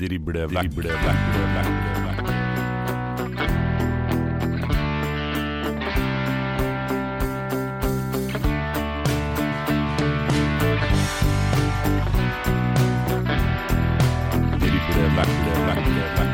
Drible 0.00 0.46
vekk, 0.48 0.72
drible 0.72 0.96
vekk, 0.96 1.18
vekk. 1.54 2.20
Drible 14.56 15.04
vekk, 15.16 15.28
drible 15.28 15.66
vekk, 15.68 15.84
drible 15.84 16.08
vekk. 16.16 16.29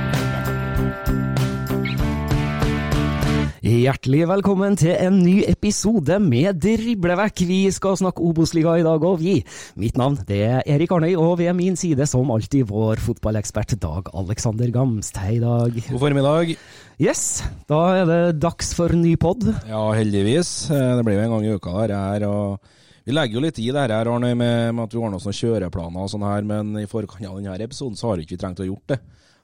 Hjertelig 3.77 4.23
velkommen 4.31 4.77
til 4.79 4.95
en 4.95 5.19
ny 5.21 5.43
episode 5.51 6.17
med 6.23 6.57
Driblevekk. 6.63 7.43
Vi 7.45 7.59
skal 7.75 7.99
snakke 8.01 8.23
Obos-liga 8.25 8.73
i 8.81 8.85
dag, 8.87 9.03
og 9.05 9.19
vi. 9.21 9.35
Mitt 9.77 9.99
navn 10.01 10.17
det 10.29 10.39
er 10.47 10.63
Erik 10.73 10.95
Arnøy, 10.97 11.13
og 11.21 11.35
ved 11.43 11.53
min 11.59 11.77
side 11.77 12.07
som 12.09 12.31
alltid 12.33 12.65
vår 12.71 13.03
fotballekspert 13.05 13.75
Dag 13.83 14.09
Alexander 14.17 14.73
Gamst. 14.73 15.19
Hei, 15.21 15.37
Dag. 15.43 15.77
God 15.91 16.01
formiddag. 16.01 16.55
Yes, 16.97 17.43
da 17.69 17.83
er 17.99 18.09
det 18.09 18.23
dags 18.41 18.73
for 18.79 18.97
ny 18.97 19.13
pod. 19.21 19.45
Ja, 19.69 19.83
heldigvis. 19.99 20.55
Eh, 20.73 20.97
Det 20.97 21.05
blir 21.05 21.19
jo 21.19 21.27
en 21.27 21.37
gang 21.37 21.45
i 21.45 21.53
uka 21.59 21.77
der 21.83 21.95
her. 21.99 22.27
og 22.31 22.59
Vi 23.05 23.13
legger 23.13 23.35
jo 23.35 23.45
litt 23.45 23.59
i 23.61 23.69
det 23.69 23.83
her, 23.91 24.09
Arnøy, 24.09 24.33
med, 24.33 24.73
med 24.73 24.85
at 24.87 24.95
vi 24.97 25.03
har 25.05 25.13
noen 25.13 25.21
kjøreplaner 25.43 26.01
og 26.01 26.09
sånn 26.15 26.25
her, 26.25 26.49
men 26.49 26.73
i 26.81 26.87
forkant 26.89 27.29
av 27.29 27.37
denne 27.37 27.61
episoden 27.61 27.99
så 27.99 28.09
har 28.09 28.17
vi 28.17 28.25
ikke 28.25 28.41
trengt 28.41 28.65
å 28.65 28.71
gjort 28.73 28.95
det. 28.95 29.01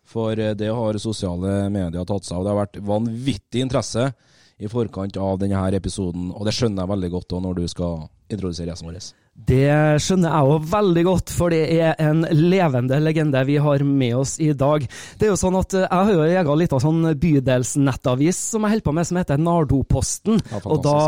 For 0.08 0.34
eh, 0.34 0.54
det 0.58 0.72
har 0.72 0.96
sosiale 0.98 1.68
medier 1.70 2.04
tatt 2.08 2.24
seg 2.24 2.38
av. 2.40 2.44
Det 2.44 2.50
har 2.54 2.62
vært 2.64 2.80
vanvittig 2.88 3.60
interesse 3.68 4.08
i 4.62 4.70
forkant 4.70 5.18
av 5.18 5.40
denne 5.42 5.62
episoden, 5.74 6.30
og 6.30 6.46
det 6.46 6.54
skjønner 6.54 6.84
jeg 6.84 6.92
veldig 6.94 7.10
godt 7.16 7.30
da 7.32 7.42
når 7.42 7.58
du 7.58 7.64
skal 7.70 8.06
introdusere 8.30 8.70
gjesten 8.70 8.90
vår. 8.90 9.00
Det 9.32 9.98
skjønner 10.04 10.28
jeg 10.28 10.52
òg 10.52 10.66
veldig 10.70 11.02
godt, 11.06 11.32
for 11.32 11.52
det 11.52 11.62
er 11.72 11.96
en 12.04 12.20
levende 12.36 12.98
legende 13.00 13.40
vi 13.48 13.56
har 13.64 13.82
med 13.84 14.14
oss 14.20 14.34
i 14.44 14.50
dag. 14.52 14.84
Det 15.18 15.26
er 15.26 15.32
jo 15.32 15.38
sånn 15.40 15.56
at 15.56 15.72
Jeg 15.72 15.88
har 15.88 16.10
jo 16.12 16.26
egen 16.26 16.60
liten 16.60 16.82
sånn 16.84 17.06
bydelsnettavis 17.18 18.38
som 18.52 18.66
jeg 18.66 18.74
holder 18.74 18.86
på 18.86 18.94
med, 18.94 19.08
som 19.08 19.18
heter 19.18 19.40
Nardoposten. 19.40 20.42
Ja, 20.52 20.60
og 20.68 20.82
da 20.84 20.98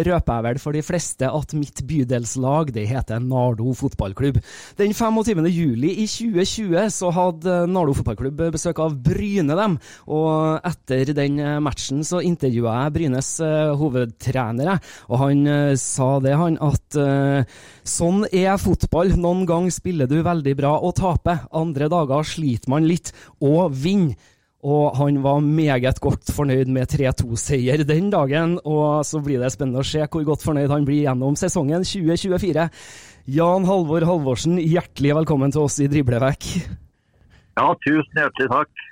røper 0.00 0.32
jeg 0.32 0.46
vel 0.48 0.60
for 0.62 0.76
de 0.76 0.82
fleste 0.86 1.28
at 1.28 1.54
mitt 1.58 1.84
bydelslag 1.84 2.72
det 2.74 2.86
heter 2.88 3.20
Nardo 3.20 3.74
fotballklubb. 3.76 4.40
Den 4.80 4.96
25. 4.96 5.44
juli 5.52 5.92
i 6.02 6.08
2020 6.08 6.88
så 6.94 7.12
hadde 7.14 7.58
Nardo 7.70 7.94
fotballklubb 8.00 8.46
besøk 8.56 8.80
av 8.80 8.96
Bryne, 8.96 9.54
dem. 9.54 9.78
Og 10.08 10.58
etter 10.64 11.12
den 11.14 11.38
matchen 11.62 12.00
så 12.06 12.24
intervjua 12.24 12.80
jeg 12.84 12.96
Brynes 12.98 13.30
hovedtrenere, 13.44 13.82
hovedtrener, 13.84 14.80
og 15.08 15.20
han 15.20 15.46
eh, 15.46 15.76
sa 15.80 16.18
det, 16.24 16.34
han, 16.38 16.58
at 16.64 16.98
eh, 17.00 17.62
Sånn 17.84 18.24
er 18.32 18.56
fotball. 18.56 19.12
Noen 19.20 19.44
ganger 19.48 19.74
spiller 19.74 20.08
du 20.08 20.22
veldig 20.24 20.54
bra 20.56 20.76
og 20.80 20.94
taper. 20.96 21.44
Andre 21.52 21.90
dager 21.92 22.24
sliter 22.24 22.72
man 22.72 22.88
litt 22.88 23.12
og 23.44 23.74
vinner. 23.76 24.16
Og 24.64 24.94
han 24.96 25.18
var 25.20 25.42
meget 25.44 25.98
godt 26.00 26.30
fornøyd 26.32 26.70
med 26.72 26.88
3-2-seier 26.88 27.82
den 27.84 28.06
dagen. 28.08 28.54
Og 28.64 29.04
så 29.04 29.20
blir 29.20 29.42
det 29.42 29.50
spennende 29.52 29.82
å 29.82 29.84
se 29.84 30.00
hvor 30.08 30.24
godt 30.24 30.46
fornøyd 30.46 30.72
han 30.72 30.86
blir 30.88 31.02
gjennom 31.04 31.36
sesongen 31.36 31.84
2024. 31.84 32.64
Jan 33.36 33.68
Halvor 33.68 34.08
Halvorsen, 34.08 34.56
hjertelig 34.60 35.12
velkommen 35.20 35.52
til 35.52 35.66
oss 35.66 35.76
i 35.84 35.90
Driblevekk. 35.92 36.48
Ja, 37.60 37.68
tusen 37.84 38.22
hjertelig 38.22 38.48
takk. 38.54 38.88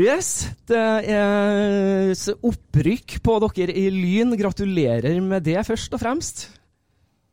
Yes, 0.00 0.30
det 0.72 0.80
er 1.12 2.16
opprykk 2.48 3.18
på 3.20 3.36
dere 3.44 3.76
i 3.76 3.90
Lyn. 3.92 4.32
Gratulerer 4.40 5.20
med 5.20 5.44
det, 5.44 5.60
først 5.68 5.92
og 5.92 6.00
fremst. 6.00 6.46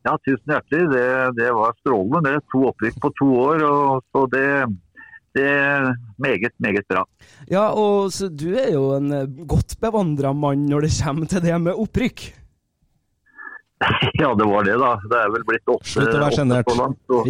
Ja, 0.06 0.14
tusen 0.24 0.54
hjertelig. 0.54 0.86
Det, 0.94 1.06
det 1.36 1.50
var 1.52 1.74
strålende. 1.80 2.22
Det 2.24 2.46
to 2.52 2.64
opprykk 2.70 3.00
på 3.02 3.10
to 3.20 3.28
år, 3.42 3.64
og 3.68 4.04
så 4.08 4.24
det, 4.32 4.46
det 5.36 5.46
er 5.46 5.90
meget, 6.16 6.54
meget 6.62 6.86
bra. 6.88 7.04
Ja, 7.50 7.68
og 7.76 8.12
så 8.14 8.30
du 8.32 8.48
er 8.56 8.72
jo 8.72 8.94
en 8.96 9.12
eh, 9.12 9.28
godt 9.50 9.76
bevandra 9.82 10.32
mann 10.32 10.64
når 10.70 10.86
det 10.88 10.92
kommer 10.96 11.28
til 11.28 11.44
det 11.44 11.56
med 11.68 11.76
opprykk. 11.76 12.30
Ja, 14.20 14.34
det 14.36 14.44
var 14.44 14.66
det, 14.66 14.74
da. 14.76 14.90
Det 15.08 15.16
er 15.16 15.30
vel 15.32 15.44
blitt 15.48 15.70
åtte, 15.72 15.88
Slutt 15.88 16.12
å 16.12 16.18
være 16.20 16.36
sjenert. 16.36 16.74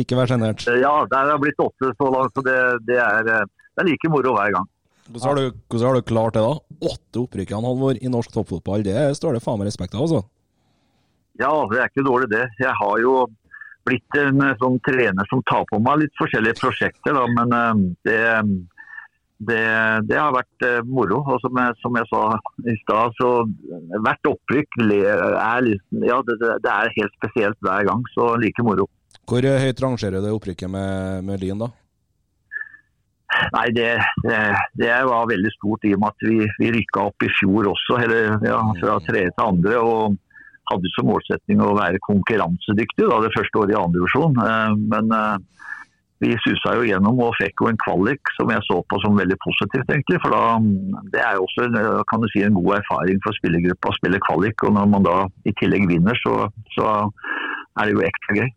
Ikke 0.01 0.17
vær 0.19 0.33
sjenert. 0.33 0.65
Ja, 0.83 0.95
det 1.07 1.21
er 1.21 1.39
blitt 1.39 1.63
åtte 1.63 1.93
så 1.95 2.09
langt, 2.11 2.35
så 2.35 2.43
det, 2.43 2.57
det, 2.89 2.97
er, 2.99 3.31
eh, 3.37 3.45
det 3.47 3.85
er 3.85 3.87
like 3.87 4.11
moro 4.11 4.35
hver 4.35 4.57
gang. 4.57 4.67
Hvordan 5.11 5.27
har, 5.29 5.39
du, 5.39 5.61
hvordan 5.71 5.87
har 5.89 5.97
du 5.99 6.09
klart 6.11 6.35
det, 6.35 6.43
da? 6.43 6.91
Åtte 6.91 7.23
opprykk 7.23 7.55
Halvor, 7.55 7.99
i 7.99 8.11
norsk 8.11 8.35
toppfotball. 8.35 8.83
Det 8.87 9.09
står 9.19 9.39
det 9.39 9.43
faen 9.43 9.59
meg 9.59 9.71
respekt 9.71 9.95
av, 9.95 10.07
altså. 10.07 10.25
Ja, 11.41 11.53
det 11.71 11.79
er 11.81 11.89
ikke 11.89 12.05
dårlig 12.05 12.29
det. 12.35 12.47
Jeg 12.61 12.73
har 12.77 12.99
jo 13.01 13.15
blitt 13.89 14.19
en 14.21 14.43
eh, 14.45 14.59
sånn 14.61 14.79
trener 14.87 15.31
som 15.31 15.43
tar 15.49 15.65
på 15.71 15.81
meg 15.83 16.05
litt 16.05 16.21
forskjellige 16.21 16.61
prosjekter, 16.61 17.17
da, 17.17 17.25
men 17.33 17.57
eh, 17.57 17.81
det, 18.07 18.21
det, 19.49 19.65
det 20.11 20.21
har 20.21 20.37
vært 20.37 20.69
eh, 20.69 20.79
moro. 20.85 21.23
Og 21.25 21.41
som 21.45 21.61
jeg, 21.63 21.77
som 21.81 21.99
jeg 21.99 22.11
sa 22.13 22.23
i 22.69 22.77
stad, 22.85 23.19
så 23.19 23.33
hvert 24.05 24.33
opprykk 24.35 24.81
er, 24.85 25.73
ja, 26.05 26.23
det, 26.29 26.39
det 26.41 26.75
er 26.77 26.97
helt 26.99 27.21
spesielt 27.21 27.61
hver 27.65 27.89
gang, 27.89 28.05
så 28.15 28.35
like 28.41 28.67
moro. 28.67 28.89
Hvor 29.31 29.45
høyt 29.45 29.85
rangerer 29.85 30.23
det 30.23 30.33
opprykket 30.35 30.71
med, 30.71 31.23
med 31.27 31.43
Lyn, 31.43 31.63
da? 31.63 31.73
Nei, 33.55 33.69
det, 33.73 33.93
det, 34.25 34.39
det 34.77 34.95
var 35.07 35.29
veldig 35.31 35.53
stort 35.55 35.85
i 35.87 35.93
og 35.95 36.01
med 36.03 36.11
at 36.11 36.25
vi, 36.27 36.39
vi 36.59 36.73
rykka 36.75 37.05
opp 37.09 37.25
i 37.25 37.31
fjor 37.39 37.69
også, 37.71 38.01
eller, 38.03 38.35
ja, 38.45 38.59
fra 38.81 38.97
tredje 39.07 39.31
til 39.37 39.45
andre. 39.47 39.79
og 39.79 40.19
hadde 40.71 40.93
som 40.95 41.09
målsetning 41.11 41.63
å 41.63 41.77
være 41.79 42.03
konkurransedyktig 42.07 43.09
da, 43.11 43.21
det 43.25 43.35
første 43.37 43.63
året 43.63 43.75
i 43.75 43.81
andre 43.81 44.01
divisjon. 44.01 44.39
Eh, 44.47 44.77
Men 44.95 45.15
eh, 45.17 45.37
vi 46.21 46.35
susa 46.45 46.75
jo 46.77 46.85
gjennom 46.85 47.21
og 47.25 47.37
fikk 47.39 47.63
jo 47.63 47.71
en 47.71 47.79
kvalik 47.81 48.33
som 48.37 48.51
jeg 48.53 48.61
så 48.67 48.77
på 48.85 48.99
som 49.01 49.17
veldig 49.17 49.39
positivt. 49.41 49.89
egentlig, 49.89 50.21
for 50.21 50.35
da, 50.37 50.59
Det 51.13 51.23
er 51.25 51.39
jo 51.39 51.47
også 51.47 51.69
eh, 51.71 52.03
kan 52.13 52.21
du 52.21 52.29
si, 52.29 52.45
en 52.45 52.59
god 52.59 52.81
erfaring 52.81 53.21
for 53.25 53.37
spillergruppa 53.41 53.93
å 53.93 53.99
spille 53.99 54.25
kvalik. 54.29 54.65
og 54.69 54.75
Når 54.77 54.91
man 54.95 55.07
da 55.07 55.19
i 55.49 55.55
tillegg 55.61 55.89
vinner, 55.89 56.17
så, 56.21 56.51
så 56.77 56.89
er 57.81 57.89
det 57.89 57.95
jo 57.97 58.05
ekstra 58.05 58.37
gøy. 58.41 58.51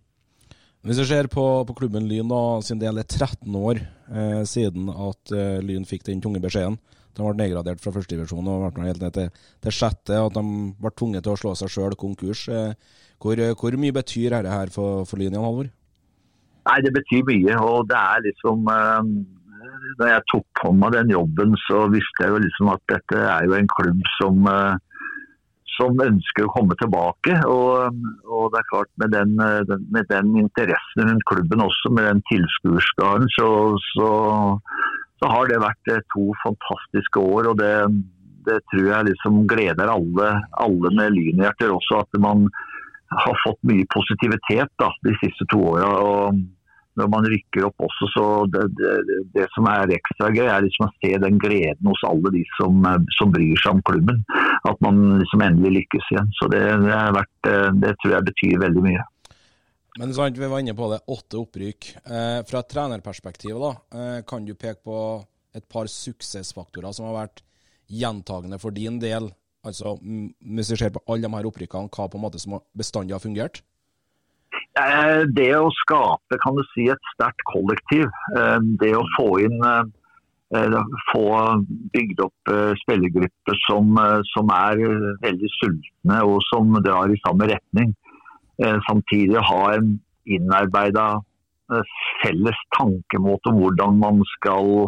Hvis 0.84 1.00
du 1.00 1.06
ser 1.08 1.30
på, 1.32 1.44
på 1.64 1.78
klubben 1.78 2.10
Lyn, 2.10 2.28
da, 2.28 2.60
siden 2.60 2.82
det 2.82 2.90
er 2.92 3.08
13 3.08 3.56
år 3.56 3.80
eh, 3.80 4.42
siden 4.44 4.92
at 4.92 5.32
eh, 5.32 5.62
Lyn 5.64 5.88
fikk 5.88 6.04
den 6.10 6.20
tunge 6.20 6.44
beskjeden. 6.44 6.76
De 7.14 7.22
ble 7.22 7.36
nedgradert 7.38 7.82
fra 7.84 7.94
førstedivisjon 7.96 8.50
og 8.50 8.68
ble 8.76 8.90
helt 8.90 9.04
ned 9.04 9.14
til, 9.16 9.30
til 9.64 9.76
sjette. 9.76 10.18
At 10.18 10.38
de 10.38 10.44
ble 10.82 10.92
tvunget 10.98 11.26
til 11.26 11.36
å 11.36 11.40
slå 11.40 11.54
seg 11.60 11.74
sjøl 11.74 11.98
konkurs. 12.00 12.48
Eh, 12.50 12.74
Hvor, 13.24 13.40
hvor 13.56 13.76
mye 13.80 13.96
betyr 13.96 14.34
dette 14.34 14.52
her 14.52 14.72
for, 14.74 15.06
for 15.08 15.22
Lyn, 15.22 15.38
Halvor? 15.40 15.70
Nei, 16.68 16.80
det 16.84 16.92
betyr 16.96 17.24
mye. 17.30 17.60
Og 17.64 17.86
det 17.88 18.00
er 18.00 18.26
liksom 18.26 18.68
eh, 18.74 19.12
Da 20.00 20.10
jeg 20.10 20.26
tok 20.32 20.48
på 20.60 20.74
meg 20.76 20.96
den 20.98 21.14
jobben, 21.14 21.56
så 21.68 21.86
visste 21.94 22.26
jeg 22.26 22.34
jo 22.34 22.42
liksom 22.44 22.74
at 22.74 22.84
dette 22.92 23.22
er 23.36 23.48
jo 23.48 23.56
en 23.56 23.72
klubb 23.78 24.04
som 24.18 24.50
eh, 24.52 24.76
som 25.78 26.02
ønsker 26.06 26.46
å 26.46 26.54
komme 26.54 26.76
tilbake. 26.80 27.38
Og, 27.50 28.02
og 28.30 28.52
det 28.54 28.62
er 28.62 28.70
klart 28.72 28.92
med 29.02 29.16
eh, 29.18 29.62
den, 29.70 29.88
med 29.94 30.10
den 30.12 30.34
interessen 30.44 31.10
rundt 31.10 31.28
klubben 31.30 31.64
også, 31.66 31.94
med 31.94 32.10
den 32.10 32.24
tilskuerskaren, 32.32 33.30
så, 33.38 33.50
så, 33.94 34.10
så, 35.24 35.32
har 35.32 35.48
det 35.50 35.62
vært 35.64 35.94
eh, 35.94 36.04
to 36.14 36.28
fantastiske 36.44 37.24
år. 37.24 37.52
og 37.54 37.62
det, 37.62 37.74
det 38.48 38.60
tror 38.72 38.90
jeg 38.90 39.10
liksom 39.12 39.46
gleder 39.48 39.92
alle, 39.92 40.34
alle 40.60 40.96
med 40.98 41.16
lynhjerter 41.16 41.72
også, 41.72 42.04
at 42.04 42.20
man 42.20 42.50
har 43.14 43.38
fått 43.46 43.62
mye 43.70 43.86
positivitet 43.94 44.72
da, 44.82 44.90
de 45.06 45.14
siste 45.22 45.48
to 45.54 45.62
åra 45.76 46.34
når 47.00 47.10
man 47.10 47.26
rykker 47.26 47.66
opp 47.66 47.86
også, 47.88 48.08
så 48.14 48.24
det, 48.54 48.68
det, 48.78 49.22
det 49.34 49.48
som 49.56 49.66
er 49.70 49.96
ekstra 49.96 50.30
gøy, 50.30 50.46
er 50.46 50.66
liksom 50.66 50.86
å 50.86 50.92
se 51.02 51.10
den 51.24 51.40
gleden 51.42 51.90
hos 51.90 52.04
alle 52.06 52.30
de 52.36 52.44
som, 52.54 52.86
som 53.18 53.32
bryr 53.34 53.58
seg 53.64 53.80
om 53.80 53.82
klubben. 53.88 54.20
At 54.70 54.78
man 54.86 55.00
liksom 55.18 55.42
endelig 55.42 55.80
lykkes 55.80 56.12
igjen. 56.14 56.30
Så 56.38 56.52
det, 56.54 56.62
det, 56.86 57.00
vært, 57.18 57.50
det 57.82 57.96
tror 57.98 58.14
jeg 58.14 58.28
betyr 58.30 58.62
veldig 58.68 58.86
mye. 58.86 59.08
Men 60.00 60.14
sant, 60.14 60.38
Vi 60.38 60.48
var 60.50 60.60
inne 60.60 60.74
på 60.74 60.90
det, 60.90 61.04
åtte 61.08 61.38
opprykk. 61.38 61.90
Eh, 62.06 62.40
fra 62.50 62.60
et 62.64 62.70
trenerperspektiv, 62.70 63.60
da, 63.62 63.72
eh, 63.94 64.22
kan 64.26 64.46
du 64.46 64.56
peke 64.56 64.82
på 64.84 65.26
et 65.54 65.68
par 65.70 65.86
suksessfaktorer 65.86 66.94
som 66.94 67.06
har 67.06 67.28
vært 67.28 67.44
gjentagende 67.90 68.60
for 68.60 68.72
din 68.72 69.00
del? 69.00 69.30
Altså, 69.64 70.00
Hvis 70.02 70.72
vi 70.72 70.76
ser 70.76 70.90
på 70.90 71.04
alle 71.08 71.22
de 71.22 71.36
her 71.36 71.46
opprykkene, 71.46 71.90
hva 71.90 72.10
på 72.10 72.18
en 72.18 72.26
måte 72.26 72.40
som 72.40 72.60
bestandig 72.76 73.14
har 73.14 73.20
fungert? 73.20 73.62
Eh, 74.74 75.24
det 75.38 75.52
å 75.54 75.70
skape 75.84 76.40
kan 76.42 76.56
du 76.58 76.64
si, 76.72 76.88
et 76.90 77.12
sterkt 77.14 77.44
kollektiv, 77.52 78.08
eh, 78.38 78.58
det 78.82 78.94
å 78.98 79.06
få 79.14 79.28
inn 79.46 79.60
eh, 79.70 80.80
få 81.10 81.28
bygd 81.94 82.20
opp 82.22 82.52
spillergrupper 82.78 83.56
som, 83.64 83.96
som, 84.30 84.52
er 84.54 84.84
veldig 85.24 85.50
sultne 85.56 86.20
og 86.30 86.44
som 86.46 86.76
drar 86.86 87.10
i 87.10 87.18
samme 87.24 87.48
retning. 87.50 87.96
Samtidig 88.88 89.42
ha 89.42 89.62
en 89.74 89.96
innarbeida 90.30 91.06
felles 92.22 92.60
tankemåte 92.78 93.50
om 93.50 93.62
hvordan 93.64 93.98
man 93.98 94.20
skal 94.36 94.86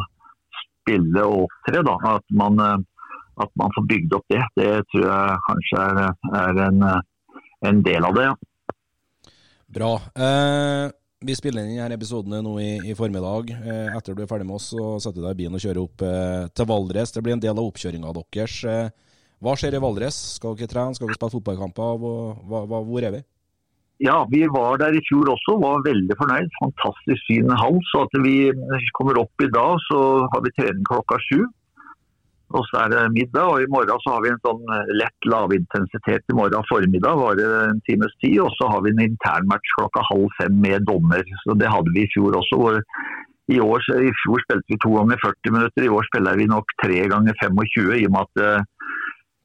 spille 0.60 1.24
og 1.26 1.48
opptre. 1.48 1.82
At, 2.12 2.26
man, 2.30 2.62
at 3.42 3.52
man 3.58 3.74
får 3.78 3.88
bygd 3.90 4.14
opp 4.20 4.28
det, 4.30 4.44
det 4.60 4.74
tror 4.92 5.08
jeg 5.08 5.40
kanskje 5.48 5.88
er, 5.88 6.04
er 6.44 6.62
en, 6.68 6.86
en 7.72 7.82
del 7.90 8.06
av 8.06 8.20
det. 8.20 8.28
Ja. 8.30 8.36
Bra. 9.76 9.96
Eh, 10.14 10.94
vi 11.26 11.36
spiller 11.36 11.66
inn 11.66 11.80
denne 11.80 11.96
episoden 11.98 12.38
nå 12.46 12.54
i, 12.62 12.72
i 12.92 12.96
formiddag. 12.98 13.50
Eh, 13.56 13.96
etter 13.98 14.16
du 14.16 14.22
er 14.24 14.30
ferdig 14.30 14.48
med 14.48 14.60
oss, 14.60 14.70
så 14.72 14.96
setter 15.04 15.20
du 15.20 15.26
deg 15.26 15.36
i 15.36 15.40
bilen 15.44 15.58
og 15.58 15.64
kjører 15.64 15.82
opp 15.82 16.04
eh, 16.06 16.46
til 16.56 16.70
Valdres. 16.70 17.14
Det 17.16 17.24
blir 17.26 17.36
en 17.36 17.44
del 17.44 17.56
av 17.56 17.66
oppkjøringa 17.66 18.14
deres. 18.20 18.58
Eh, 18.70 19.16
hva 19.44 19.56
skjer 19.60 19.76
i 19.76 19.82
Valdres? 19.84 20.20
Skal 20.38 20.56
dere 20.60 20.72
trene, 20.72 20.98
skal 20.98 21.10
dere 21.10 21.18
spille 21.18 21.36
fotballkamper? 21.36 21.98
Hva, 22.00 22.62
hvor 22.76 23.08
er 23.08 23.18
vi? 23.18 23.24
Ja, 23.98 24.28
Vi 24.32 24.44
var 24.52 24.78
der 24.78 24.92
i 24.92 25.04
fjor 25.08 25.30
også, 25.32 25.56
var 25.62 25.86
veldig 25.88 26.16
fornøyd. 26.20 26.50
Fantastisk 26.60 27.22
syn 27.30 27.52
hall. 27.62 27.78
Så 27.92 28.04
at 28.04 28.18
vi 28.26 28.52
kommer 28.98 29.22
opp 29.22 29.44
i 29.44 29.52
dag, 29.52 29.80
så 29.88 30.00
har 30.34 30.44
vi 30.44 30.52
trening 30.58 30.84
klokka 30.90 31.20
sju. 31.30 31.46
Og 32.56 32.62
så 32.70 32.84
er 32.84 32.92
det 32.92 33.14
middag, 33.16 33.48
og 33.50 33.64
i 33.64 33.70
morgen 33.74 34.02
så 34.04 34.16
har 34.16 34.22
vi 34.24 34.30
en 34.30 34.44
sånn 34.46 34.68
eh, 34.76 34.92
lett 35.00 35.28
lavintensitet 35.32 36.30
i 36.30 36.36
morgen 36.38 36.68
formiddag, 36.70 37.18
varer 37.18 37.56
en 37.72 37.80
times 37.88 38.14
tid. 38.22 38.38
Og 38.44 38.52
så 38.60 38.70
har 38.70 38.84
vi 38.86 38.92
en 38.94 39.06
internmatch 39.08 39.72
klokka 39.80 40.04
halv 40.12 40.28
fem 40.40 40.60
med 40.66 40.86
dommer. 40.90 41.24
Så 41.46 41.58
Det 41.58 41.72
hadde 41.72 41.96
vi 41.96 42.04
i 42.06 42.12
fjor 42.14 42.38
også. 42.42 42.82
i, 43.56 43.60
år, 43.62 43.82
I 44.10 44.12
fjor 44.22 44.44
spilte 44.44 44.74
vi 44.74 44.78
to 44.84 44.92
ganger 44.94 45.22
40 45.24 45.56
minutter, 45.56 45.84
i 45.86 45.94
år 45.96 46.06
spiller 46.12 46.38
vi 46.38 46.52
nok 46.52 46.78
tre 46.84 47.02
ganger 47.14 47.34
25. 47.42 47.92
I 47.96 48.06
og 48.06 48.14
med 48.14 48.22
at 48.26 48.44
uh, 48.44 48.62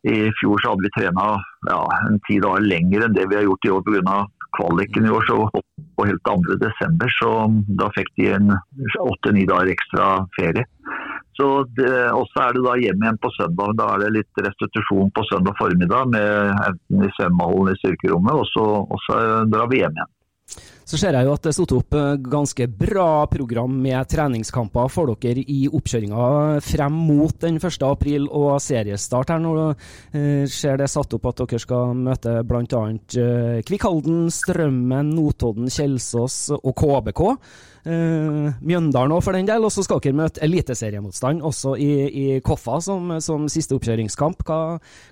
i 0.09 0.31
fjor 0.41 0.61
så 0.61 0.73
hadde 0.73 0.87
vi 0.87 0.93
trena 0.97 1.25
ja, 1.69 1.81
en 2.09 2.21
ti 2.25 2.39
dager 2.41 2.65
lenger 2.65 3.05
enn 3.05 3.17
det 3.17 3.27
vi 3.29 3.37
har 3.37 3.45
gjort 3.45 3.67
i 3.67 3.75
år 3.75 3.83
pga. 3.85 4.21
Kvaliken 4.59 5.07
i 5.07 5.13
år. 5.15 5.25
Så 5.29 5.39
på 5.97 6.07
helt 6.09 6.23
2. 6.29 6.59
desember, 6.63 7.13
så 7.21 7.31
da 7.81 7.89
fikk 7.97 8.13
de 8.21 8.31
en 8.37 8.53
åtte-ni 9.01 9.47
dager 9.49 9.73
ekstra 9.75 10.11
ferie. 10.39 10.67
Så 11.39 11.49
også 11.65 12.43
er 12.45 12.57
det 12.57 12.63
da 12.67 12.77
hjem 12.77 13.05
igjen 13.05 13.21
på 13.23 13.31
søndag. 13.33 13.77
Da 13.81 13.87
er 13.95 14.05
det 14.05 14.15
litt 14.19 14.41
restitusjon 14.45 15.13
på 15.17 15.25
søndag 15.31 15.57
formiddag 15.61 16.11
med 16.13 16.55
enten 16.69 17.07
i 17.07 17.13
svømmehallen 17.17 17.73
i 17.73 17.79
styrkerommet, 17.81 18.35
og 18.37 18.99
så 19.07 19.21
drar 19.49 19.71
vi 19.73 19.81
hjem 19.81 19.97
igjen. 19.97 20.13
Så 20.91 20.99
ser 20.99 21.15
jeg 21.15 21.27
jo 21.29 21.35
at 21.37 21.45
det 21.45 21.53
er 21.53 21.55
satt 21.55 21.73
opp 21.77 21.95
eh, 21.95 22.17
ganske 22.33 22.67
bra 22.81 23.27
program 23.31 23.77
med 23.79 24.09
treningskamper 24.11 24.89
for 24.91 25.15
dere 25.23 25.45
i 25.47 25.61
oppkjøringa 25.71 26.59
frem 26.67 26.97
mot 27.07 27.37
den 27.45 27.61
1. 27.61 27.85
april 27.87 28.27
og 28.27 28.57
seriestart. 28.65 29.31
her 29.31 29.43
Nå 29.45 29.53
eh, 29.69 30.49
ser 30.51 30.81
det 30.81 30.91
satt 30.91 31.15
opp 31.15 31.31
at 31.31 31.45
dere 31.45 31.63
skal 31.63 31.95
møte 31.95 32.41
bl.a. 32.43 32.83
Eh, 32.91 33.61
Kvikkhalden, 33.69 34.25
Strømmen, 34.35 35.15
Notodden, 35.15 35.71
Kjelsås 35.71 36.41
og 36.59 36.73
KBK. 36.83 37.23
Uh, 37.81 38.53
Mjøndalen 38.61 39.15
òg, 39.17 39.23
for 39.25 39.37
den 39.37 39.49
del. 39.49 39.65
Og 39.65 39.73
så 39.73 39.85
skal 39.87 40.03
dere 40.05 40.19
møte 40.19 40.43
eliteseriemotstand 40.45 41.41
også 41.47 41.77
i, 41.81 41.91
i 42.11 42.27
Koffa 42.45 42.81
som, 42.85 43.17
som, 43.25 43.49
siste 43.53 43.77
oppkjøringskamp. 43.79 44.45
Hva, 44.45 44.61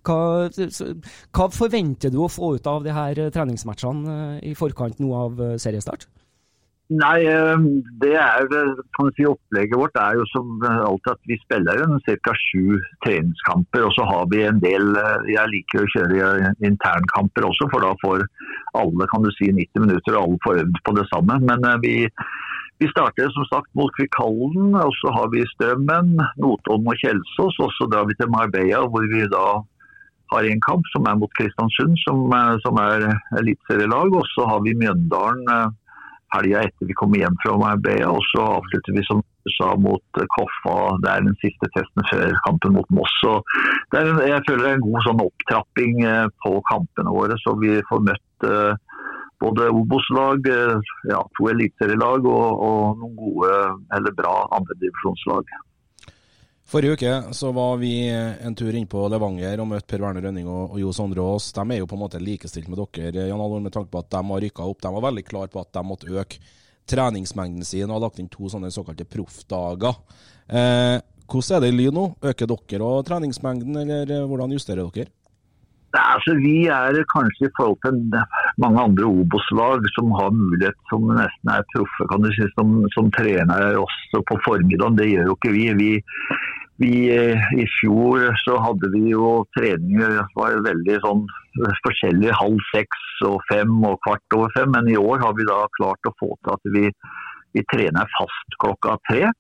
hva, 0.05 0.21
hva, 0.53 1.49
forventer 1.55 2.13
du 2.13 2.21
å 2.25 2.33
få 2.33 2.57
ut 2.59 2.69
av 2.69 2.85
de 2.85 2.95
her 2.95 3.29
treningsmatchene 3.35 4.09
uh, 4.09 4.39
i 4.45 4.55
forkant 4.59 5.01
nå 5.01 5.13
av 5.17 5.41
uh, 5.41 5.55
seriestart? 5.61 6.09
Nei, 6.89 7.21
det 8.01 8.15
er 8.17 8.47
kan 8.97 9.11
si, 9.13 9.27
Opplegget 9.29 9.77
vårt 9.77 9.99
er 10.01 10.15
jo 10.17 10.23
som 10.31 10.63
alltid 10.65 11.11
at 11.13 11.27
vi 11.29 11.37
spiller 11.43 11.83
ca. 12.25 12.33
sju 12.49 12.79
treningskamper. 13.05 13.85
Og 13.85 13.93
så 13.93 14.07
har 14.09 14.25
vi 14.33 14.41
en 14.49 14.63
del 14.63 14.97
Jeg 15.29 15.53
liker 15.53 15.85
å 15.85 15.91
kjøre 15.93 16.55
internkamper 16.65 17.45
også, 17.45 17.69
for 17.69 17.85
da 17.85 17.93
får 18.01 18.25
alle 18.81 19.09
kan 19.13 19.21
du 19.21 19.29
si 19.37 19.51
90 19.53 19.85
minutter 19.85 20.17
og 20.17 20.23
alle 20.23 20.41
får 20.47 20.63
øvd 20.63 20.81
på 20.89 20.97
det 20.97 21.05
samme. 21.13 21.37
Men 21.45 21.69
vi 21.85 21.95
vi 22.79 22.89
starter 22.89 23.31
som 23.35 23.47
sagt 23.51 23.71
mot 23.75 23.91
Kvikallen, 23.99 24.77
og 24.79 24.93
så 25.01 25.11
har 25.17 25.33
vi 25.33 25.43
Strømmen, 25.55 26.15
Notodden 26.39 26.87
og 26.93 27.01
Kjelsås. 27.03 27.59
Og 27.65 27.73
så 27.75 27.89
drar 27.91 28.07
vi 28.07 28.15
til 28.19 28.31
Marbella, 28.31 28.85
hvor 28.87 29.07
vi 29.11 29.25
da 29.33 29.49
har 30.33 30.47
en 30.47 30.63
kamp 30.63 30.87
som 30.93 31.09
er 31.11 31.19
mot 31.19 31.33
Kristiansund, 31.39 31.99
som, 32.05 32.23
eh, 32.39 32.55
som 32.65 32.79
er 32.79 33.09
eliteserielag. 33.41 34.15
Og 34.21 34.25
så 34.35 34.47
har 34.51 34.63
vi 34.63 34.79
Mjøndalen 34.79 35.51
eh, 35.57 35.75
helga 36.37 36.63
etter 36.69 36.87
vi 36.87 36.99
kommer 37.01 37.19
hjem 37.19 37.39
fra 37.43 37.57
Marbella. 37.59 38.13
Og 38.15 38.23
så 38.31 38.47
avslutter 38.47 38.95
vi 38.95 39.07
som 39.11 39.25
du 39.27 39.51
sa 39.57 39.75
mot 39.75 40.23
Koffa. 40.37 40.79
Det 41.03 41.11
er 41.11 41.27
den 41.27 41.39
siste 41.43 41.71
testen 41.75 42.07
før 42.13 42.37
kampen 42.47 42.79
mot 42.79 42.91
Moss. 42.95 43.15
Så 43.25 43.41
det 43.91 44.05
er, 44.05 44.13
jeg 44.37 44.47
føler 44.47 44.65
det 44.65 44.71
er 44.71 44.79
en 44.79 44.91
god 44.91 45.09
sånn 45.09 45.25
opptrapping 45.27 46.05
eh, 46.07 46.27
på 46.47 46.61
kampene 46.71 47.17
våre, 47.17 47.43
så 47.43 47.59
vi 47.59 47.81
får 47.91 48.07
møtt 48.13 48.25
både 49.41 49.71
Obos-lag, 49.71 50.47
eh, 50.51 50.93
ja, 51.13 51.23
to 51.39 51.49
eliteserielag 51.53 52.27
og, 52.27 52.47
og, 52.69 53.01
noen 53.01 53.17
gode 53.19 53.55
eller 53.97 54.15
bra 54.19 54.35
andredivisjonslag. 54.59 55.57
Forrige 56.69 56.99
uke 56.99 57.13
så 57.33 57.51
var 57.57 57.79
vi 57.81 57.93
en 58.13 58.55
tur 58.59 58.75
inn 58.77 58.89
på 58.91 59.07
Levanger 59.09 59.63
og 59.63 59.71
møtte 59.71 59.89
Per 59.89 60.03
Werner 60.05 60.27
Rønning 60.27 60.51
og, 60.53 60.75
og 60.75 60.83
Jo 60.83 60.91
Sondre 60.93 61.25
Aas. 61.25 61.47
De 61.57 61.65
er 61.65 61.81
jo 61.81 61.89
på 61.89 61.97
en 61.97 62.03
måte 62.03 62.21
likestilt 62.21 62.69
med 62.69 62.83
dere, 62.83 63.29
Jan 63.31 63.41
Alvor, 63.41 63.63
med 63.65 63.73
tanke 63.73 63.89
på 63.95 64.03
at 64.03 64.11
de 64.13 64.21
har 64.21 64.43
rykka 64.45 64.67
opp. 64.69 64.83
De 64.85 64.93
var 64.99 65.07
veldig 65.07 65.25
klar 65.25 65.49
på 65.49 65.63
at 65.63 65.73
de 65.73 65.85
måtte 65.89 66.13
øke 66.13 66.43
treningsmengden 66.89 67.65
sin 67.65 67.89
og 67.89 67.99
har 67.99 68.05
lagt 68.07 68.21
inn 68.21 68.29
to 68.33 68.51
sånne 68.53 68.73
såkalte 68.73 69.09
proffdager. 69.09 69.97
Eh, 70.49 70.99
hvordan 71.29 71.57
er 71.57 71.65
det 71.65 71.73
i 71.73 71.77
Lyn 71.77 71.97
nå? 71.97 72.05
Øker 72.25 72.49
dere 72.53 72.85
og 72.85 73.07
treningsmengden, 73.09 73.77
eller 73.83 74.29
hvordan 74.29 74.55
justerer 74.57 74.89
dere? 74.93 75.13
Altså, 75.97 76.35
vi 76.37 76.67
er 76.69 76.99
kanskje 77.09 77.49
i 77.49 77.55
forhold 77.57 77.79
til 77.85 78.21
mange 78.61 78.83
andre 78.83 79.09
Obos-lag 79.09 79.87
som 79.95 80.11
har 80.19 80.35
mulighet, 80.37 80.77
som 80.91 81.07
nesten 81.09 81.53
er 81.53 81.65
proffe, 81.73 82.09
kan 82.11 82.25
du 82.25 82.29
si, 82.37 82.45
som, 82.59 82.83
som 82.93 83.09
trener 83.17 83.79
også 83.81 84.21
på 84.29 84.37
formiddagen. 84.45 84.99
Det 85.01 85.09
gjør 85.09 85.31
jo 85.31 85.37
ikke 85.39 85.55
vi. 85.57 85.65
vi. 85.81 85.91
vi. 86.85 86.93
I 87.63 87.67
fjor 87.79 88.29
så 88.45 88.59
hadde 88.61 88.93
vi 88.93 89.15
jo 89.15 89.33
treninger 89.57 90.21
var 90.37 90.61
veldig 90.69 91.01
sånn 91.07 91.25
forskjellige, 91.87 92.37
halv 92.37 92.61
seks 92.69 93.25
og 93.27 93.41
fem 93.49 93.73
og 93.89 93.97
kvart 94.05 94.37
over 94.37 94.53
fem. 94.59 94.71
Men 94.77 94.93
i 94.93 95.01
år 95.01 95.25
har 95.25 95.35
vi 95.41 95.49
da 95.49 95.65
klart 95.81 96.05
å 96.05 96.17
få 96.21 96.35
til 96.37 96.53
at 96.59 96.73
vi, 96.77 96.85
vi 97.57 97.65
trener 97.73 98.13
fast 98.19 98.61
klokka 98.61 99.01
tre. 99.09 99.31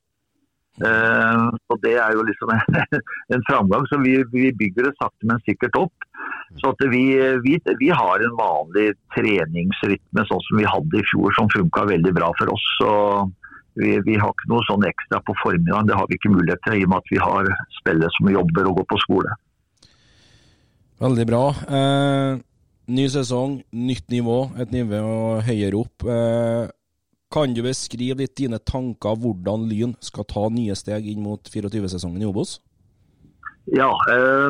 Uh, 0.78 1.48
og 1.72 1.80
Det 1.82 1.96
er 1.98 2.14
jo 2.14 2.22
liksom 2.26 2.52
en, 2.54 2.76
en 3.34 3.44
framgang. 3.48 3.86
så 3.90 3.98
vi, 4.02 4.18
vi, 4.32 4.52
bygger 4.54 4.88
det 4.88 4.94
sakte, 4.98 5.26
men 5.26 5.42
sikkert 5.46 5.78
opp. 5.80 6.06
Så 6.60 6.72
at 6.72 6.84
vi, 6.92 7.02
vi, 7.44 7.58
vi, 7.80 7.90
har 7.92 8.24
en 8.24 8.36
vanlig 8.38 8.92
treningsrytme 9.16 10.24
sånn 10.28 10.44
som 10.46 10.60
vi 10.60 10.68
hadde 10.68 11.00
i 11.00 11.06
fjor, 11.10 11.34
som 11.36 11.50
funka 11.52 11.84
veldig 11.90 12.14
bra 12.16 12.30
for 12.38 12.54
oss. 12.54 12.68
Så 12.80 12.90
vi, 13.78 14.16
har 14.18 14.32
ikke 14.32 14.50
noe 14.50 14.64
sånn 14.66 14.86
ekstra 14.88 15.20
på 15.26 15.36
formiddagen. 15.42 15.90
Det 15.90 15.98
har 15.98 16.08
vi 16.10 16.18
ikke 16.18 16.34
mulighet 16.34 16.64
til, 16.66 16.80
i 16.80 16.86
og 16.86 16.94
med 16.94 17.02
at 17.02 17.12
vi 17.12 17.22
har 17.22 17.52
spillere 17.78 18.14
som 18.16 18.32
jobber 18.32 18.70
og 18.70 18.80
går 18.80 18.90
på 18.90 19.00
skole. 19.04 19.38
Veldig 20.98 21.26
bra. 21.28 21.42
Eh, 21.78 22.44
Ny 22.88 23.04
sesong, 23.12 23.58
nytt 23.76 24.06
nivå, 24.08 24.46
et 24.56 24.70
nivå 24.72 25.42
høyere 25.44 25.76
opp. 25.76 26.06
Eh, 26.08 26.70
kan 27.32 27.52
du 27.54 27.62
beskrive 27.64 28.22
litt 28.22 28.36
dine 28.40 28.58
tanker 28.58 29.18
hvordan 29.20 29.66
Lyn 29.68 29.94
skal 30.04 30.26
ta 30.28 30.46
nye 30.52 30.76
steg 30.78 31.08
inn 31.10 31.20
mot 31.24 31.50
24-sesongen 31.52 32.24
i 32.24 32.28
Obos? 32.28 32.58
Ja, 33.68 33.90
eh, 34.12 34.48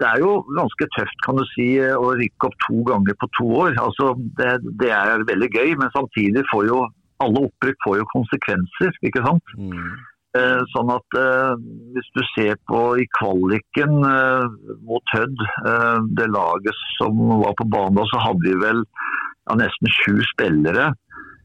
det 0.00 0.08
er 0.08 0.20
jo 0.20 0.42
ganske 0.52 0.88
tøft 0.96 1.22
kan 1.24 1.38
du 1.40 1.44
si 1.54 1.68
å 1.80 2.12
rykke 2.18 2.50
opp 2.50 2.58
to 2.66 2.82
ganger 2.90 3.16
på 3.20 3.30
to 3.38 3.46
år. 3.64 3.78
Altså, 3.80 4.12
det, 4.40 4.58
det 4.82 4.90
er 4.92 5.24
veldig 5.30 5.50
gøy, 5.54 5.76
men 5.80 5.92
samtidig 5.96 6.44
får 6.50 6.68
jo 6.68 6.82
alle 7.24 7.46
opprykk 7.48 7.86
får 7.86 8.00
jo 8.00 8.10
konsekvenser. 8.12 8.98
ikke 9.06 9.22
sant? 9.24 9.54
Mm. 9.56 9.94
Eh, 10.34 10.60
sånn 10.72 10.88
at 10.90 11.14
eh, 11.14 11.52
Hvis 11.94 12.08
du 12.16 12.22
ser 12.32 12.56
på 12.66 12.78
i 12.98 13.04
kvaliken 13.20 14.00
eh, 14.08 14.46
mot 14.82 15.14
Hødd, 15.14 15.44
eh, 15.70 16.00
det 16.18 16.26
laget 16.34 16.80
som 16.96 17.20
var 17.44 17.54
på 17.60 17.68
banen 17.70 18.00
da, 18.00 18.06
så 18.10 18.22
hadde 18.24 18.42
vi 18.42 18.56
vel 18.58 18.82
ja, 18.82 19.54
nesten 19.60 19.92
sju 20.00 20.18
spillere 20.32 20.88
eh, 20.90 20.96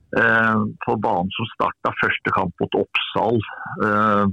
på 0.09 0.95
banen 1.03 1.29
som 1.35 1.47
starta 1.53 1.91
første 2.01 2.31
kamp 2.33 2.53
mot 2.63 2.77
Oppsal. 2.81 3.37
eh, 3.85 4.25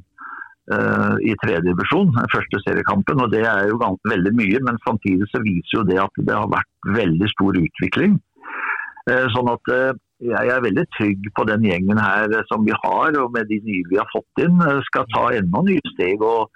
eh, 0.73 1.14
i 1.30 1.35
tredje 1.42 1.62
divisjon, 1.66 2.14
første 2.33 2.61
seriekampen. 2.64 3.21
og 3.23 3.30
Det 3.30 3.45
er 3.47 3.68
jo 3.71 3.78
veldig 3.80 4.33
mye, 4.35 4.62
men 4.66 4.80
samtidig 4.87 5.28
så 5.30 5.42
viser 5.45 5.80
jo 5.80 5.85
det 5.90 6.00
at 6.02 6.23
det 6.26 6.35
har 6.35 6.49
vært 6.50 6.90
veldig 6.97 7.28
stor 7.35 7.61
utvikling. 7.61 8.18
Eh, 9.11 9.26
Sånn 9.35 9.52
at 9.52 9.73
eh, 9.73 9.92
jeg 10.26 10.49
er 10.49 10.64
veldig 10.64 10.87
trygg 10.97 11.26
på 11.37 11.45
den 11.47 11.66
gjengen 11.68 11.99
her 12.00 12.30
eh, 12.33 12.47
som 12.50 12.64
vi 12.66 12.75
har, 12.75 13.18
og 13.21 13.35
med 13.37 13.50
de 13.50 13.61
nye 13.66 13.90
vi 13.90 14.00
har 14.00 14.09
fått 14.12 14.45
inn, 14.45 14.56
eh, 14.64 14.80
skal 14.88 15.06
ta 15.14 15.28
enda 15.37 15.62
nye 15.66 15.92
steg 15.95 16.25
og, 16.25 16.49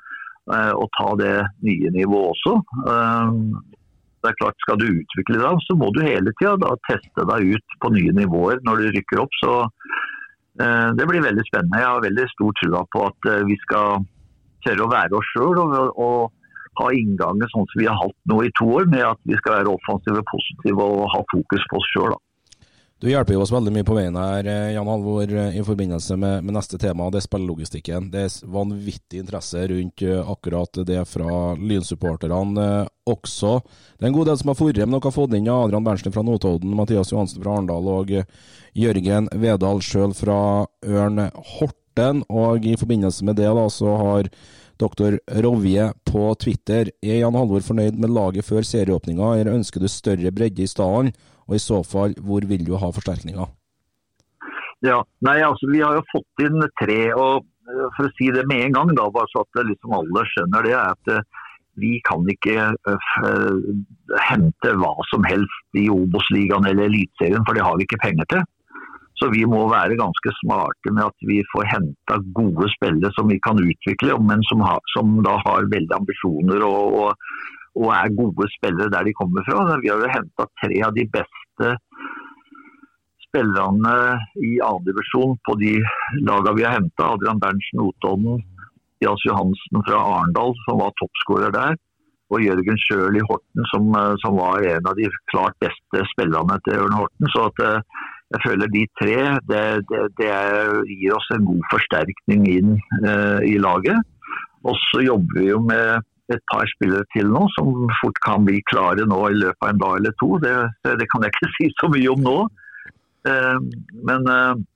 eh, 0.53 0.73
og 0.73 0.89
ta 0.99 1.15
det 1.21 1.37
nye 1.67 1.93
nivået 1.95 2.33
også. 2.35 2.57
Det 4.21 4.31
er 4.31 4.39
klart, 4.41 4.57
Skal 4.67 4.79
du 4.81 4.87
utvikle 4.91 5.41
deg, 5.41 5.61
så 5.65 5.77
må 5.81 5.91
du 5.97 6.03
hele 6.05 6.33
tida 6.41 6.75
teste 6.89 7.25
deg 7.33 7.55
ut 7.57 7.77
på 7.81 7.93
nye 7.95 8.13
nivåer 8.13 8.61
når 8.67 8.83
du 8.83 8.91
rykker 8.99 9.23
opp. 9.25 9.37
så 9.41 9.55
Eh, 10.63 10.91
Det 10.97 11.07
blir 11.07 11.23
veldig 11.25 11.45
spennende. 11.49 11.81
Jeg 11.81 11.91
har 11.93 12.07
veldig 12.07 12.27
stor 12.35 12.53
trua 12.61 12.83
på 12.95 13.07
at 13.09 13.31
eh, 13.33 13.47
vi 13.49 13.57
skal 13.65 14.05
tørre 14.67 14.85
å 14.85 14.93
være 14.93 15.17
oss 15.17 15.31
sjøl 15.33 15.61
og, 15.63 15.77
og 15.97 16.81
ha 16.81 16.89
inngangen 16.97 17.49
sånn 17.53 17.69
som 17.71 17.81
vi 17.81 17.89
har 17.89 17.99
hatt 17.99 18.19
nå 18.31 18.43
i 18.45 18.53
to 18.61 18.67
år, 18.79 18.89
med 18.93 19.05
at 19.07 19.21
vi 19.29 19.39
skal 19.41 19.61
være 19.61 19.73
offensive, 19.73 20.25
positive 20.33 20.85
og 20.85 21.07
ha 21.15 21.23
fokus 21.33 21.65
på 21.71 21.81
oss 21.81 21.89
sjøl. 21.95 22.17
Du 23.01 23.09
hjelper 23.09 23.33
jo 23.33 23.41
oss 23.41 23.53
veldig 23.53 23.73
mye 23.73 23.85
på 23.89 23.95
veien 23.97 24.17
her, 24.21 24.45
eh, 24.45 24.73
Jan 24.75 24.89
Halvor, 24.91 25.31
eh, 25.33 25.55
i 25.57 25.63
forbindelse 25.65 26.19
med, 26.21 26.45
med 26.45 26.53
neste 26.53 26.77
tema, 26.77 27.07
det 27.09 27.23
er 27.23 27.25
spillelogistikken. 27.25 28.11
Det 28.13 28.25
er 28.27 28.51
vanvittig 28.53 29.23
interesse 29.23 29.63
rundt 29.71 30.05
eh, 30.05 30.21
akkurat 30.21 30.83
det 30.85 30.99
fra 31.09 31.55
lynsupporterne 31.57 32.67
også. 33.09 33.55
Det 33.97 34.05
er 34.05 34.11
en 34.11 34.19
god 34.19 34.29
del 34.29 34.37
som 34.43 34.53
har 34.53 34.59
forret, 34.61 34.83
men 34.85 34.99
dere 34.99 35.09
har 35.09 35.17
fått 35.17 35.33
inn 35.39 35.49
Adrian 35.49 35.87
Berntsen 35.87 36.13
fra 36.13 36.27
Notodden, 36.29 36.77
Mathias 36.77 37.15
Johansen 37.15 37.41
fra 37.41 37.57
Arendal 37.57 37.89
og 37.89 38.13
Jørgen 38.77 39.33
Vedal 39.33 39.81
sjøl 39.81 40.13
fra 40.13 40.39
Ørn 40.85 41.25
Horten. 41.57 42.21
Og 42.29 42.69
i 42.69 42.77
forbindelse 42.77 43.25
med 43.25 43.41
det 43.41 43.49
da, 43.49 43.65
så 43.73 43.97
har 43.97 44.29
Dr. 44.81 45.19
Rovje 45.45 45.91
på 46.09 46.23
Twitter 46.41 46.91
Er 47.05 47.21
Jan 47.21 47.37
Halvor 47.37 47.63
fornøyd 47.65 47.99
med 48.01 48.13
laget 48.17 48.47
før 48.49 48.67
serieåpninga, 48.67 49.37
eller 49.37 49.59
ønsker 49.59 49.83
du 49.83 49.89
større 49.93 50.33
bredde 50.35 50.65
i 50.65 50.71
stallen? 50.71 51.13
Og 51.51 51.59
i 51.59 51.63
så 51.63 51.81
fall, 51.87 52.15
hvor 52.23 52.47
vil 52.47 52.65
du 52.67 52.77
ha 52.79 52.91
forsterkninger? 52.95 53.49
Ja, 54.87 55.01
nei, 55.27 55.41
altså 55.45 55.69
Vi 55.69 55.83
har 55.85 55.99
jo 55.99 56.07
fått 56.13 56.45
inn 56.47 56.63
tre. 56.81 57.01
og 57.13 57.45
eh, 57.69 57.87
For 57.97 58.09
å 58.09 58.15
si 58.17 58.31
det 58.35 58.47
med 58.49 58.65
en 58.69 58.79
gang, 58.79 58.95
da, 58.97 59.11
bare 59.13 59.29
så 59.33 59.45
at 59.45 59.65
liksom 59.67 59.97
alle 59.99 60.25
skjønner 60.33 60.67
det, 60.67 60.77
er 60.77 60.95
at 60.95 61.13
eh, 61.17 61.27
vi 61.81 61.97
kan 62.07 62.25
ikke 62.29 62.71
eh, 62.71 63.11
hente 64.29 64.73
hva 64.81 64.95
som 65.11 65.27
helst 65.29 65.79
i 65.79 65.87
Obos-ligaen 65.93 66.67
eller 66.69 66.89
Eliteserien, 66.89 67.45
for 67.47 67.57
det 67.57 67.65
har 67.67 67.77
vi 67.79 67.87
ikke 67.89 68.03
penger 68.03 68.29
til. 68.33 68.49
Så 69.21 69.29
vi 69.35 69.45
må 69.45 69.67
være 69.69 69.99
ganske 70.01 70.33
smarte 70.39 70.93
med 70.97 71.05
at 71.05 71.29
vi 71.29 71.43
får 71.53 71.67
henta 71.75 72.17
gode 72.37 72.71
spillere 72.73 73.13
som 73.13 73.29
vi 73.29 73.37
kan 73.45 73.61
utvikle, 73.61 74.17
men 74.25 74.41
som, 74.49 74.63
har, 74.65 74.81
som 74.95 75.19
da 75.27 75.35
har 75.45 75.69
veldig 75.69 75.93
ambisjoner 75.99 76.65
og, 76.65 76.95
og, 77.03 77.27
og 77.77 77.91
er 77.99 78.17
gode 78.17 78.49
spillere 78.57 78.89
der 78.95 79.05
de 79.05 79.17
kommer 79.19 79.45
fra. 79.45 79.67
Vi 79.85 79.93
har 79.93 80.01
jo 80.01 80.15
henta 80.15 80.49
tre 80.63 80.81
av 80.89 80.97
de 80.97 81.05
beste 81.13 81.75
spillerne 83.31 83.95
i 84.43 84.57
andredivisjon 84.65 85.37
på 85.47 85.57
de 85.61 85.77
lagene 86.27 86.57
vi 86.57 86.67
har 86.67 86.79
henta. 86.79 87.13
Adrian 87.15 87.43
Berntsen 87.43 87.81
Notodden, 87.81 88.41
Jas 89.05 89.27
Johansen 89.29 89.85
fra 89.87 90.01
Arendal, 90.15 90.57
som 90.65 90.81
var 90.83 90.97
toppskårer 90.99 91.55
der. 91.55 91.79
Og 92.31 92.45
Jørgen 92.45 92.79
Sjøl 92.79 93.19
i 93.19 93.27
Horten, 93.27 93.65
som, 93.73 93.91
eh, 93.99 94.15
som 94.23 94.37
var 94.39 94.63
en 94.63 94.87
av 94.87 94.95
de 94.97 95.09
klart 95.33 95.57
beste 95.63 96.05
spillerne 96.13 96.59
til 96.65 96.79
Ørn 96.79 96.95
Horten. 96.95 97.27
Så 97.35 97.47
at, 97.51 97.59
eh, 97.67 97.81
jeg 98.31 98.43
føler 98.45 98.71
de 98.71 98.85
tre 99.01 99.17
det, 99.51 99.65
det, 99.91 100.03
det 100.21 100.31
gir 100.93 101.17
oss 101.17 101.27
en 101.35 101.49
god 101.49 101.65
forsterkning 101.73 102.47
inn 102.51 102.77
eh, 103.03 103.41
i 103.51 103.57
laget. 103.59 103.99
Og 104.69 104.77
så 104.91 105.03
jobber 105.03 105.41
vi 105.41 105.49
jo 105.49 105.61
med 105.65 106.07
et 106.31 106.43
par 106.53 106.69
spillere 106.71 107.03
til 107.11 107.27
nå, 107.33 107.43
som 107.57 107.73
fort 107.99 108.19
kan 108.23 108.45
bli 108.47 108.61
klare 108.71 109.07
nå 109.09 109.21
i 109.33 109.39
løpet 109.41 109.67
av 109.67 109.73
en 109.73 109.81
dag 109.83 109.97
eller 109.99 110.15
to. 110.23 110.35
Det, 110.45 110.55
det 111.01 111.09
kan 111.11 111.27
jeg 111.27 111.35
ikke 111.35 111.53
si 111.59 111.71
så 111.81 111.91
mye 111.91 112.13
om 112.15 112.27
nå. 112.29 112.37
Eh, 113.31 113.57
men 114.07 114.31
eh, 114.35 114.67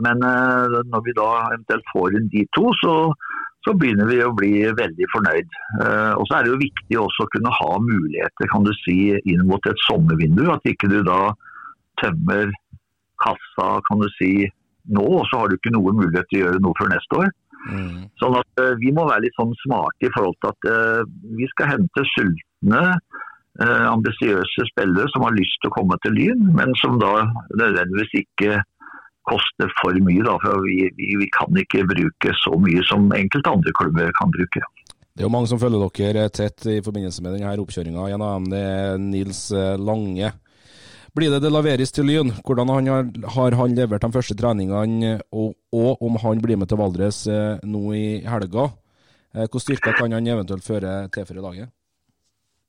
men 0.00 0.24
eh, 0.24 0.80
når 0.88 1.04
vi 1.04 1.14
da 1.16 1.28
eventuelt 1.50 1.88
får 1.92 2.16
inn 2.16 2.28
de 2.32 2.44
to, 2.56 2.70
så, 2.80 2.94
så 3.66 3.74
begynner 3.76 4.08
vi 4.08 4.20
å 4.24 4.32
bli 4.36 4.52
veldig 4.78 5.08
fornøyd. 5.14 5.56
Eh, 5.84 6.12
Og 6.16 6.24
så 6.28 6.38
er 6.38 6.44
det 6.44 6.52
jo 6.54 6.62
viktig 6.62 7.00
også 7.00 7.26
å 7.26 7.32
kunne 7.34 7.52
ha 7.58 7.70
muligheter 7.84 8.52
kan 8.52 8.66
du 8.66 8.72
si, 8.82 9.12
inn 9.28 9.44
mot 9.48 9.68
et 9.68 9.86
sommervindu. 9.88 10.46
At 10.54 10.68
ikke 10.68 10.90
du 10.92 11.00
da 11.06 11.20
tømmer 12.02 12.52
kassa 13.22 13.68
kan 13.88 14.02
du 14.02 14.08
si, 14.18 14.32
nå, 14.90 15.04
og 15.04 15.24
så 15.30 15.42
har 15.42 15.50
du 15.50 15.56
ikke 15.56 15.74
noen 15.74 16.00
mulighet 16.00 16.28
til 16.30 16.42
å 16.42 16.44
gjøre 16.46 16.62
noe 16.64 16.78
før 16.80 16.92
neste 16.92 17.22
år. 17.22 17.32
Sånn 18.18 18.38
at 18.38 18.62
eh, 18.62 18.74
Vi 18.80 18.90
må 18.94 19.06
være 19.06 19.26
litt 19.26 19.38
sånn 19.38 19.54
smarte 19.62 20.08
i 20.08 20.12
forhold 20.14 20.38
til 20.42 20.50
at 20.50 20.68
uh, 20.72 21.02
vi 21.38 21.46
skal 21.52 21.70
hente 21.76 22.04
sultne, 22.10 22.82
uh, 23.62 23.86
ambisiøse 23.92 24.66
spillere 24.72 25.10
som 25.12 25.26
har 25.26 25.36
lyst 25.36 25.60
til 25.62 25.70
å 25.70 25.76
komme 25.76 25.98
til 26.02 26.16
Lyn, 26.18 26.44
men 26.58 26.74
som 26.82 26.98
da 27.02 27.28
nødvendigvis 27.54 28.16
ikke 28.24 28.60
koster 29.30 29.70
for 29.78 29.94
mye. 30.02 30.24
Da, 30.26 30.34
for 30.42 30.66
vi, 30.66 30.88
vi, 30.98 31.12
vi 31.22 31.30
kan 31.34 31.62
ikke 31.62 31.86
bruke 31.86 32.34
så 32.42 32.58
mye 32.58 32.82
som 32.88 33.06
enkelte 33.14 33.54
andre 33.54 33.74
klubber 33.78 34.10
kan 34.18 34.34
bruke. 34.34 34.64
Det 35.12 35.22
er 35.22 35.28
jo 35.28 35.34
mange 35.34 35.50
som 35.50 35.60
følger 35.60 35.92
dere 35.94 36.30
tett 36.32 36.64
i 36.72 36.80
forbindelse 36.82 37.22
med 37.22 37.36
denne 37.36 37.52
oppkjøringa. 37.62 38.08
En 38.10 38.24
av 38.24 38.38
dem 38.40 38.54
er 38.56 38.96
Nils 38.98 39.50
Lange. 39.78 40.32
Blir 41.12 41.28
det 41.28 41.42
det 41.44 41.50
Laveris 41.52 41.92
til 41.92 42.06
Lyn? 42.08 42.30
Hvordan 42.40 42.70
han 42.72 42.86
har, 42.88 43.08
har 43.34 43.54
han 43.58 43.74
levert 43.76 44.00
de 44.00 44.08
første 44.14 44.32
treningene, 44.38 45.18
og, 45.28 45.52
og 45.68 46.00
om 46.00 46.16
han 46.22 46.40
blir 46.40 46.56
med 46.56 46.70
til 46.70 46.80
Valdres 46.80 47.26
eh, 47.28 47.60
nå 47.68 47.82
i 47.92 48.06
helga? 48.24 48.70
Eh, 49.34 49.42
Hvilke 49.42 49.60
styrker 49.60 49.98
kan 49.98 50.16
han 50.16 50.30
eventuelt 50.32 50.64
føre 50.64 50.94
til 51.12 51.28
for 51.28 51.36
i 51.36 51.44
laget? 51.44 51.72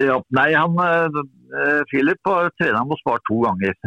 Ja, 0.03 0.19
nei, 0.35 0.49
han, 0.59 0.75
eh, 0.75 1.79
Philip 1.87 2.19
har 2.27 2.51
trena 2.59 2.83
med 2.83 2.99
Spar 2.99 3.23
to 3.29 3.39
ganger. 3.45 3.79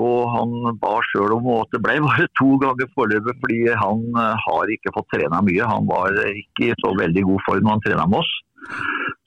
Og 0.00 0.18
han 0.32 0.80
ba 0.80 0.96
sjøl 1.10 1.36
om 1.36 1.52
at 1.58 1.76
det 1.76 1.84
ble 1.84 2.00
bare 2.06 2.30
to 2.40 2.50
ganger 2.64 2.92
foreløpig, 2.96 3.36
fordi 3.44 3.62
han 3.76 4.04
har 4.46 4.72
ikke 4.72 4.96
fått 4.96 5.10
trena 5.18 5.44
mye. 5.44 5.68
Han 5.68 5.84
var 5.90 6.16
ikke 6.30 6.70
i 6.70 6.76
så 6.80 6.96
veldig 6.96 7.28
god 7.28 7.44
form 7.44 7.66
når 7.66 7.76
han 7.76 7.88
trena 7.90 8.08
med 8.08 8.22
oss. 8.22 8.36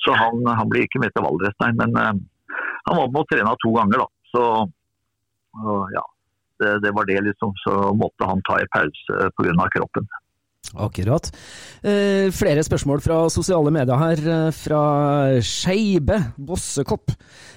Så 0.02 0.16
han, 0.18 0.42
han 0.48 0.72
blir 0.72 0.88
ikke 0.88 1.04
med 1.04 1.14
til 1.14 1.28
Valdres, 1.28 1.60
nei. 1.62 1.76
Men 1.84 2.24
han 2.90 3.00
var 3.00 3.12
på 3.14 3.24
og 3.24 3.30
trena 3.32 3.56
to 3.62 3.72
ganger, 3.76 4.04
da. 4.04 4.08
Så 4.34 4.44
ja, 5.94 6.04
det, 6.60 6.74
det 6.84 6.92
var 6.98 7.08
det, 7.10 7.22
liksom. 7.30 7.54
Så 7.64 7.78
måtte 7.98 8.28
han 8.30 8.44
ta 8.48 8.60
en 8.60 8.72
pause 8.74 9.32
pga. 9.38 9.70
kroppen. 9.78 10.08
Akkurat. 10.74 11.28
Eh, 11.84 12.32
flere 12.34 12.64
spørsmål 12.64 13.02
fra 13.04 13.18
sosiale 13.30 13.72
medier 13.72 14.00
her, 14.00 14.22
eh, 14.36 14.52
fra 14.52 14.84
Skeibe 15.42 16.18
Bossekopp. 16.38 17.12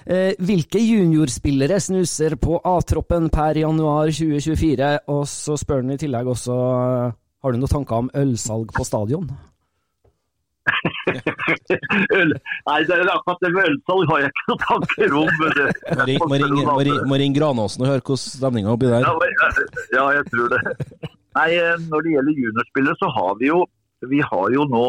Eh, 0.05 0.35
hvilke 0.37 0.77
juniorspillere 0.77 1.79
snuser 1.79 2.35
på 2.35 2.59
A-troppen 2.63 3.29
per 3.29 3.57
januar 3.57 4.11
2024? 4.11 4.99
Og 5.07 5.25
så 5.25 5.57
spør 5.57 5.81
han 5.81 5.95
i 5.95 5.97
tillegg 5.97 6.27
også 6.27 6.53
eh, 6.53 7.11
har 7.43 7.51
du 7.51 7.57
noen 7.57 7.69
tanker 7.71 7.95
om 8.03 8.11
ølsalg 8.13 8.73
på 8.75 8.85
stadion? 8.85 9.29
Øl. 12.17 12.33
Nei, 12.67 12.79
det 12.87 12.97
er 12.97 13.11
akkurat 13.13 13.43
det 13.43 13.51
med 13.55 13.69
ølsalg 13.71 14.11
har 14.11 14.23
jeg 14.25 14.33
ikke 14.33 14.47
noen 14.51 14.63
tanker 14.65 15.15
om. 15.21 15.31
Må 16.27 16.41
ringe, 16.41 17.19
ringe 17.23 17.39
Granåsen 17.39 17.85
og 17.85 17.91
høre 17.93 18.03
hvordan 18.03 18.23
stemninga 18.23 18.73
oppi 18.73 18.91
der. 18.91 19.07
Ja, 19.07 19.13
ja, 19.95 20.05
jeg 20.19 20.27
tror 20.31 20.55
det. 20.55 20.61
Nei, 21.37 21.49
eh, 21.53 21.75
Når 21.91 22.05
det 22.05 22.15
gjelder 22.15 22.41
juniorspillere, 22.41 22.97
så 22.99 23.11
har 23.13 23.35
vi 23.41 23.51
jo 23.51 23.65
vi 24.05 24.19
har 24.21 24.51
jo 24.53 24.65
nå 24.69 24.87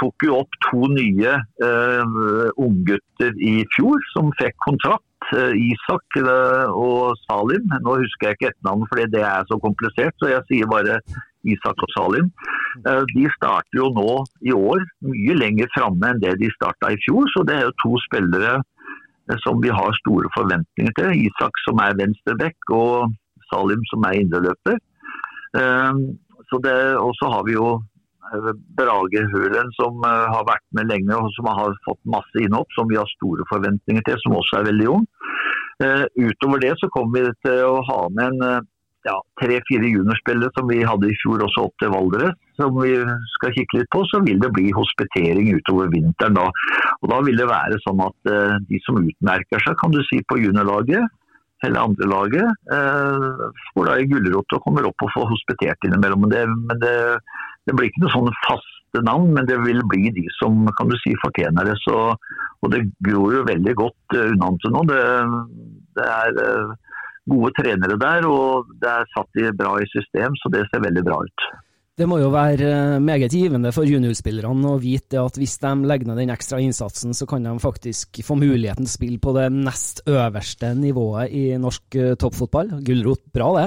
tok 0.00 0.26
jo 0.26 0.40
opp 0.42 0.56
to 0.66 0.88
nye 0.92 1.34
eh, 1.64 2.16
unggutter 2.60 3.38
i 3.40 3.54
fjor 3.76 4.02
som 4.12 4.32
fikk 4.40 4.56
kontrakt. 4.66 5.04
Eh, 5.32 5.54
Isak 5.72 6.18
eh, 6.20 6.66
og 6.68 7.16
Salim. 7.24 7.64
Nå 7.84 7.96
husker 8.02 8.30
jeg 8.30 8.38
ikke 8.38 8.50
etternavnet 8.52 8.92
fordi 8.92 9.06
det 9.14 9.24
er 9.24 9.48
så 9.48 9.58
komplisert, 9.62 10.16
så 10.20 10.34
jeg 10.34 10.44
sier 10.50 10.70
bare 10.70 11.00
Isak 11.52 11.82
og 11.84 11.92
Salim. 11.94 12.30
Eh, 12.84 13.02
de 13.14 13.26
starter 13.36 13.78
jo 13.78 13.88
nå 13.94 14.10
i 14.44 14.54
år 14.54 14.84
mye 15.06 15.36
lenger 15.38 15.70
framme 15.74 16.10
enn 16.10 16.22
det 16.22 16.36
de 16.42 16.50
starta 16.54 16.92
i 16.92 17.00
fjor, 17.04 17.28
så 17.32 17.44
det 17.46 17.56
er 17.56 17.66
jo 17.68 17.78
to 17.82 18.00
spillere 18.04 18.58
eh, 18.58 19.38
som 19.44 19.62
vi 19.62 19.72
har 19.72 19.98
store 20.02 20.30
forventninger 20.36 20.96
til. 20.98 21.26
Isak 21.30 21.62
som 21.64 21.82
er 21.84 21.96
venstreback 22.00 22.74
og 22.76 23.16
Salim 23.50 23.84
som 23.92 24.06
er 24.08 24.20
indreløper. 24.22 24.80
Eh, 25.56 26.06
og 26.46 27.12
så 27.18 27.28
har 27.32 27.46
vi 27.46 27.56
jo 27.56 27.76
Brage 28.78 29.20
Hølen 29.30 29.68
som 29.76 30.02
har 30.02 30.42
vært 30.46 30.64
med 30.74 30.88
lenge 30.90 31.14
og 31.14 31.28
som 31.36 31.46
har 31.46 31.74
fått 31.86 32.00
masse 32.10 32.40
innhopp, 32.42 32.70
som 32.74 32.88
vi 32.90 32.98
har 32.98 33.06
store 33.12 33.46
forventninger 33.50 34.02
til, 34.06 34.18
som 34.22 34.34
også 34.34 34.60
er 34.60 34.66
veldig 34.66 34.88
ung. 34.90 35.04
Utover 36.18 36.62
det 36.62 36.72
så 36.80 36.90
kommer 36.94 37.26
vi 37.28 37.34
til 37.46 37.62
å 37.66 37.84
ha 37.86 38.00
med 38.18 38.34
en 38.34 38.66
ja, 39.06 39.14
tre-fire 39.40 39.90
juniorspillere 39.92 40.50
som 40.56 40.68
vi 40.70 40.80
hadde 40.86 41.10
i 41.10 41.16
fjor 41.22 41.44
også 41.46 41.66
opp 41.68 41.74
til 41.82 41.92
Valdres, 41.94 42.34
som 42.58 42.74
vi 42.80 42.94
skal 43.36 43.54
kikke 43.54 43.80
litt 43.80 43.90
på, 43.94 44.02
så 44.10 44.22
vil 44.26 44.40
det 44.42 44.52
bli 44.56 44.72
hospitering 44.74 45.52
utover 45.54 45.92
vinteren 45.92 46.38
da. 46.38 46.46
Og 47.02 47.12
da 47.12 47.20
vil 47.26 47.38
det 47.38 47.48
være 47.50 47.78
sånn 47.84 48.02
at 48.06 48.32
eh, 48.32 48.56
de 48.70 48.80
som 48.86 48.98
utmerker 49.02 49.62
seg, 49.62 49.78
kan 49.82 49.94
du 49.94 50.00
si, 50.08 50.22
på 50.26 50.40
juniorlaget, 50.42 51.06
eller 51.64 51.88
andre 51.88 52.08
laget, 52.10 52.64
eh, 52.74 53.44
får 53.72 53.90
da 53.90 53.98
i 53.98 54.08
gulrot 54.10 54.56
og 54.56 54.64
kommer 54.64 54.88
opp 54.88 55.04
og 55.04 55.12
får 55.14 55.28
hospitert 55.30 55.86
innimellom. 55.86 56.26
Det, 56.32 56.42
men 56.48 56.82
det, 56.82 56.96
det 57.68 57.76
blir 57.76 57.90
ikke 57.90 58.04
noe 58.04 58.14
sånn 58.14 58.34
faste 58.46 59.04
navn, 59.06 59.32
men 59.36 59.48
det 59.48 59.58
vil 59.64 59.80
bli 59.90 60.10
de 60.16 60.26
som 60.40 60.66
kan 60.78 60.90
du 60.90 60.96
si 61.02 61.14
fortjener 61.22 61.68
det. 61.68 61.76
Så, 61.84 61.96
og 62.16 62.74
det 62.74 62.84
gror 63.04 63.38
jo 63.38 63.46
veldig 63.48 63.76
godt 63.78 64.18
uh, 64.18 64.28
unna 64.32 64.52
til 64.62 64.74
nå. 64.74 64.84
Det, 64.90 65.00
det 65.96 66.10
er 66.12 66.42
eh, 66.44 66.74
gode 67.30 67.52
trenere 67.58 67.98
der, 68.00 68.26
og 68.30 68.68
det 68.82 68.90
er 68.90 69.08
satt 69.12 69.40
i 69.40 69.48
bra 69.56 69.76
i 69.82 69.88
system, 69.90 70.36
så 70.40 70.52
det 70.54 70.66
ser 70.70 70.84
veldig 70.84 71.04
bra 71.06 71.22
ut. 71.26 71.46
Det 71.96 72.04
må 72.04 72.18
jo 72.20 72.28
være 72.28 72.66
eh, 72.68 72.98
meget 73.00 73.32
givende 73.32 73.70
for 73.72 73.88
juniorspillerne 73.88 74.68
å 74.68 74.80
vite 74.82 75.16
at 75.16 75.38
hvis 75.40 75.54
de 75.62 75.70
legger 75.88 76.10
ned 76.10 76.20
den 76.20 76.32
ekstra 76.34 76.58
innsatsen, 76.60 77.16
så 77.16 77.24
kan 77.30 77.46
de 77.46 77.54
faktisk 77.62 78.20
få 78.26 78.36
muligheten 78.36 78.84
til 78.84 78.90
å 78.90 78.96
spille 78.98 79.20
på 79.22 79.32
det 79.32 79.46
nest 79.54 80.02
øverste 80.04 80.74
nivået 80.76 81.32
i 81.32 81.46
norsk 81.60 81.96
eh, 81.96 82.12
toppfotball. 82.20 82.74
Gulrot, 82.84 83.24
bra 83.32 83.48
det? 83.56 83.66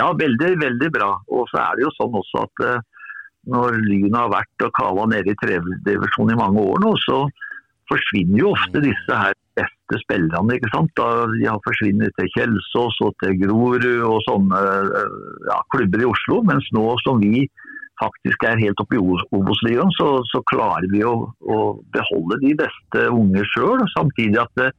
Ja, 0.00 0.08
veldig, 0.16 0.54
veldig 0.64 0.90
bra. 0.96 1.10
Og 1.28 1.44
så 1.52 1.60
er 1.60 1.76
det 1.76 1.84
jo 1.84 1.92
sånn 1.98 2.16
også 2.22 2.46
at 2.48 2.64
eh, 2.70 3.12
når 3.52 3.82
Lyn 3.84 4.16
har 4.16 4.32
vært 4.32 4.64
og 4.64 4.72
kava 4.80 5.04
nede 5.12 5.34
i 5.34 5.40
tredjedivisjon 5.44 6.32
i 6.32 6.40
mange 6.40 6.64
år 6.72 6.80
nå, 6.82 6.96
så 7.04 7.20
forsvinner 7.92 8.40
jo 8.40 8.54
ofte 8.56 8.80
disse 8.82 9.20
her 9.20 9.35
beste 9.56 10.00
spillerne. 10.02 10.56
ikke 10.56 10.72
sant? 10.72 10.92
De 10.96 11.46
har 11.48 11.62
forsvunnet 11.64 12.14
til 12.18 12.32
Kjelsås 12.34 13.00
og 13.06 13.14
til 13.22 13.36
Grorud 13.42 13.86
og 14.06 14.18
sånne 14.26 14.60
eh, 15.00 15.16
ja, 15.50 15.60
klubber 15.74 16.04
i 16.04 16.10
Oslo. 16.10 16.42
Mens 16.48 16.68
nå 16.76 16.86
som 17.04 17.22
vi 17.22 17.46
faktisk 18.00 18.44
er 18.44 18.60
helt 18.60 18.80
oppe 18.82 18.98
i 18.98 19.00
Obos-ligaen, 19.00 19.92
så, 19.96 20.08
så 20.28 20.42
klarer 20.50 20.88
vi 20.92 21.00
å, 21.08 21.14
å 21.32 21.60
beholde 21.96 22.40
de 22.44 22.52
beste 22.58 23.06
unge 23.12 23.46
sjøl. 23.54 23.84
Samtidig 23.96 24.42
at 24.44 24.64
eh, 24.66 24.74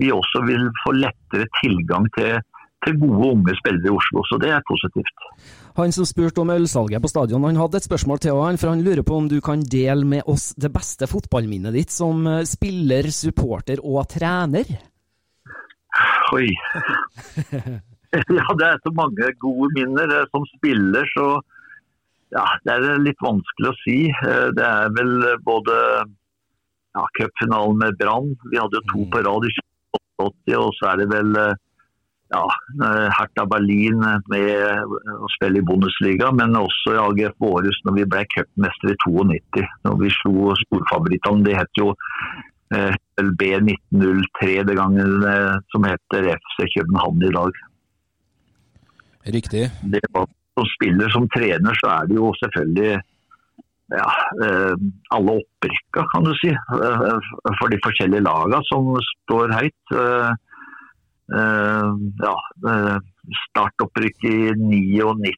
vi 0.00 0.12
også 0.14 0.44
vil 0.46 0.68
få 0.84 0.94
lettere 0.96 1.48
tilgang 1.60 2.06
til, 2.16 2.38
til 2.86 2.96
gode 3.00 3.30
unge 3.34 3.54
spillere 3.58 3.90
i 3.90 3.94
Oslo. 3.94 4.22
Så 4.28 4.38
det 4.40 4.50
er 4.54 4.62
positivt. 4.68 5.24
Han 5.78 5.92
som 5.94 6.06
spurte 6.08 6.42
om 6.42 6.50
ølsalget 6.54 7.02
på 7.04 7.10
stadion, 7.12 7.44
han 7.46 7.58
hadde 7.60 7.78
et 7.80 7.86
spørsmål 7.86 8.20
til 8.24 8.38
han, 8.40 8.58
for 8.60 8.72
han 8.72 8.84
lurer 8.84 9.04
på 9.06 9.18
om 9.20 9.28
du 9.30 9.38
kan 9.44 9.62
dele 9.62 10.06
med 10.08 10.26
oss 10.30 10.50
det 10.60 10.72
beste 10.74 11.08
fotballminnet 11.10 11.76
ditt 11.76 11.92
som 11.94 12.26
eh, 12.26 12.42
spiller, 12.48 13.10
supporter 13.14 13.82
og 13.84 14.02
trener? 14.12 14.66
Oi. 16.34 16.48
ja, 18.38 18.46
det 18.58 18.66
er 18.66 18.82
så 18.84 18.92
mange 18.94 19.32
gode 19.42 19.70
minner. 19.76 20.10
Eh, 20.20 20.28
Som 20.34 20.46
spiller 20.56 21.08
så 21.14 21.30
ja, 22.30 22.44
det 22.62 22.76
er 22.76 23.00
litt 23.02 23.18
vanskelig 23.24 23.72
å 23.72 23.78
si. 23.84 23.98
Eh, 24.10 24.46
Det 24.56 24.66
er 24.66 24.92
vel 24.96 25.16
både 25.46 25.76
ja, 26.96 27.04
cupfinalen 27.18 27.78
med 27.82 27.98
Brann. 28.00 28.32
Vi 28.50 28.58
hadde 28.58 28.80
jo 28.80 28.86
to 28.92 29.08
på 29.10 29.22
rad 29.26 29.46
i 29.48 29.52
1988, 29.54 30.60
og 30.60 30.70
så 30.78 30.92
er 30.92 31.02
det 31.02 31.10
vel 31.12 31.34
ja, 32.30 32.44
eh, 32.86 33.08
Hertha 33.18 33.44
Berlin 33.50 33.98
med 34.30 34.50
å 35.18 35.30
spille 35.34 35.60
i 35.60 35.66
Bundesliga, 35.66 36.30
men 36.34 36.54
også 36.58 36.94
i 36.94 37.00
AGF 37.02 37.36
Vårhus 37.42 37.80
når 37.86 37.96
vi 37.98 38.08
ble 38.12 38.24
cupmestere 38.34 38.94
i 38.94 39.00
92. 39.02 39.64
Når 39.86 39.96
vi 40.02 40.12
slo 40.20 40.54
storfavorittene. 40.62 41.44
Det 41.48 41.56
het 41.58 41.80
jo 41.80 41.90
eh, 42.76 42.94
B1903 43.40 44.50
det 44.68 44.76
gangen, 44.78 45.16
eh, 45.26 45.56
som 45.74 45.86
heter 45.88 46.32
FC 46.36 46.68
København 46.76 47.26
i 47.26 47.32
dag. 47.34 47.64
Riktig. 49.34 49.64
Det 49.82 50.02
var, 50.14 50.28
som 50.58 50.68
spiller 50.76 51.10
som 51.12 51.26
trener, 51.34 51.80
så 51.82 51.90
er 51.96 52.10
det 52.10 52.20
jo 52.20 52.30
selvfølgelig 52.38 53.00
ja, 53.90 54.06
eh, 54.46 54.74
alle 55.16 55.40
opprykka, 55.40 56.06
kan 56.12 56.24
du 56.24 56.30
si, 56.38 56.52
eh, 56.54 57.32
for 57.58 57.74
de 57.74 57.80
forskjellige 57.82 58.22
lagene 58.22 58.62
som 58.70 58.94
står 59.02 59.50
høyt. 59.56 59.96
Eh, 59.98 60.30
eh, 60.30 60.46
ja, 61.30 62.34
eh, 62.70 62.96
startopprykk 63.50 64.24
i 64.30 64.36
99 64.58 65.36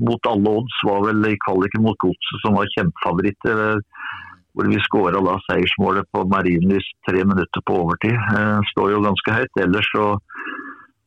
mot 0.00 0.26
alle 0.26 0.56
odds 0.58 0.80
var 0.84 1.04
vel 1.06 1.28
i 1.30 1.38
kvaliken 1.46 1.84
mot 1.86 1.98
Godset, 2.02 2.40
som 2.44 2.58
var 2.58 2.70
kjempefavoritter. 2.76 3.62
eh, 3.76 4.08
Hvor 4.52 4.68
vi 4.68 4.76
skåra 4.84 5.20
da 5.24 5.38
seiersmålet 5.48 6.04
på 6.12 6.26
Marienlyst 6.28 6.92
tre 7.08 7.24
minutter 7.24 7.62
på 7.64 7.78
overtid. 7.84 8.12
Eh, 8.12 8.58
står 8.72 8.90
jo 8.92 9.00
ganske 9.00 9.32
høyt. 9.32 9.62
Ellers 9.64 9.88
så 9.94 10.18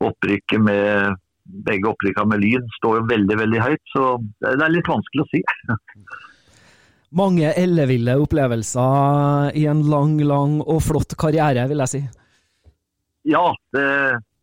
opprykket 0.01 0.63
med 0.65 1.19
begge 1.45 1.91
opprykka 1.91 2.25
med 2.25 2.41
Lyn 2.41 2.65
står 2.79 2.99
jo 2.99 3.07
veldig 3.11 3.37
veldig 3.37 3.61
høyt, 3.61 3.83
så 3.93 4.17
det 4.41 4.55
er 4.57 4.73
litt 4.73 4.89
vanskelig 4.89 5.25
å 5.25 5.29
si. 5.29 5.43
Mange 7.15 7.53
elleville 7.53 8.17
opplevelser 8.19 9.53
i 9.55 9.67
en 9.69 9.83
lang, 9.87 10.17
lang 10.25 10.57
og 10.65 10.81
flott 10.83 11.13
karriere, 11.21 11.67
vil 11.69 11.83
jeg 11.85 11.93
si. 11.93 12.01
Ja, 13.25 13.45
det, 13.73 13.85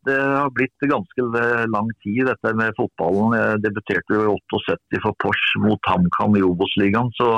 det 0.09 0.19
har 0.19 0.53
blitt 0.55 0.87
ganske 0.91 1.27
lang 1.71 1.91
tid 2.03 2.27
dette 2.27 2.55
med 2.59 2.75
fotballen. 2.79 3.37
Jeg 3.39 3.65
debuterte 3.67 4.19
jo 4.19 4.27
i 4.27 4.37
78 4.53 5.03
for 5.05 5.19
Porsch 5.23 5.57
mot 5.63 5.91
HamKam 5.91 6.39
i 6.39 6.45
Obos-ligaen, 6.47 7.13
så 7.19 7.37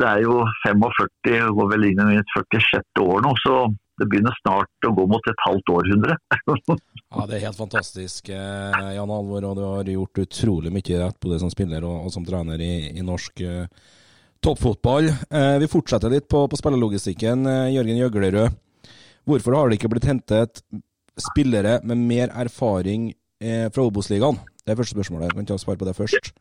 det 0.00 0.10
er 0.10 0.24
jo 0.24 0.40
45, 0.64 1.54
går 1.54 1.68
vel 1.70 1.88
inn 1.90 2.00
i 2.02 2.10
mitt 2.16 2.30
46. 2.34 3.02
år 3.04 3.22
nå, 3.22 3.34
så 3.44 3.58
det 4.00 4.08
begynner 4.10 4.34
snart 4.40 4.88
å 4.88 4.90
gå 4.96 5.04
mot 5.06 5.28
et 5.30 5.44
halvt 5.46 5.74
århundre. 5.76 6.18
Ja, 7.14 7.28
Det 7.30 7.36
er 7.36 7.44
helt 7.44 7.58
fantastisk, 7.60 8.28
eh, 8.34 8.86
Jan 8.96 9.10
Alvor, 9.14 9.44
og 9.46 9.52
du 9.54 9.60
har 9.62 9.86
gjort 9.86 10.18
utrolig 10.18 10.72
mye 10.74 10.96
rett 10.98 11.20
både 11.22 11.36
som 11.38 11.52
spiller 11.52 11.84
og, 11.86 12.08
og 12.08 12.10
som 12.10 12.24
trener 12.26 12.58
i, 12.58 12.88
i 12.90 13.04
norsk 13.06 13.44
eh, 13.46 13.68
toppfotball. 14.42 15.12
Eh, 15.30 15.54
vi 15.62 15.68
fortsetter 15.70 16.10
litt 16.10 16.26
på, 16.26 16.42
på 16.50 16.58
spillerlogistikken. 16.58 17.46
Eh, 17.46 17.68
Jørgen 17.76 18.00
Jøglerød, 18.00 18.58
hvorfor 19.28 19.56
har 19.56 19.68
det 19.68 19.78
ikke 19.78 19.92
blitt 19.92 20.08
hentet 20.08 20.62
spillere 21.20 21.78
med 21.86 22.00
mer 22.00 22.32
erfaring 22.34 23.12
eh, 23.40 23.68
fra 23.74 23.84
Obos-ligaen? 23.86 24.40
Det 24.64 24.72
er 24.72 24.80
første 24.80 24.96
spørsmålet. 24.96 25.34
Kan 25.34 25.46
ikke 25.46 25.60
svare 25.60 25.80
på 25.80 25.88
det 25.88 25.96
først? 25.96 26.32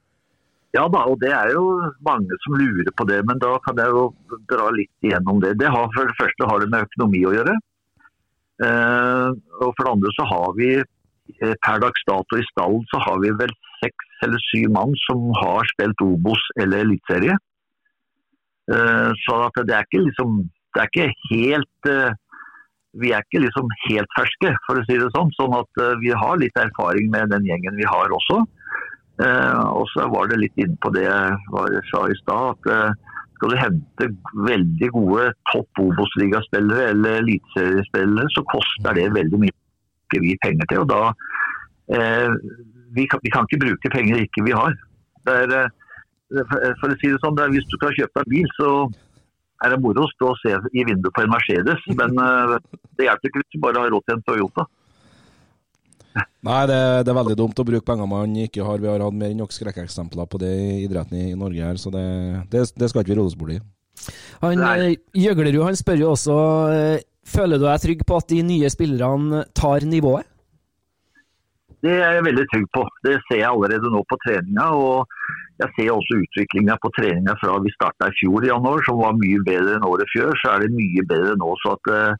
Ja 0.74 0.88
da, 0.90 1.04
og 1.06 1.20
det 1.22 1.30
er 1.30 1.52
jo 1.54 1.68
mange 2.02 2.38
som 2.42 2.56
lurer 2.58 2.90
på 2.98 3.06
det, 3.06 3.20
men 3.30 3.38
da 3.42 3.52
kan 3.66 3.78
jeg 3.78 3.94
jo 3.94 4.08
dra 4.50 4.72
litt 4.74 5.06
igjennom 5.06 5.42
det. 5.44 5.54
Det 5.62 5.70
har 5.70 5.92
For 5.94 6.10
det 6.10 6.18
første 6.18 6.50
har 6.50 6.64
det 6.64 6.70
med 6.72 6.88
økonomi 6.88 7.22
å 7.30 7.34
gjøre. 7.36 7.54
Eh, 8.66 9.30
og 9.62 9.70
for 9.76 9.84
det 9.84 9.92
andre 9.92 10.14
så 10.16 10.26
har 10.32 10.58
vi 10.58 10.72
eh, 10.80 11.56
per 11.66 11.84
dags 11.84 12.08
dato 12.10 12.40
i 12.40 12.48
stallen 12.50 12.84
så 12.90 13.02
har 13.06 13.22
vi 13.22 13.34
vel 13.44 13.54
seks 13.84 14.26
eller 14.26 14.42
syv 14.50 14.74
mann 14.74 14.98
som 15.04 15.30
har 15.42 15.70
spilt 15.74 16.04
Obos 16.06 16.42
eller 16.58 16.86
Eliteserie. 16.88 17.38
Eh, 18.74 19.10
så 19.26 19.40
det 19.60 19.76
er 19.76 19.84
ikke 19.84 20.06
liksom 20.08 20.44
Det 20.74 20.82
er 20.82 20.90
ikke 20.90 21.14
helt 21.30 21.90
eh, 21.92 22.16
Vi 23.02 23.10
er 23.14 23.24
ikke 23.26 23.42
liksom 23.42 23.72
helt 23.88 24.12
ferske, 24.18 24.52
for 24.68 24.78
å 24.78 24.84
si 24.86 25.00
det 25.02 25.10
sånn. 25.16 25.32
Sånn 25.38 25.56
at 25.58 25.82
eh, 25.82 25.96
vi 26.04 26.12
har 26.14 26.38
litt 26.42 26.60
erfaring 26.60 27.10
med 27.14 27.34
den 27.34 27.48
gjengen 27.50 27.80
vi 27.80 27.88
har 27.90 28.14
også. 28.14 28.44
Eh, 29.24 29.64
og 29.70 29.88
så 29.94 30.06
var 30.10 30.30
det 30.30 30.42
litt 30.42 30.62
inne 30.62 30.78
på 30.82 30.92
det 30.94 31.06
jeg 31.06 31.84
sa 31.90 32.06
i 32.10 32.20
stad, 32.22 32.54
at 32.54 32.72
eh, 32.74 33.18
skal 33.38 33.52
du 33.52 33.60
hente 33.60 34.10
veldig 34.48 34.90
gode 34.96 35.26
topp 35.52 35.82
Obos-ligaspillere 35.84 36.94
eller 36.94 37.20
eliteseriespillere, 37.22 38.30
så 38.34 38.46
koster 38.54 38.96
det 38.98 39.10
veldig 39.18 39.42
mye 39.42 39.60
vi 40.14 40.36
penger 40.44 40.70
til. 40.70 40.84
og 40.84 40.90
da 40.92 41.02
eh, 41.98 42.30
vi, 42.94 43.08
kan, 43.10 43.20
vi 43.24 43.32
kan 43.34 43.48
ikke 43.48 43.64
bruke 43.66 43.90
penger 43.90 44.22
ikke 44.22 44.46
vi 44.46 44.54
har. 44.54 44.76
Er, 45.34 45.56
eh, 45.58 46.46
for, 46.80 46.94
å 46.94 46.98
si 47.02 47.10
det 47.10 47.22
sånn, 47.24 47.40
er, 47.42 47.50
Hvis 47.54 47.68
du 47.70 47.78
skal 47.80 47.96
kjøpe 47.98 48.22
deg 48.22 48.32
bil, 48.36 48.50
så 48.60 48.70
er 49.64 49.74
det 49.74 49.82
moro 49.84 50.06
å 50.06 50.12
stå 50.12 50.32
og 50.34 50.40
se 50.42 50.54
i 50.54 50.86
vinduet 50.86 51.14
på 51.16 51.24
en 51.24 51.34
Mercedes, 51.34 51.84
men 52.00 52.24
eh, 52.24 52.56
det 52.98 53.10
hjelper 53.10 53.32
ikke 53.32 53.44
hvis 53.44 53.54
du 53.56 53.62
bare 53.64 53.84
har 53.84 53.94
råd 53.94 54.08
til 54.08 54.18
en 54.18 54.26
Toyota. 54.30 54.68
Nei, 56.48 56.64
det, 56.70 56.82
det 57.06 57.14
er 57.14 57.20
veldig 57.22 57.38
dumt 57.40 57.62
å 57.62 57.68
bruke 57.68 57.88
penger 57.88 58.10
man 58.10 58.36
ikke 58.44 58.66
har. 58.68 58.82
Vi 58.84 58.92
har 58.92 59.02
hatt 59.02 59.18
mer 59.18 59.32
enn 59.34 59.40
nok 59.42 59.56
skrekkeksempler 59.56 60.30
på 60.30 60.42
det 60.44 60.52
i 60.52 60.84
idretten 60.84 61.18
i, 61.20 61.32
i 61.32 61.40
Norge 61.40 61.72
her, 61.72 61.80
så 61.82 61.94
det, 61.94 62.04
det, 62.54 62.68
det 62.78 62.92
skal 62.92 63.04
ikke 63.04 63.16
vi 63.16 63.20
roe 63.22 63.32
oss 63.32 63.40
bort 63.40 63.56
i. 63.56 63.62
Han, 64.44 64.62
eh, 64.68 65.00
Jøglerud 65.16 65.64
han 65.70 65.80
spør 65.80 66.02
jo 66.02 66.14
også 66.16 66.38
eh, 66.74 67.02
Føler 67.24 67.56
du 67.56 67.64
deg 67.64 67.80
trygg 67.80 68.02
på 68.04 68.18
at 68.20 68.28
de 68.28 68.42
nye 68.44 68.68
spillerne 68.68 69.46
tar 69.56 69.86
nivået? 69.88 70.28
Det 71.84 71.94
er 71.94 72.18
jeg 72.18 72.26
veldig 72.26 72.44
trygg 72.52 72.66
på. 72.76 72.82
Det 73.04 73.14
ser 73.28 73.40
jeg 73.42 73.48
allerede 73.48 73.92
nå 73.92 74.02
på 74.08 74.18
treninga. 74.26 74.66
og 74.76 75.08
Jeg 75.62 75.70
ser 75.76 75.94
også 75.94 76.20
utviklinga 76.24 76.76
på 76.82 76.90
treninga 76.98 77.36
fra 77.40 77.60
vi 77.62 77.72
starta 77.76 78.10
i 78.10 78.16
fjor 78.18 78.46
i 78.46 78.50
januar, 78.50 78.82
som 78.88 79.00
var 79.02 79.18
mye 79.20 79.42
bedre 79.46 79.78
enn 79.78 79.88
året 79.88 80.10
før. 80.16 80.34
Så 80.42 80.54
er 80.54 80.64
det 80.64 80.74
mye 80.74 81.06
bedre 81.10 81.36
nå. 81.40 81.54
så 81.62 81.76
at 81.78 81.92
eh, 81.94 82.14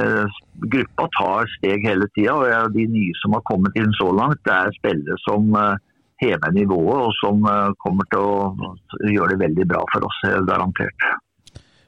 eh, 0.00 0.38
gruppa 0.74 1.08
tar 1.16 1.50
steg 1.56 1.86
hele 1.88 2.08
tida. 2.14 2.36
Og 2.36 2.76
de 2.76 2.86
nye 2.92 3.18
som 3.22 3.36
har 3.36 3.44
kommet 3.48 3.76
inn 3.80 3.92
så 3.96 4.10
langt, 4.12 4.42
det 4.44 4.54
er 4.54 4.76
spillere 4.76 5.18
som 5.24 5.48
eh, 5.56 5.76
hever 6.24 6.56
nivået 6.56 7.04
og 7.08 7.12
som 7.20 7.44
eh, 7.48 7.68
kommer 7.82 8.08
til 8.12 8.24
å 8.24 9.12
gjøre 9.12 9.34
det 9.34 9.42
veldig 9.46 9.68
bra 9.72 9.84
for 9.92 10.08
oss, 10.08 10.24
eh, 10.28 10.40
garantert. 10.48 11.10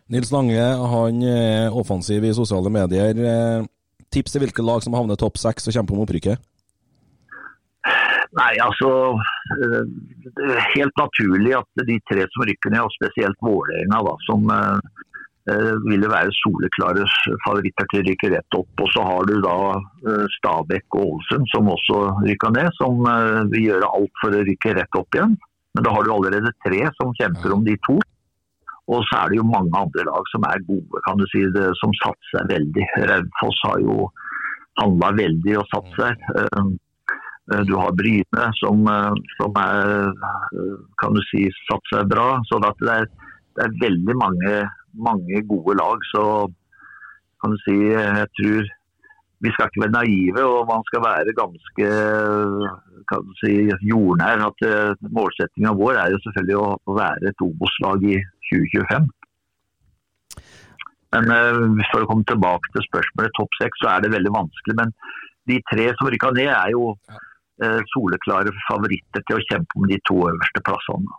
Nils 0.09 0.33
Lange 0.33 0.69
han 0.93 1.25
er 1.29 1.75
offensiv 1.77 2.25
i 2.25 2.37
sosiale 2.37 2.73
medier. 2.73 3.27
Eh, 3.33 3.67
Tips 4.09 4.33
til 4.33 4.41
hvilke 4.41 4.65
lag 4.65 4.81
som 4.81 4.95
havner 4.97 5.19
topp 5.21 5.37
seks 5.37 5.69
og 5.69 5.75
kjemper 5.77 5.93
om 5.93 6.07
opprykket? 6.07 6.41
Nei, 8.37 8.53
altså 8.61 8.91
eh, 9.57 9.85
Det 10.37 10.49
er 10.53 10.71
helt 10.75 11.01
naturlig 11.01 11.55
at 11.57 11.85
de 11.89 11.97
tre 12.11 12.27
som 12.35 12.45
rykker 12.49 12.75
ned, 12.75 12.85
og 12.85 12.95
spesielt 12.97 13.39
Vålerenga, 13.45 14.15
som 14.27 14.51
eh, 14.53 14.81
eh, 15.53 15.75
ville 15.87 16.11
være 16.13 16.35
soleklare 16.43 17.07
favoritter 17.47 17.89
til 17.89 18.03
å 18.03 18.07
rykke 18.11 18.33
rett 18.35 18.59
opp. 18.59 18.85
Og 18.85 18.93
så 18.93 19.05
har 19.07 19.29
du 19.31 19.39
da 19.45 19.57
eh, 19.79 20.27
Stabæk 20.37 20.99
og 20.99 21.15
Ålesund 21.15 21.49
som 21.55 21.73
også 21.73 22.03
rykker 22.27 22.55
ned, 22.59 22.69
som 22.81 23.01
eh, 23.09 23.41
vil 23.55 23.71
gjøre 23.71 23.93
alt 24.01 24.23
for 24.23 24.37
å 24.37 24.45
rykke 24.51 24.77
rett 24.81 25.01
opp 25.01 25.19
igjen. 25.19 25.39
Men 25.77 25.87
da 25.87 25.95
har 25.95 26.05
du 26.05 26.13
allerede 26.13 26.53
tre 26.67 26.85
som 26.99 27.17
kjemper 27.17 27.55
om 27.55 27.65
de 27.65 27.77
to. 27.87 27.97
Og 28.89 29.03
så 29.05 29.19
er 29.21 29.31
det 29.31 29.37
jo 29.37 29.45
mange 29.45 29.73
andre 29.77 30.05
lag 30.09 30.29
som 30.33 30.45
er 30.49 30.63
gode, 30.65 31.01
kan 31.05 31.19
du 31.21 31.27
si, 31.29 31.43
det, 31.53 31.67
som 31.77 31.93
satser 32.01 32.47
veldig. 32.49 32.87
Raufoss 33.11 33.59
har 33.67 33.83
jo 33.85 34.07
handla 34.81 35.11
veldig 35.17 35.59
og 35.61 35.67
satser. 35.73 36.15
seg. 36.17 36.45
eh, 36.45 36.71
Du 37.49 37.75
har 37.81 37.95
Bryne 37.97 38.47
som, 38.61 38.83
eh, 38.93 39.15
som 39.39 39.55
er, 39.57 40.09
eh, 40.09 40.81
kan 41.01 41.15
du 41.17 41.21
si, 41.31 41.47
satt 41.69 41.93
seg 41.93 42.09
bra. 42.11 42.41
Så 42.49 42.61
det, 42.61 42.73
er, 42.93 43.07
det 43.57 43.65
er 43.65 43.79
veldig 43.85 44.17
mange, 44.21 44.57
mange 44.95 45.41
gode 45.49 45.79
lag. 45.81 46.05
Så 46.13 46.25
kan 47.41 47.55
du 47.55 47.59
si, 47.65 47.79
jeg 47.95 48.29
tror 48.41 48.69
vi 49.41 49.53
skal 49.55 49.71
ikke 49.71 49.85
være 49.85 49.95
naive, 49.95 50.43
og 50.45 50.67
man 50.69 50.83
skal 50.91 51.05
være 51.05 51.37
ganske 51.39 51.89
kan 53.09 53.23
du 53.25 53.33
si, 53.41 53.53
jordnær. 53.89 54.43
at 54.51 54.67
eh, 54.69 55.07
Målsettinga 55.09 55.73
vår 55.79 56.03
er 56.03 56.13
jo 56.13 56.19
selvfølgelig 56.27 56.59
å 56.61 56.97
være 56.99 57.31
et 57.31 57.47
Obos-lag 57.47 58.05
i 58.05 58.19
2025. 58.51 59.09
Men 61.17 61.81
for 61.89 62.05
å 62.05 62.09
komme 62.11 62.27
tilbake 62.29 62.69
til 62.75 62.85
spørsmålet 62.85 63.33
topp 63.39 63.55
seks, 63.57 63.81
så 63.81 63.95
er 63.95 64.05
det 64.05 64.13
veldig 64.13 64.35
vanskelig. 64.35 64.77
Men 64.77 64.93
de 65.49 65.57
tre 65.71 65.87
som 65.97 66.11
rykka 66.13 66.35
ned, 66.37 66.51
er 66.53 66.75
jo 66.75 66.91
eh, 66.93 67.25
soleklare 67.93 68.53
favoritter 68.69 69.23
til 69.27 69.37
å 69.39 69.45
kjempe 69.51 69.77
om 69.77 69.87
de 69.91 69.99
to 70.09 70.15
øverste 70.31 70.63
plassene. 70.63 71.17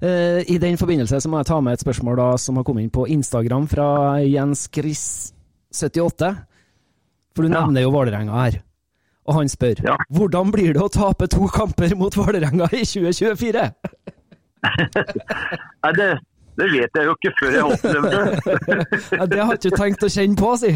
Eh, 0.00 0.44
I 0.46 0.58
den 0.62 0.76
forbindelse 0.78 1.18
så 1.20 1.28
må 1.28 1.40
jeg 1.40 1.46
ta 1.50 1.60
med 1.60 1.72
et 1.74 1.82
spørsmål 1.82 2.16
da, 2.20 2.28
som 2.38 2.56
har 2.56 2.64
kommet 2.64 2.84
inn 2.86 2.90
på 2.94 3.08
Instagram 3.10 3.66
fra 3.68 3.88
Jens 4.22 4.68
Chris 4.72 5.32
78. 5.74 6.36
For 7.34 7.42
du 7.42 7.48
Ja. 7.48 7.60
nevner 7.66 7.82
jo 7.82 7.90
Vålerenga 7.90 8.32
her. 8.44 8.62
Og 9.26 9.34
han 9.34 9.48
spør 9.48 9.82
Ja. 9.84 9.96
hvordan 10.10 10.52
blir 10.52 10.72
det 10.72 10.80
å 10.82 10.88
tape 10.90 11.26
to 11.28 11.48
kamper 11.48 11.94
mot 11.96 12.14
Vålerenga 12.14 12.68
i 12.72 12.84
2024? 12.84 13.74
Nei, 14.62 15.92
det, 15.98 16.18
det 16.58 16.66
vet 16.72 16.98
jeg 16.98 17.06
jo 17.06 17.14
ikke 17.16 17.32
før 17.38 17.52
jeg 17.54 17.66
opplevde 17.72 18.10
det. 18.10 18.24
Ja, 19.18 19.26
det 19.30 19.38
har 19.44 19.54
ikke 19.54 19.70
du 19.70 19.76
tenkt 19.78 20.02
å 20.06 20.10
kjenne 20.10 20.38
på, 20.40 20.50
si. 20.60 20.72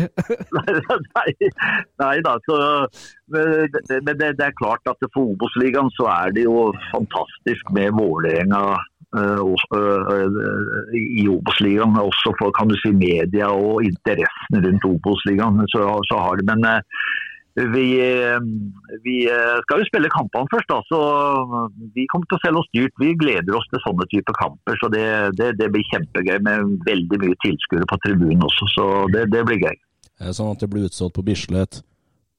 nei, 1.16 1.50
nei 2.02 2.14
da, 2.26 2.36
så 2.46 2.58
Men 3.32 3.66
det, 3.90 4.00
det, 4.06 4.30
det 4.38 4.46
er 4.46 4.56
klart 4.60 4.86
at 4.90 5.02
for 5.14 5.32
Obos-ligaen 5.34 5.90
så 5.96 6.06
er 6.12 6.34
det 6.36 6.46
jo 6.46 6.68
fantastisk 6.92 7.72
med 7.76 7.94
Vålerenga 7.98 8.62
eh, 9.16 9.40
og- 9.42 9.76
eh, 9.76 10.94
i 11.22 11.26
Obos-ligaen. 11.32 11.96
Også 12.02 12.34
for 12.38 12.54
kan 12.56 12.70
du 12.70 12.76
si, 12.82 12.92
media 12.96 13.50
og 13.52 13.82
interessen 13.86 14.62
rundt 14.66 14.86
Obos-ligaen. 14.88 15.62
Så, 15.74 15.84
så 16.10 16.22
har 16.26 16.38
det, 16.40 16.46
men 16.52 16.64
eh, 16.68 16.80
vi, 17.54 17.86
eh, 18.00 18.38
vi 19.04 19.16
eh, 19.28 19.58
skal 19.64 19.82
jo 19.82 19.88
spille 19.88 20.10
kampene 20.12 20.48
først, 20.52 20.70
da, 20.72 20.78
så 20.88 21.00
vi 21.92 22.06
kommer 22.08 22.28
til 22.30 22.38
å 22.38 22.42
selge 22.44 22.62
oss 22.62 22.70
dyrt. 22.72 22.94
Vi 23.02 23.12
gleder 23.20 23.58
oss 23.58 23.68
til 23.68 23.82
sånne 23.84 24.08
typer 24.08 24.36
kamper. 24.38 24.78
så 24.80 24.88
Det, 24.92 25.04
det, 25.36 25.50
det 25.60 25.68
blir 25.74 25.84
kjempegøy 25.90 26.38
med 26.46 26.76
veldig 26.88 27.20
mye 27.26 27.40
tilskuere 27.44 27.88
på 27.90 28.00
tribunen 28.06 28.46
også. 28.48 28.70
så 28.72 28.86
Det, 29.12 29.26
det 29.34 29.44
blir 29.48 29.60
gøy. 29.66 29.76
Er 30.22 30.36
sånn 30.36 30.54
at 30.54 30.64
det 30.64 30.70
blir 30.72 30.88
utsolgt 30.88 31.18
på 31.18 31.26
Bislett 31.26 31.82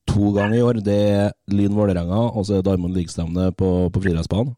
to 0.10 0.34
ganger 0.36 0.58
i 0.58 0.66
år? 0.66 0.82
Det 0.86 1.00
er 1.14 1.32
Lyn 1.54 1.78
Vålerenga, 1.78 2.26
og 2.34 2.48
så 2.48 2.58
er 2.58 2.66
Darmond 2.66 2.98
Ligstevne 2.98 3.52
på, 3.54 3.70
på 3.94 4.04
friidrettsbanen? 4.04 4.56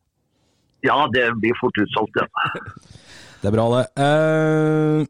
Ja, 0.85 1.01
det 1.11 1.31
blir 1.41 1.55
fort 1.59 1.77
utsolgt, 1.81 2.21
ja. 2.21 2.29
Det 3.43 3.51
er 3.51 3.53
bra, 3.53 3.65
det. 3.75 3.81
Eh, 4.01 5.05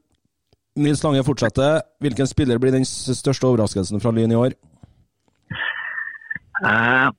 Nils 0.83 0.99
Lange 1.05 1.21
fortsetter. 1.23 1.85
Hvilken 2.03 2.27
spiller 2.27 2.59
blir 2.59 2.73
den 2.73 2.83
største 2.83 3.47
overraskelsen 3.47 4.01
fra 4.03 4.11
Lyn 4.11 4.33
i 4.33 4.39
år? 4.39 4.55
Eh, 6.63 7.09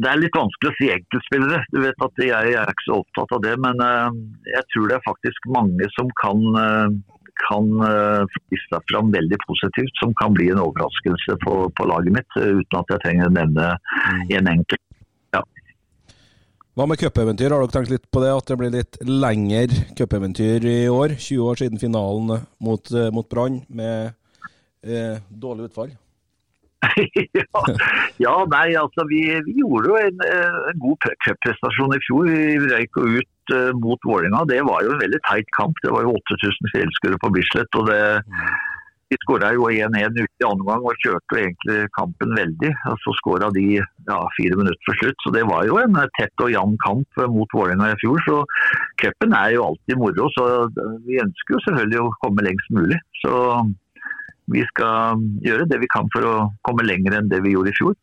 Det 0.00 0.06
er 0.06 0.20
litt 0.22 0.36
vanskelig 0.38 0.70
å 0.70 0.76
si 0.78 0.88
enkeltspillere. 0.94 1.64
Du 1.74 1.80
vet 1.82 2.04
at 2.06 2.20
Jeg 2.22 2.52
er 2.54 2.70
ikke 2.70 2.86
så 2.86 3.00
opptatt 3.02 3.32
av 3.36 3.40
det, 3.42 3.56
men 3.58 3.80
eh, 3.82 4.10
jeg 4.54 4.68
tror 4.72 4.86
det 4.88 4.96
er 4.96 5.08
faktisk 5.08 5.48
mange 5.50 5.88
som 5.96 6.12
kan, 6.22 6.44
eh, 6.60 7.16
kan 7.42 7.66
eh, 7.88 8.38
vise 8.52 8.70
seg 8.70 8.86
fram 8.92 9.10
veldig 9.10 9.40
positivt, 9.48 9.90
som 9.98 10.14
kan 10.20 10.36
bli 10.36 10.46
en 10.54 10.62
overraskelse 10.62 11.36
på, 11.42 11.56
på 11.74 11.88
laget 11.90 12.14
mitt, 12.20 12.38
uten 12.38 12.78
at 12.78 12.94
jeg 12.94 13.02
trenger 13.02 13.32
å 13.32 13.34
nevne 13.34 13.66
en 14.38 14.52
enkelt. 14.54 14.86
Hva 16.78 16.86
med 16.86 17.00
cupeventyr? 17.02 17.50
Har 17.50 17.64
dere 17.64 17.74
tenkt 17.74 17.90
litt 17.90 18.06
på 18.14 18.22
det? 18.22 18.30
At 18.30 18.46
det 18.46 18.56
blir 18.60 18.70
litt 18.72 18.96
lengre 19.04 19.82
cupeventyr 19.98 20.64
i 20.70 20.78
år? 20.88 21.16
20 21.18 21.48
år 21.50 21.58
siden 21.60 21.82
finalen 21.82 22.46
mot, 22.62 22.92
mot 23.12 23.28
Brann, 23.28 23.58
med 23.68 24.14
eh, 24.86 25.18
dårlig 25.28 25.66
utfall? 25.66 25.90
ja, 28.24 28.34
nei, 28.54 28.68
altså 28.78 29.04
vi, 29.10 29.20
vi 29.46 29.56
gjorde 29.60 29.92
jo 29.92 29.98
en, 30.00 30.24
eh, 30.26 30.58
en 30.72 30.80
god 30.82 31.08
cupprestasjon 31.26 31.96
i 31.96 32.02
fjor. 32.06 32.30
Vi 32.30 32.72
røyk 32.72 33.00
ut 33.00 33.54
uh, 33.54 33.70
mot 33.76 34.08
Vålerenga. 34.08 34.46
Det 34.48 34.60
var 34.68 34.84
jo 34.86 34.94
en 34.94 35.02
veldig 35.04 35.20
teit 35.28 35.48
kamp. 35.58 35.76
Det 35.84 35.92
var 35.94 36.06
jo 36.06 36.16
8000 36.16 36.74
fjellskuere 36.74 37.20
på 37.22 37.32
Bislett. 37.36 37.80
og 37.80 37.90
det 37.90 38.02
Vi 39.10 39.18
skåra 39.24 39.48
jo 39.56 39.64
1-1 39.66 40.14
ute 40.14 40.38
i 40.38 40.46
andre 40.46 40.62
omgang 40.62 40.84
og 40.86 41.00
kjørte 41.02 41.40
egentlig 41.40 41.78
kampen 41.98 42.30
veldig. 42.38 42.70
og 42.92 43.00
Så 43.02 43.14
skåra 43.18 43.50
de 43.56 43.66
ja, 43.82 44.18
fire 44.38 44.58
minutter 44.60 44.84
for 44.86 45.00
slutt. 45.02 45.18
Så 45.24 45.34
det 45.34 45.42
var 45.50 45.66
jo 45.66 45.80
en 45.82 45.98
eh, 45.98 46.12
tett 46.18 46.44
og 46.44 46.52
jevn 46.54 46.78
kamp 46.86 47.22
mot 47.34 47.56
Vålerenga 47.56 47.90
i 47.90 48.00
fjor. 48.00 48.22
Så 48.28 48.40
cupen 49.02 49.34
er 49.34 49.56
jo 49.56 49.66
alltid 49.66 49.98
moro. 49.98 50.30
Så 50.38 50.46
vi 51.08 51.18
ønsker 51.20 51.58
jo 51.58 51.64
selvfølgelig 51.66 52.04
å 52.06 52.16
komme 52.22 52.46
lengst 52.46 52.70
mulig. 52.78 53.02
Så 53.20 53.34
vi 54.52 54.64
skal 54.68 55.20
gjøre 55.44 55.68
det 55.70 55.80
vi 55.82 55.90
kan 55.92 56.08
for 56.14 56.26
å 56.26 56.36
komme 56.66 56.86
lenger 56.86 57.18
enn 57.18 57.30
det 57.30 57.42
vi 57.44 57.54
gjorde 57.56 57.72
i 57.72 57.78
fjor. 57.78 57.98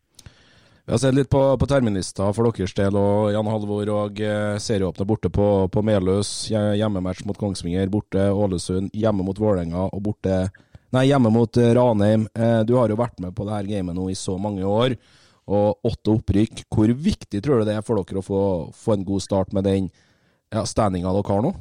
Vi 0.88 0.94
har 0.94 1.02
sett 1.04 1.18
litt 1.18 1.28
på, 1.28 1.42
på 1.60 1.68
terminlista 1.68 2.30
for 2.32 2.48
deres 2.48 2.76
del, 2.78 2.96
og 2.96 3.34
Jan 3.34 3.50
Halvor 3.52 3.90
og 3.92 4.22
serieåpne 4.64 5.08
borte 5.10 5.32
på, 5.36 5.48
på 5.68 5.84
Meløs. 5.84 6.30
Hjemmematch 6.48 7.26
mot 7.28 7.36
Kongsvinger, 7.36 7.92
borte 7.92 8.30
Ålesund, 8.32 8.96
hjemme 8.96 9.26
mot 9.28 9.42
Vålerenga 9.42 9.90
og 9.90 10.06
borte 10.06 10.46
Nei, 10.96 11.10
hjemme 11.10 11.32
mot 11.34 11.58
eh, 11.60 11.74
Ranheim. 11.76 12.28
Eh, 12.34 12.62
du 12.64 12.78
har 12.78 12.92
jo 12.92 13.00
vært 13.00 13.20
med 13.20 13.36
på 13.36 13.48
det 13.48 13.56
her 13.58 13.72
gamet 13.74 13.98
nå 13.98 14.08
i 14.12 14.16
så 14.16 14.38
mange 14.40 14.64
år, 14.64 14.96
og 15.48 15.88
åtte 15.88 16.14
opprykk. 16.14 16.64
Hvor 16.72 16.92
viktig 16.92 17.42
tror 17.44 17.62
du 17.62 17.68
det 17.68 17.76
er 17.76 17.86
for 17.86 18.00
dere 18.00 18.22
å 18.22 18.26
få, 18.26 18.44
få 18.76 18.96
en 18.96 19.08
god 19.08 19.24
start 19.24 19.56
med 19.56 19.68
den 19.68 19.90
ja, 20.54 20.64
standinga 20.64 21.12
dere 21.12 21.34
har 21.34 21.44
nå? 21.44 21.54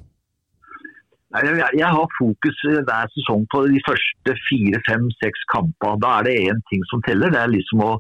Jeg, 1.45 1.89
har 1.97 2.15
fokus 2.19 2.61
eh, 2.71 2.83
hver 2.87 3.11
sesong 3.15 3.45
på 3.53 3.63
de 3.69 3.81
første 3.89 4.35
fire, 4.49 4.81
fem, 4.89 5.09
seks 5.23 5.45
kampene. 5.53 6.01
Da 6.03 6.19
er 6.19 6.27
det 6.29 6.35
én 6.49 6.63
ting 6.71 6.85
som 6.91 7.03
teller. 7.07 7.33
Det 7.35 7.41
er 7.43 7.53
liksom 7.53 7.83
å, 7.85 7.93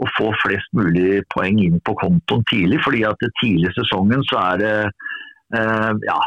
å 0.00 0.10
få 0.16 0.30
flest 0.42 0.70
mulig 0.76 1.22
poeng 1.34 1.60
inn 1.62 1.78
på 1.86 1.94
kontoen 2.00 2.44
tidlig. 2.50 2.80
fordi 2.84 3.04
at 3.08 3.26
tidlig 3.42 3.70
i 3.70 3.76
sesongen 3.78 4.24
så 4.30 4.40
er 4.42 4.62
det 4.62 4.74
eh, 5.58 5.92
ja, 6.08 6.18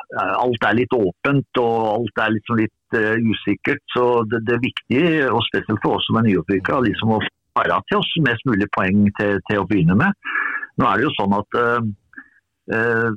alt 0.44 0.68
er 0.70 0.80
litt 0.80 0.96
åpent 0.98 1.62
og 1.64 1.76
alt 1.96 2.24
er 2.26 2.36
liksom 2.38 2.62
litt 2.62 3.00
eh, 3.00 3.18
usikkert. 3.20 3.84
Så 3.96 4.06
det, 4.32 4.44
det 4.48 4.58
er 4.58 4.68
viktig, 4.68 5.04
og 5.32 5.44
spesielt 5.50 5.84
for 5.84 5.98
oss 5.98 6.08
som 6.10 6.22
er 6.22 6.30
nyopprykka, 6.30 6.80
liksom 6.88 7.18
å 7.18 7.24
spare 7.28 7.82
til 7.90 8.00
oss 8.00 8.14
mest 8.30 8.48
mulig 8.50 8.70
poeng 8.76 9.10
til, 9.20 9.42
til 9.50 9.62
å 9.62 9.68
begynne 9.70 9.98
med. 10.00 10.32
Nå 10.80 10.88
er 10.90 10.98
det 10.98 11.10
jo 11.10 11.18
sånn 11.20 11.36
at 11.38 11.60
eh, 11.60 11.92
Eh, 12.72 13.10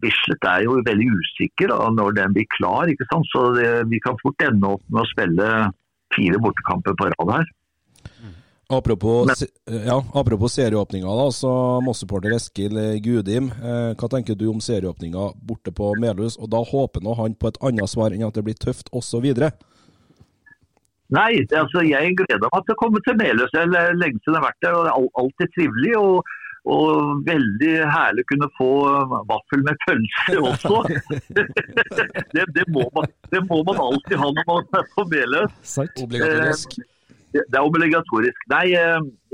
Bislett 0.00 0.46
er 0.48 0.62
jo 0.64 0.78
veldig 0.86 1.10
usikker 1.12 1.68
da, 1.68 1.90
når 1.92 2.14
den 2.16 2.36
blir 2.36 2.46
klar, 2.56 2.88
ikke 2.88 3.04
sant? 3.10 3.28
så 3.28 3.50
det, 3.56 3.68
vi 3.90 4.00
kan 4.00 4.16
fort 4.22 4.40
ende 4.46 4.70
opp 4.76 4.84
med 4.88 5.02
å 5.02 5.10
spille 5.10 5.48
fire 6.14 6.40
bortekamper 6.40 6.96
på 6.96 7.10
rad 7.12 7.34
her. 7.34 7.50
Apropos, 8.72 9.28
Men- 9.28 9.84
ja, 9.84 9.98
apropos 10.14 10.54
serieåpninga, 10.56 11.04
da, 11.04 11.26
så 11.36 11.82
Moss-supporter 11.84 12.32
Eskil 12.32 12.80
Gudim. 13.04 13.50
Eh, 13.52 13.92
hva 13.92 14.08
tenker 14.08 14.34
du 14.34 14.48
om 14.48 14.58
serieåpninga 14.58 15.34
borte 15.36 15.70
på 15.70 15.92
Melhus? 16.00 16.38
Og 16.38 16.48
da 16.48 16.64
håper 16.64 17.04
nå 17.04 17.14
han 17.16 17.34
på 17.34 17.48
et 17.48 17.60
annet 17.60 17.92
svar 17.92 18.10
enn 18.10 18.24
at 18.26 18.32
det 18.32 18.44
blir 18.44 18.56
tøft 18.56 18.88
osv. 18.90 19.28
Nei, 21.12 21.44
altså 21.52 21.84
jeg 21.84 22.16
gleder 22.16 22.48
meg 22.48 22.64
til 22.64 22.74
å 22.74 22.80
komme 22.80 23.04
til 23.04 23.20
Melhus. 23.20 23.52
Jeg 23.52 23.68
er 23.68 23.92
lenge 24.00 24.16
siden 24.24 24.32
jeg 24.32 24.40
har 24.40 24.48
vært 24.48 24.64
der, 24.64 24.72
og 24.72 24.84
det 24.88 24.92
er 24.94 25.20
alltid 25.20 25.54
trivelig. 25.58 25.96
og 26.00 26.24
Og 26.64 27.20
veldig 27.26 27.72
herlig 27.92 28.22
å 28.24 28.28
kunne 28.30 28.48
få 28.56 28.70
vaffel 29.28 29.64
med 29.66 29.76
pølse 29.84 30.38
også. 30.40 30.78
det, 32.34 32.46
det, 32.56 32.64
må 32.72 32.86
man, 32.94 33.10
det, 33.34 33.42
må 33.50 33.60
man, 33.68 33.80
alltid 33.84 34.16
ha 34.22 34.30
når 34.32 34.48
man 34.48 34.78
er 34.80 34.88
på 34.94 35.04
Meløs. 35.10 35.74
Obligatorisk. 36.00 36.78
Det 37.34 37.58
er 37.58 37.66
obligatorisk. 37.66 38.46
Nei, 38.52 38.64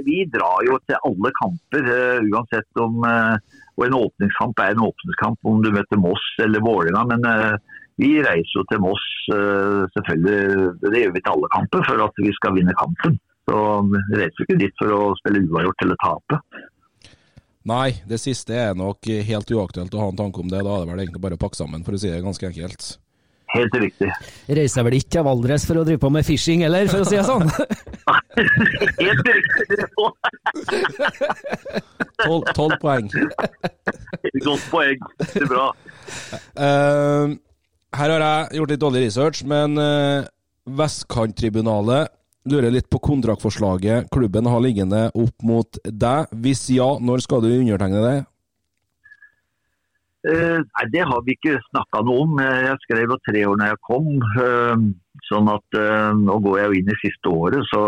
vi 0.02 0.24
drar 0.32 0.64
jo 0.66 0.80
til 0.88 0.98
alle 1.06 1.30
kamper, 1.36 1.90
uansett 2.32 2.80
om 2.80 3.02
Og 3.04 3.84
en 3.86 3.96
åpningskamp 3.98 4.58
er 4.64 4.72
en 4.74 4.86
åpningskamp 4.88 5.50
om 5.52 5.60
du 5.62 5.70
møter 5.72 6.00
Moss 6.00 6.24
eller 6.42 6.64
Vålerenga. 6.64 7.04
Men 7.12 7.60
vi 8.00 8.16
reiser 8.24 8.58
jo 8.58 8.66
til 8.72 8.82
Moss, 8.82 9.06
selvfølgelig. 9.94 10.74
Det 10.82 11.04
gjør 11.04 11.14
vi 11.14 11.22
til 11.22 11.34
alle 11.36 11.52
kamper 11.54 11.86
for 11.86 12.06
at 12.08 12.22
vi 12.24 12.34
skal 12.40 12.58
vinne 12.58 12.74
kampen. 12.80 13.20
Så 13.46 13.62
vi 13.86 14.18
reiser 14.18 14.46
ikke 14.46 14.60
dit 14.64 14.76
for 14.82 14.96
å 14.96 15.00
spille 15.20 15.46
uavgjort 15.46 15.86
eller 15.86 16.02
tape. 16.02 16.42
Nei, 17.68 17.90
det 18.08 18.16
siste 18.22 18.56
er 18.56 18.78
nok 18.78 19.04
helt 19.04 19.50
uaktuelt 19.52 19.92
å 19.92 20.00
ha 20.00 20.08
en 20.08 20.16
tanke 20.16 20.40
om 20.40 20.48
det. 20.48 20.62
Da 20.64 20.78
er 20.78 20.84
det 20.86 20.92
vel 20.94 21.02
egentlig 21.04 21.22
bare 21.26 21.36
å 21.36 21.42
pakke 21.42 21.58
sammen, 21.58 21.84
for 21.84 21.96
å 21.96 22.00
si 22.00 22.08
det 22.08 22.22
ganske 22.24 22.48
enkelt. 22.48 22.94
Helt 23.50 23.74
riktig. 23.82 24.08
Reiser 24.46 24.84
vel 24.86 24.96
ikke 25.00 25.10
til 25.16 25.24
Valdres 25.26 25.64
for 25.66 25.80
å 25.80 25.84
drive 25.86 25.98
på 26.02 26.10
med 26.14 26.26
fishing 26.26 26.62
heller, 26.62 26.86
for 26.90 27.02
å 27.02 27.08
si 27.08 27.18
det 27.18 27.26
sånn? 27.26 27.50
helt 29.00 29.24
riktig. 29.26 29.78
Tolv 32.54 32.76
poeng. 32.82 33.10
Godt 34.44 34.66
poeng. 34.70 35.02
Det 35.24 35.42
er 35.42 35.50
bra. 35.50 35.66
Uh, 36.54 37.34
her 37.98 38.14
har 38.14 38.24
jeg 38.26 38.60
gjort 38.60 38.74
litt 38.74 38.84
dårlig 38.84 39.04
research, 39.08 39.42
men 39.50 39.74
uh, 39.82 40.28
Vestkanttribunalet 40.78 42.14
lurer 42.48 42.72
litt 42.72 42.88
på 42.90 43.00
kontraktforslaget 43.02 44.08
klubben 44.12 44.48
har 44.48 44.62
liggende 44.64 45.08
opp 45.12 45.44
mot 45.44 45.80
deg. 45.84 46.30
Hvis 46.32 46.68
ja, 46.72 46.94
når 47.00 47.24
skal 47.26 47.44
du 47.44 47.52
undertegne 47.52 48.04
det? 48.04 48.18
Uh, 50.20 50.60
nei, 50.60 50.84
Det 50.92 51.04
har 51.08 51.22
vi 51.24 51.36
ikke 51.36 51.60
snakka 51.70 52.02
noe 52.04 52.26
om. 52.26 52.42
Jeg 52.44 52.76
skrev 52.84 53.14
jo 53.14 53.22
tre 53.24 53.46
år 53.48 53.56
når 53.56 53.72
jeg 53.72 53.80
kom. 53.88 54.10
Uh, 54.36 54.90
sånn 55.30 55.48
at 55.52 55.80
uh, 55.80 56.12
Nå 56.16 56.36
går 56.44 56.60
jeg 56.60 56.68
jo 56.68 56.78
inn 56.80 56.92
i 56.92 57.00
siste 57.00 57.32
året, 57.32 57.64
så 57.72 57.82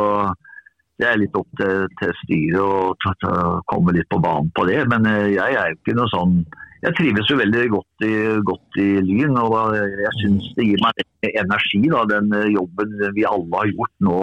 det 1.01 1.09
er 1.09 1.19
litt 1.19 1.37
opp 1.37 1.49
til, 1.59 1.87
til 1.99 2.13
styret 2.23 2.61
å 2.63 3.63
komme 3.67 3.95
litt 3.97 4.09
på 4.13 4.21
banen 4.23 4.53
på 4.57 4.65
det. 4.69 4.85
Men 4.89 5.09
jeg 5.09 5.57
er 5.59 5.73
jo 5.73 5.79
ikke 5.81 5.97
noe 5.99 6.11
sånn 6.13 6.43
Jeg 6.83 6.95
trives 6.99 7.29
jo 7.31 7.39
veldig 7.39 7.65
godt 7.73 8.05
i, 8.07 8.15
godt 8.47 8.79
i 8.79 8.87
Lyn. 9.03 9.35
Og 9.41 9.75
jeg 9.75 10.13
syns 10.21 10.47
det 10.57 10.69
gir 10.69 10.85
meg 10.85 11.03
energi, 11.33 11.83
da, 11.91 12.05
den 12.11 12.31
jobben 12.53 12.95
vi 13.17 13.27
alle 13.27 13.61
har 13.61 13.73
gjort 13.73 13.95
nå 14.07 14.21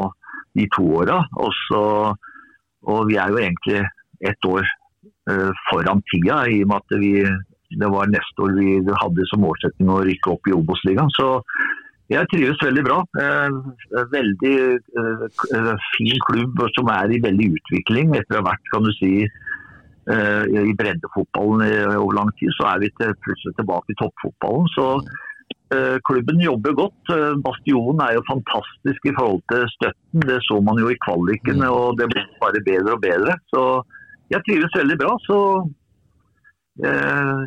de 0.58 0.68
to 0.76 0.86
åra. 1.02 1.22
Og 1.40 3.08
vi 3.10 3.18
er 3.20 3.34
jo 3.34 3.42
egentlig 3.42 3.82
ett 4.26 4.46
år 4.48 4.64
uh, 5.32 5.52
foran 5.70 6.04
tida, 6.12 6.44
i 6.48 6.62
og 6.64 6.72
med 6.72 6.80
at 6.80 6.96
vi, 7.02 7.12
det 7.82 7.92
var 7.92 8.12
neste 8.12 8.46
år 8.46 8.56
vi 8.58 8.80
hadde 9.04 9.28
som 9.32 9.44
målsetting 9.46 9.92
å 9.92 10.02
rykke 10.08 10.34
opp 10.34 10.50
i 10.50 10.56
Obos-ligaen. 10.56 11.12
Så 11.16 11.28
jeg 12.10 12.26
trives 12.32 12.64
veldig 12.66 12.86
bra. 12.88 13.04
Uh, 13.20 14.08
veldig 14.16 14.56
uh, 15.00 15.76
fin 15.94 16.26
klubb 16.30 16.66
som 16.78 16.92
er 16.96 17.14
i 17.14 17.22
veldig 17.24 17.54
utvikling 17.60 18.18
etter 18.18 18.40
å 18.40 18.44
ha 18.44 18.52
vært 18.52 18.74
kan 18.74 18.88
du 18.88 18.94
si, 18.98 19.14
i 20.10 20.72
breddefotballen 20.74 21.60
over 22.00 22.16
lang 22.18 22.30
tid. 22.40 22.50
Så 22.56 22.66
er 22.66 22.80
vi 22.82 22.88
plutselig 22.98 23.52
tilbake 23.60 23.94
i 23.94 23.98
toppfotballen. 24.00 24.66
Så 24.74 24.86
klubben 26.08 26.40
jobber 26.42 26.74
godt. 26.74 27.12
Eh, 27.14 27.36
Bastionen 27.46 28.02
er 28.02 28.16
jo 28.18 28.28
fantastisk 28.30 29.06
i 29.06 29.14
forhold 29.18 29.42
til 29.52 29.66
støtten. 29.76 30.24
Det 30.30 30.40
så 30.48 30.58
man 30.66 30.82
jo 30.82 30.90
i 30.90 30.98
kvalikene, 31.06 31.68
mm. 31.68 31.76
og 31.76 32.00
det 32.00 32.10
blir 32.10 32.26
bare 32.42 32.64
bedre 32.66 32.96
og 32.96 33.04
bedre. 33.04 33.36
Så 33.54 33.66
jeg 34.34 34.46
trives 34.48 34.78
veldig 34.80 34.98
bra. 35.02 35.12
Så 35.28 35.38
eh, 36.90 37.44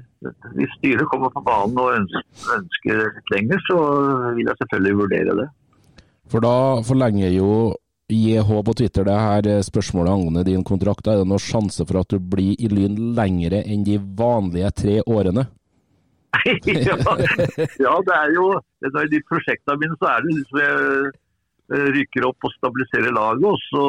hvis 0.59 0.77
styret 0.79 1.11
kommer 1.11 1.35
på 1.35 1.43
banen 1.47 1.79
og 1.83 1.97
ønsker, 1.99 2.27
ønsker 2.59 3.03
lenger, 3.35 3.63
så 3.71 3.79
vil 4.39 4.47
jeg 4.47 4.61
selvfølgelig 4.63 5.01
vurdere 5.03 5.39
det. 5.43 5.49
For 6.31 6.45
da 6.45 6.57
forlenger 6.87 7.35
jo 7.35 7.51
JH 8.13 8.49
på 8.67 8.75
Twitter 8.77 9.07
det 9.09 9.17
her 9.19 9.49
spørsmålet 9.65 10.13
angående 10.13 10.45
din 10.47 10.63
kontrakt. 10.65 11.09
Er 11.09 11.23
det 11.23 11.27
noen 11.27 11.43
sjanse 11.43 11.87
for 11.89 12.03
at 12.03 12.13
du 12.13 12.21
blir 12.21 12.55
i 12.55 12.71
Lyn 12.71 13.17
lengre 13.17 13.65
enn 13.67 13.83
de 13.89 13.99
vanlige 13.99 14.71
tre 14.85 15.01
årene? 15.07 15.49
ja, 16.89 16.97
ja, 17.79 17.93
det 18.07 18.15
er 18.17 18.31
jo 18.33 18.47
I 18.89 19.09
de 19.13 19.21
prosjektene 19.29 19.77
mine 19.81 19.99
så 20.01 20.09
er 20.15 20.25
det 20.25 20.37
liksom 20.39 20.63
jeg 20.63 21.93
rykker 21.95 22.27
opp 22.27 22.45
og 22.45 22.53
stabiliserer 22.57 23.15
laget, 23.15 23.45
og 23.49 23.61
så 23.71 23.85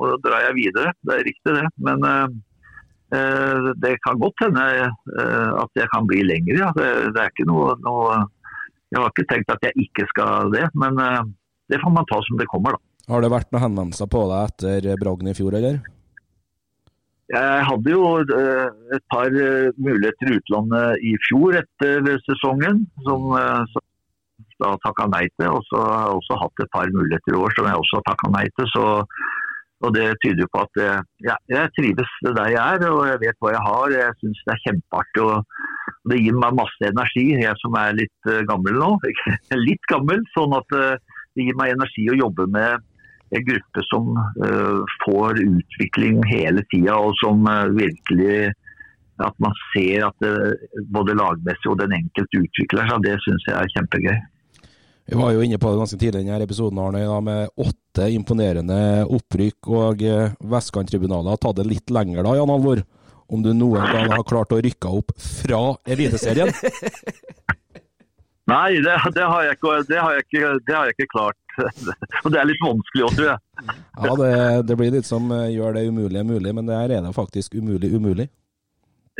og 0.00 0.22
drar 0.24 0.46
jeg 0.48 0.56
videre. 0.56 0.92
Det 1.04 1.16
er 1.16 1.26
riktig, 1.28 1.54
det. 1.56 1.66
Men 1.84 2.06
eh, 2.08 3.70
det 3.82 3.94
kan 4.06 4.20
godt 4.20 4.46
hende 4.46 4.66
eh, 4.86 5.50
at 5.60 5.82
jeg 5.82 5.90
kan 5.92 6.08
bli 6.08 6.22
lenger, 6.24 6.62
ja. 6.64 6.70
Det, 6.76 6.88
det, 7.14 7.24
er 7.24 7.34
ikke 7.34 7.48
noe, 7.50 7.74
noe, 7.84 8.20
Jeg 8.90 9.02
har 9.02 9.12
ikke 9.12 9.28
tenkt 9.30 9.52
at 9.54 9.68
jeg 9.68 9.86
ikke 9.86 10.06
skal 10.10 10.54
det, 10.54 10.66
men 10.78 10.98
eh, 11.04 11.22
det 11.70 11.82
får 11.82 11.94
man 11.94 12.08
ta 12.10 12.20
som 12.26 12.40
det 12.40 12.48
kommer, 12.50 12.76
da. 12.76 12.86
Har 13.10 13.24
det 13.24 13.32
vært 13.32 13.50
noen 13.50 13.64
henvendelser 13.64 14.08
på 14.10 14.26
deg 14.30 14.52
etter 14.52 15.00
bragden 15.00 15.32
i 15.32 15.36
fjor, 15.36 15.56
eller? 15.58 15.80
Jeg 17.30 17.66
hadde 17.68 17.92
jo 17.92 18.06
eh, 18.18 18.70
et 18.96 19.04
par 19.12 19.30
eh, 19.30 19.70
muligheter 19.78 20.32
i 20.32 20.38
utlandet 20.40 21.04
i 21.06 21.12
fjor 21.28 21.58
etter 21.60 22.08
sesongen, 22.24 22.82
som, 23.06 23.28
eh, 23.38 23.76
da 24.58 24.72
takka 24.82 25.06
nei 25.12 25.28
til. 25.38 25.52
Og 25.54 25.62
så 25.68 25.82
har 25.84 26.08
jeg 26.08 26.16
også 26.16 26.40
hatt 26.40 26.64
et 26.64 26.72
par 26.74 26.90
muligheter 26.96 27.36
i 27.36 27.38
år 27.38 27.54
som 27.54 27.68
jeg 27.70 27.82
også 27.84 28.00
har 28.00 28.08
takka 28.08 28.32
nei 28.34 28.42
til. 28.58 28.66
Så, 28.74 28.86
og 29.80 29.94
Det 29.94 30.08
tyder 30.24 30.42
jo 30.42 30.50
på 30.52 30.64
at 30.66 30.82
ja, 31.24 31.38
jeg 31.48 31.70
trives 31.78 32.10
der 32.26 32.50
jeg 32.52 32.82
er 32.82 32.90
og 32.90 33.06
jeg 33.08 33.22
vet 33.22 33.38
hva 33.40 33.54
jeg 33.54 33.64
har. 33.68 33.94
Jeg 33.94 34.18
syns 34.18 34.42
det 34.44 34.56
er 34.56 34.64
kjempeartig. 34.66 35.22
og 35.22 36.10
Det 36.10 36.18
gir 36.20 36.36
meg 36.42 36.58
masse 36.58 36.90
energi, 36.90 37.26
jeg 37.38 37.56
som 37.62 37.78
er 37.78 37.96
litt 38.02 38.34
gammel 38.50 38.76
nå. 38.82 38.90
litt 39.68 39.88
gammel, 39.88 40.26
sånn 40.34 40.58
at 40.58 40.68
det 40.74 41.46
gir 41.46 41.56
meg 41.56 41.78
energi 41.78 42.10
å 42.10 42.18
jobbe 42.26 42.50
med 42.50 42.89
en 43.30 43.46
gruppe 43.46 43.84
som 43.86 44.10
uh, 44.18 44.80
får 45.04 45.40
utvikling 45.44 46.20
hele 46.30 46.64
tida, 46.72 46.96
og 46.98 47.14
som 47.22 47.46
uh, 47.46 47.70
virkelig 47.76 48.50
at 49.20 49.36
man 49.42 49.56
ser 49.74 50.06
at 50.06 50.16
det, 50.24 50.34
både 50.88 51.16
lagmessig 51.18 51.68
og 51.68 51.80
den 51.82 51.92
enkelte 51.92 52.40
utvikler 52.40 52.88
seg. 52.88 53.02
Det 53.04 53.16
syns 53.20 53.48
jeg 53.50 53.56
er 53.58 53.72
kjempegøy. 53.74 54.20
Vi 55.10 55.18
var 55.18 55.34
jo 55.34 55.42
inne 55.44 55.58
på 55.60 55.72
det 55.72 55.80
ganske 55.82 55.98
tidlig 55.98 56.22
i 56.22 56.28
denne 56.30 56.46
episoden 56.46 56.80
Arne, 56.80 57.02
med 57.26 57.52
åtte 57.60 58.06
imponerende 58.14 58.78
opprykk. 59.10 59.68
og 59.74 60.04
Vestkanttribunalet 60.54 61.34
har 61.34 61.42
tatt 61.42 61.58
det 61.60 61.68
litt 61.68 61.92
lenger 61.92 62.24
da, 62.24 62.36
Jan 62.38 62.54
Alvor? 62.54 62.80
Om 63.30 63.44
du 63.44 63.52
noen 63.52 63.84
gang 63.92 64.08
har 64.14 64.24
klart 64.26 64.54
å 64.56 64.62
rykke 64.62 64.94
opp 65.02 65.12
fra 65.20 65.60
Eliteserien? 65.84 66.54
Nei, 68.50 68.80
det, 68.82 68.96
det, 69.14 69.26
har 69.30 69.52
ikke, 69.52 69.76
det, 69.88 70.00
har 70.00 70.18
ikke, 70.18 70.42
det, 70.66 70.74
har 70.74 70.88
jeg 70.88 70.96
ikke, 70.96 71.08
klart. 71.12 71.38
Og 72.24 72.32
det 72.32 72.40
er 72.40 72.48
litt 72.48 72.64
vanskelig 72.64 73.06
òg, 73.06 73.14
tror 73.16 73.28
jeg. 73.28 73.38
Ja, 74.00 74.12
det, 74.22 74.34
det, 74.70 74.76
blir 74.80 74.92
litt 74.96 75.08
som 75.08 75.30
eh, 75.36 75.52
gjør 75.54 75.76
det 75.76 75.86
umulige 75.88 76.26
mulig, 76.26 76.54
men 76.56 76.68
det 76.70 76.78
er 76.80 77.08
faktisk 77.16 77.54
umulig 77.60 77.92
umulig. 77.94 78.30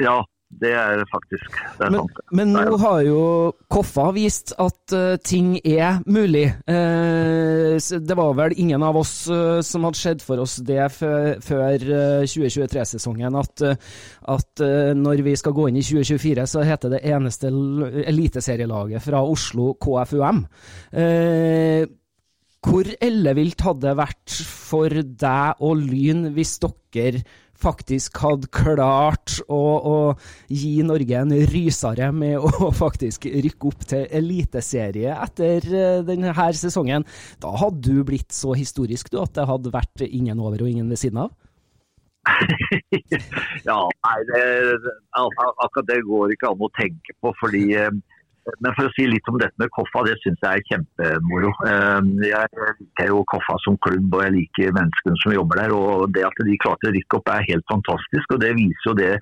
Ja, 0.00 0.22
det 0.50 0.72
er 0.74 1.04
faktisk 1.06 1.58
det 1.78 1.86
er 1.86 1.92
men, 1.94 2.00
sant. 2.00 2.16
Men 2.34 2.50
nå 2.56 2.78
har 2.82 3.02
jo 3.06 3.20
Koffa 3.70 4.08
vist 4.16 4.50
at 4.58 4.94
uh, 4.96 5.14
ting 5.22 5.52
er 5.62 6.00
mulig. 6.10 6.48
Uh, 6.66 7.78
det 7.78 8.16
var 8.18 8.34
vel 8.38 8.56
ingen 8.58 8.82
av 8.82 8.98
oss 8.98 9.14
uh, 9.30 9.60
som 9.62 9.86
hadde 9.86 10.00
sett 10.00 10.24
for 10.26 10.42
oss 10.42 10.58
det 10.66 10.82
før 10.90 11.84
2023-sesongen, 12.26 13.36
at, 13.38 13.62
at 14.34 14.62
når 14.96 15.22
vi 15.24 15.36
skal 15.38 15.54
gå 15.54 15.68
inn 15.70 15.78
i 15.78 15.84
2024, 15.86 16.46
så 16.50 16.64
heter 16.66 16.92
det 16.92 17.02
eneste 17.08 17.50
eliteserielaget 18.10 19.04
fra 19.04 19.22
Oslo 19.22 19.74
KFUM. 19.80 20.42
hvor 22.66 22.90
ellevilt 23.00 23.64
hadde 23.66 23.86
det 23.86 23.96
vært 24.00 24.40
for 24.46 25.02
deg 25.24 25.62
og 25.64 25.84
Lyn 25.86 26.26
hvis 26.34 26.58
dere 26.64 27.22
faktisk 27.60 28.20
hadde 28.22 28.48
klart 28.54 29.38
å, 29.48 29.60
å, 29.60 29.96
gi 30.48 30.80
Norge 30.86 31.20
en 31.20 31.34
rysere 31.52 32.10
med 32.16 32.38
å 32.40 32.70
faktisk 32.84 33.26
rykke 33.30 33.70
opp 33.70 33.84
til 33.92 34.06
eliteserie 34.20 35.14
etter 35.16 35.68
eh, 35.68 36.00
denne 36.06 36.34
sesongen. 36.56 37.06
Da 37.42 37.52
hadde 37.60 37.84
du 37.90 38.04
blitt 38.06 38.32
så 38.36 38.54
historisk 38.56 39.12
du, 39.12 39.20
at 39.22 39.36
det 39.36 39.48
hadde 39.50 39.74
vært 39.74 40.06
ingen 40.08 40.40
over 40.40 40.64
og 40.64 40.72
ingen 40.72 40.90
ved 40.90 41.00
siden 41.00 41.24
av? 41.26 41.36
ja, 43.68 43.78
nei, 44.04 44.18
det, 44.28 44.42
akkurat 45.16 45.86
det 45.88 46.02
går 46.04 46.34
ikke 46.34 46.50
an 46.52 46.64
å 46.66 46.72
tenke 46.76 47.16
på. 47.20 47.32
fordi 47.40 47.64
eh, 47.78 47.92
men 48.58 48.74
for 48.76 48.88
å 48.88 48.92
si 48.96 49.06
litt 49.08 49.28
om 49.30 49.38
dette 49.40 49.56
med 49.60 49.70
Koffa, 49.74 50.02
det 50.06 50.16
syns 50.22 50.40
jeg 50.42 50.60
er 50.60 50.66
kjempemoro. 50.70 51.52
Ehm, 51.68 52.10
jeg 52.24 52.50
liker 52.80 53.12
jo 53.12 53.22
Koffa 53.30 53.56
som 53.64 53.78
klubb, 53.86 54.08
og 54.16 54.24
jeg 54.26 54.36
liker 54.36 54.74
menneskene 54.76 55.20
som 55.22 55.34
jobber 55.36 55.62
der. 55.62 55.74
og 55.76 56.10
Det 56.14 56.26
at 56.26 56.42
de 56.48 56.58
klarte 56.64 56.90
å 56.90 56.94
rykke 56.96 57.20
opp 57.20 57.32
er 57.34 57.48
helt 57.50 57.66
fantastisk. 57.70 58.34
og 58.34 58.40
Det 58.44 58.52
viser 58.58 58.90
jo 58.90 58.96
det, 58.98 59.12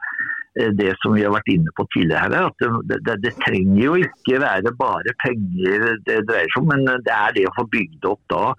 eh, 0.61 0.71
det 0.81 0.95
som 1.03 1.15
vi 1.17 1.25
har 1.27 1.35
vært 1.35 1.53
inne 1.55 1.75
på 1.77 1.87
tidligere 1.95 2.25
her. 2.27 2.47
at 2.47 2.67
det, 2.89 3.01
det, 3.07 3.19
det, 3.27 3.35
trenger 3.45 3.83
jo 3.85 3.95
ikke 4.07 4.41
være 4.41 4.75
bare 4.79 5.17
penger 5.25 5.99
det 6.07 6.23
dreier 6.29 6.51
seg 6.55 6.63
om, 6.63 6.73
men 6.73 6.87
det 7.05 7.15
er 7.15 7.37
det 7.37 7.47
å 7.49 7.57
få 7.59 7.69
bygd 7.69 8.09
opp 8.09 8.23
da 8.33 8.55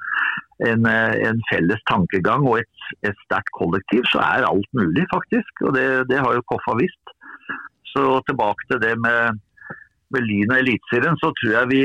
en, 0.67 0.86
eh, 0.86 1.13
en 1.27 1.39
felles 1.51 1.82
tankegang 1.89 2.45
og 2.47 2.60
et, 2.60 2.88
et 3.08 3.21
sterkt 3.25 3.51
kollektiv, 3.55 4.03
så 4.12 4.19
er 4.23 4.47
alt 4.47 4.67
mulig, 4.75 5.05
faktisk. 5.13 5.63
Og 5.67 5.75
det, 5.77 5.88
det 6.12 6.19
har 6.19 6.36
jo 6.36 6.47
Koffa 6.51 6.75
visst. 6.79 7.15
Så 7.93 8.19
tilbake 8.27 8.67
til 8.69 8.82
det 8.84 8.95
med, 9.01 9.39
med 10.15 10.28
Lyn 10.28 10.54
og 10.54 10.62
Eliteserien, 10.62 11.17
så 11.22 11.32
tror 11.39 11.56
jeg 11.56 11.72
vi, 11.74 11.82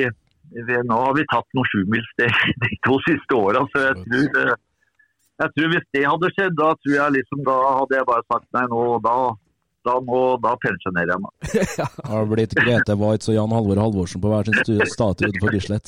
vi 0.68 0.74
Nå 0.88 1.00
har 1.06 1.16
vi 1.16 1.24
tatt 1.32 1.48
noen 1.56 1.70
sjumilssteg 1.72 2.32
de 2.64 2.70
to 2.86 2.98
siste 3.08 3.38
åra, 3.38 3.64
så 3.72 3.86
jeg 3.88 3.94
tror, 4.02 4.28
eh, 4.42 4.54
jeg 5.44 5.54
tror 5.54 5.72
hvis 5.72 5.88
det 5.96 6.04
hadde 6.08 6.34
skjedd, 6.34 6.54
da 6.60 6.68
tror 6.80 6.94
jeg 6.98 7.16
liksom, 7.18 7.46
da 7.48 7.56
hadde 7.80 7.98
jeg 7.98 8.10
bare 8.12 8.28
sagt 8.30 8.48
nei, 8.56 8.64
nå, 8.72 8.82
da, 9.04 9.16
da, 9.84 9.98
må, 10.08 10.22
da 10.44 10.54
pensjonerer 10.62 11.14
jeg 11.14 11.20
meg. 11.26 11.32
Har 12.12 12.24
blitt 12.30 12.56
Grete 12.56 12.94
Waitz 13.00 13.28
og 13.32 13.38
Jan 13.38 13.54
Halvor 13.56 13.82
Halvorsen 13.82 14.22
på 14.22 14.32
hver 14.32 14.48
sin 14.48 14.88
statue 14.94 15.28
utenfor 15.28 15.56
Bislett. 15.58 15.86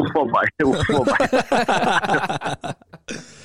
Uff 0.00 0.20
a 0.22 0.28
meg. 0.32 0.46
Uff 0.64 0.94
a 0.98 1.02
meg. 1.12 1.22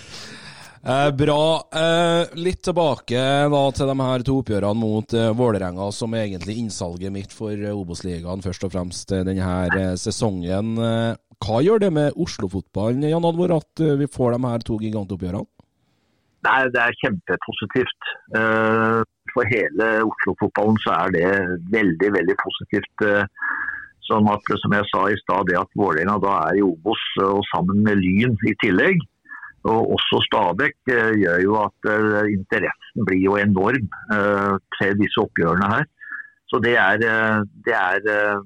Eh, 0.79 1.11
bra. 1.11 1.61
Eh, 1.75 2.37
litt 2.39 2.61
tilbake 2.63 3.19
da 3.51 3.63
til 3.75 3.89
de 3.91 3.95
her 3.99 4.23
to 4.23 4.37
oppgjørene 4.39 4.79
mot 4.79 5.13
eh, 5.13 5.31
Vålerenga, 5.35 5.89
som 5.91 6.13
er 6.15 6.23
egentlig 6.23 6.55
innsalget 6.61 7.11
mitt 7.11 7.35
for 7.35 7.51
eh, 7.51 7.75
Obos-ligaen 7.75 8.43
først 8.45 8.63
og 8.63 8.71
fremst 8.71 9.11
eh, 9.11 9.25
denne 9.27 9.43
her 9.43 9.75
eh, 9.75 9.97
sesongen. 9.99 10.77
Eh, 10.79 11.17
hva 11.43 11.59
gjør 11.65 11.83
det 11.83 11.91
med 11.95 12.15
Oslo-fotballen, 12.15 13.03
Jan 13.11 13.27
Alvor, 13.27 13.57
at 13.57 13.83
vi 13.99 14.07
får 14.11 14.35
de 14.35 14.39
her 14.47 14.63
to 14.67 14.79
gigantoppgjørene? 14.79 15.47
Nei, 16.47 16.57
det 16.71 16.79
er 16.79 16.97
kjempepositivt. 16.99 18.09
For 19.31 19.47
hele 19.51 19.87
Oslo-fotballen 20.07 20.79
så 20.83 20.97
er 20.97 21.15
det 21.15 21.29
veldig, 21.71 22.11
veldig 22.15 22.35
positivt. 22.43 23.05
Sånn 24.07 24.27
at, 24.31 24.51
som 24.63 24.75
jeg 24.75 24.87
sa 24.91 25.05
i 25.07 25.19
stad, 25.21 25.47
det 25.47 25.59
at 25.61 25.79
Vålerenga 25.79 26.17
da 26.23 26.35
er 26.49 26.59
i 26.59 26.65
Obos 26.65 27.03
og 27.23 27.39
sammen 27.53 27.85
med 27.87 28.03
Lyn 28.03 28.35
i 28.47 28.55
tillegg, 28.63 28.99
og 29.67 29.91
også 29.95 30.21
Stabæk, 30.27 30.77
eh, 30.91 31.11
gjør 31.21 31.41
jo 31.43 31.55
at 31.63 31.89
eh, 31.91 32.31
interessen 32.35 33.07
blir 33.07 33.23
jo 33.25 33.35
enorm 33.39 33.89
eh, 34.15 34.55
til 34.77 34.95
disse 35.01 35.19
oppgjørene 35.21 35.71
her. 35.73 35.89
Så 36.49 36.61
det 36.63 36.75
er, 36.81 36.97
det 37.65 37.75
er 37.77 38.39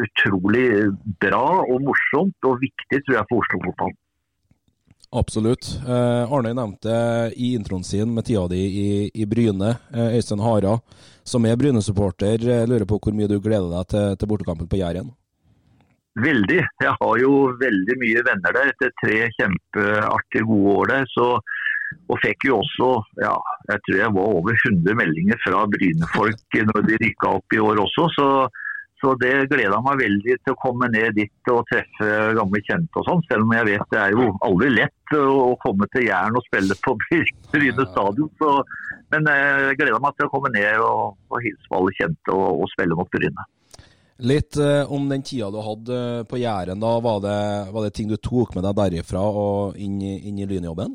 utrolig 0.00 0.68
bra 1.20 1.60
og 1.60 1.82
morsomt 1.84 2.48
og 2.48 2.62
viktig, 2.62 3.02
tror 3.04 3.18
jeg, 3.18 3.26
for 3.28 3.42
Oslo-fotballen. 3.42 3.98
Absolutt. 5.12 5.66
Eh, 5.84 6.32
Arne 6.32 6.54
nevnte 6.56 6.94
i 7.36 7.52
introen 7.52 7.84
sin 7.84 8.14
med 8.14 8.24
tida 8.24 8.46
di 8.48 8.62
i, 8.64 9.10
i 9.12 9.26
Bryne, 9.28 9.74
eh, 9.92 10.14
Øystein 10.16 10.40
Hara, 10.40 10.78
som 11.22 11.44
er 11.44 11.58
Bryne-supporter, 11.60 12.46
lurer 12.64 12.88
på 12.88 12.96
hvor 12.96 13.12
mye 13.12 13.28
du 13.28 13.36
gleder 13.36 13.68
deg 13.74 13.90
til, 13.92 14.16
til 14.16 14.30
bortekampen 14.30 14.70
på 14.70 14.80
Jæren? 14.80 15.12
Veldig. 16.20 16.60
Jeg 16.60 16.92
har 17.00 17.20
jo 17.22 17.36
veldig 17.60 17.94
mye 18.02 18.22
venner 18.26 18.56
der 18.56 18.72
etter 18.74 18.90
tre 19.00 19.18
kjempeartige 19.38 20.44
gode 20.48 20.74
år 20.82 20.90
der. 20.90 21.06
Så, 21.08 21.28
og 22.12 22.18
fikk 22.20 22.48
jo 22.50 22.58
også, 22.60 22.90
ja, 23.22 23.36
jeg 23.70 23.84
tror 23.86 23.96
jeg 24.00 24.16
var 24.18 24.34
over 24.40 24.58
100 24.58 24.98
meldinger 24.98 25.40
fra 25.44 25.62
Bryne-folk 25.72 26.58
når 26.72 26.84
de 26.90 26.98
rykka 27.04 27.32
opp 27.38 27.56
i 27.56 27.62
år 27.64 27.80
også. 27.86 28.04
Så, 28.18 28.26
så 29.00 29.14
det 29.22 29.32
gleda 29.54 29.80
meg 29.86 30.02
veldig 30.02 30.36
til 30.36 30.52
å 30.52 30.60
komme 30.60 30.90
ned 30.92 31.16
dit 31.16 31.52
og 31.54 31.64
treffe 31.72 32.10
gamle 32.36 32.60
kjente 32.68 33.00
og 33.00 33.08
sånn. 33.08 33.24
Selv 33.30 33.48
om 33.48 33.56
jeg 33.56 33.70
vet 33.72 33.88
det 33.96 34.02
er 34.02 34.12
jo 34.12 34.28
aldri 34.44 34.68
lett 34.76 35.16
å, 35.16 35.56
komme 35.64 35.88
til 35.96 36.06
Jæren 36.10 36.36
og 36.36 36.44
spille 36.50 36.76
på 36.84 36.96
Bryne 37.06 37.88
stadion. 37.88 38.30
Så, 38.36 38.52
men 39.16 39.32
eh, 39.32 39.64
jeg 39.70 39.80
gleder 39.80 40.04
meg 40.04 40.20
til 40.20 40.28
å 40.28 40.36
komme 40.36 40.52
ned 40.52 40.84
og, 40.84 41.16
og 41.32 41.40
hilse 41.40 41.72
på 41.72 41.80
alle 41.80 41.96
kjente 41.96 42.36
og, 42.36 42.62
og 42.66 42.72
spille 42.76 43.00
mot 43.00 43.08
Bryne. 43.16 43.48
Litt 44.22 44.56
eh, 44.56 44.92
om 44.92 45.08
den 45.10 45.24
tida 45.26 45.50
du 45.50 45.58
hadde 45.64 45.96
eh, 45.98 46.24
på 46.30 46.38
Jæren. 46.38 46.82
da, 46.82 46.92
var 47.02 47.22
det, 47.24 47.38
var 47.74 47.86
det 47.86 47.94
ting 47.96 48.10
du 48.10 48.16
tok 48.16 48.54
med 48.54 48.66
deg 48.68 48.76
derifra 48.78 49.22
og 49.22 49.78
inn, 49.80 49.98
inn 50.00 50.38
i 50.38 50.46
lynjobben? 50.46 50.94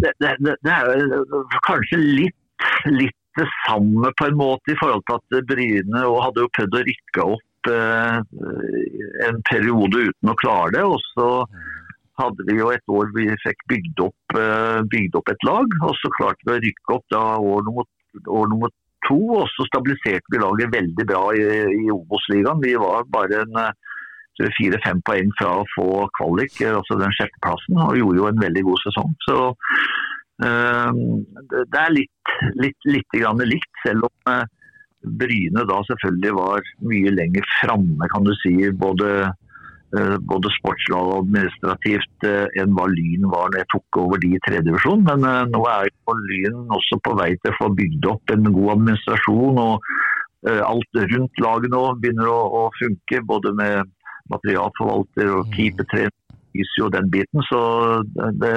det, 0.00 0.12
det, 0.20 0.56
det, 0.64 0.72
er 0.72 1.60
kanskje 1.66 1.98
litt, 2.00 2.68
litt 2.88 3.20
det 3.38 3.46
samme 3.66 4.12
på 4.18 4.28
en 4.28 4.36
måte 4.38 4.72
i 4.72 4.78
forhold 4.78 5.02
til 5.08 5.18
at 5.18 5.46
Bryne 5.48 6.04
hadde 6.22 6.44
jo 6.44 6.52
prøvd 6.54 6.76
å 6.78 6.82
rykke 6.88 7.24
opp 7.34 7.70
eh, 7.72 8.18
en 9.28 9.40
periode 9.48 10.04
uten 10.10 10.30
å 10.30 10.36
klare 10.38 10.76
det. 10.76 10.84
Og 10.86 11.00
så 11.12 11.28
hadde 12.20 12.46
vi 12.46 12.60
jo 12.60 12.70
et 12.70 12.94
år 12.94 13.10
vi 13.16 13.26
fikk 13.42 13.66
bygd 13.72 14.04
opp, 14.06 14.38
eh, 14.38 14.80
bygd 14.92 15.18
opp 15.18 15.32
et 15.32 15.48
lag, 15.48 15.76
og 15.82 15.98
så 15.98 16.12
klarte 16.18 16.46
vi 16.46 16.56
å 16.56 16.62
rykke 16.68 16.96
opp 16.98 17.06
da 17.14 17.24
år 17.42 17.66
nummer, 17.66 17.90
år 18.38 18.50
nummer 18.52 18.74
to. 19.08 19.18
Og 19.38 19.48
så 19.52 19.66
stabiliserte 19.68 20.32
vi 20.32 20.42
laget 20.42 20.72
veldig 20.74 21.06
bra 21.10 21.24
i, 21.36 21.44
i 21.84 21.90
Obos-ligaen. 21.94 22.62
Vi 22.64 22.74
var 22.80 23.06
bare 23.14 23.44
en 23.44 23.60
eh, 23.62 24.50
fire-fem 24.58 25.02
poeng 25.06 25.30
fra 25.40 25.60
å 25.60 25.68
få 25.74 25.88
kvalik, 26.18 26.58
eh, 26.62 26.74
altså 26.74 26.98
den 27.00 27.14
sjetteplassen, 27.18 27.78
og 27.86 27.98
gjorde 28.00 28.20
jo 28.22 28.28
en 28.30 28.42
veldig 28.42 28.66
god 28.70 28.84
sesong. 28.86 29.14
Så 29.28 29.38
øh, 30.48 31.00
det 31.54 31.80
er 31.84 31.96
litt, 31.96 32.36
litt, 32.62 32.90
litt 32.90 33.22
likt, 33.54 33.72
selv 33.86 34.10
om 34.10 34.36
Bryne 35.04 35.64
da 35.68 35.78
selvfølgelig 35.84 36.32
var 36.38 36.68
mye 36.88 37.10
lenger 37.12 37.48
framme, 37.60 38.08
kan 38.12 38.24
du 38.24 38.32
si. 38.40 38.54
Både, 38.72 39.34
både 40.30 40.50
sportslig 40.56 40.96
og 40.96 41.12
administrativt 41.20 42.26
eh, 42.26 42.46
enn 42.60 42.72
hva 42.74 42.86
Lyn 42.90 43.28
var 43.30 43.52
når 43.52 43.60
jeg 43.60 43.70
tok 43.74 43.98
over 44.02 44.22
de 44.22 44.32
i 44.34 44.40
tredje 44.46 44.66
divisjon. 44.68 45.04
Men 45.06 45.26
eh, 45.28 45.44
nå 45.52 45.60
er 45.70 45.90
jo 45.90 46.16
Lyn 46.18 46.74
også 46.74 46.98
på 47.04 47.14
vei 47.20 47.30
til 47.36 47.52
å 47.52 47.58
få 47.60 47.70
bygd 47.78 48.08
opp 48.10 48.34
en 48.34 48.48
god 48.48 48.72
administrasjon. 48.76 49.60
og 49.62 49.86
eh, 50.48 50.62
Alt 50.66 51.00
rundt 51.14 51.44
laget 51.44 51.74
nå 51.74 51.84
begynner 52.02 52.30
å, 52.32 52.40
å 52.60 52.64
funke, 52.80 53.22
både 53.28 53.54
med 53.60 53.94
materialforvalter 54.32 55.30
og 55.36 55.54
keepertrener 55.54 56.12
og 56.82 56.90
den 56.94 57.08
biten. 57.10 57.42
Så 57.50 57.60
det, 58.40 58.54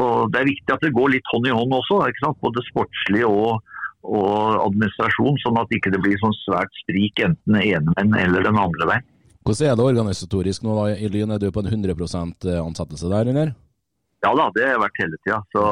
og 0.00 0.32
det 0.32 0.40
er 0.40 0.48
viktig 0.48 0.74
at 0.74 0.84
det 0.84 0.94
går 0.96 1.14
litt 1.14 1.32
hånd 1.32 1.48
i 1.48 1.54
hånd 1.54 1.74
også, 1.76 2.00
ikke 2.08 2.32
både 2.40 2.64
sportslig 2.70 3.26
og, 3.28 3.60
og 4.08 4.60
administrasjon, 4.64 5.36
sånn 5.44 5.60
at 5.60 5.72
ikke 5.76 5.92
det 5.92 6.00
blir 6.04 6.16
sånn 6.22 6.36
svært 6.40 6.72
strik 6.82 7.20
enten 7.20 7.58
den 7.58 7.66
ene 7.66 7.96
veien 7.96 8.16
eller 8.24 8.48
den 8.48 8.60
andre 8.60 8.88
veien. 8.94 9.08
Hvordan 9.44 9.70
er 9.70 9.76
det 9.78 9.86
organisatorisk 9.88 10.64
nå 10.64 10.76
da 10.76 10.86
i 10.92 11.08
Lyn? 11.08 11.32
Er 11.32 11.40
du 11.40 11.48
på 11.52 11.62
en 11.64 11.70
100 11.72 11.96
ansettelse 12.60 13.08
der, 13.08 13.30
eller? 13.32 13.54
Ja 14.20 14.34
da, 14.36 14.50
det 14.52 14.66
har 14.66 14.74
jeg 14.74 14.82
vært 14.82 15.00
hele 15.00 15.18
tida. 15.24 15.40
Så, 15.54 15.64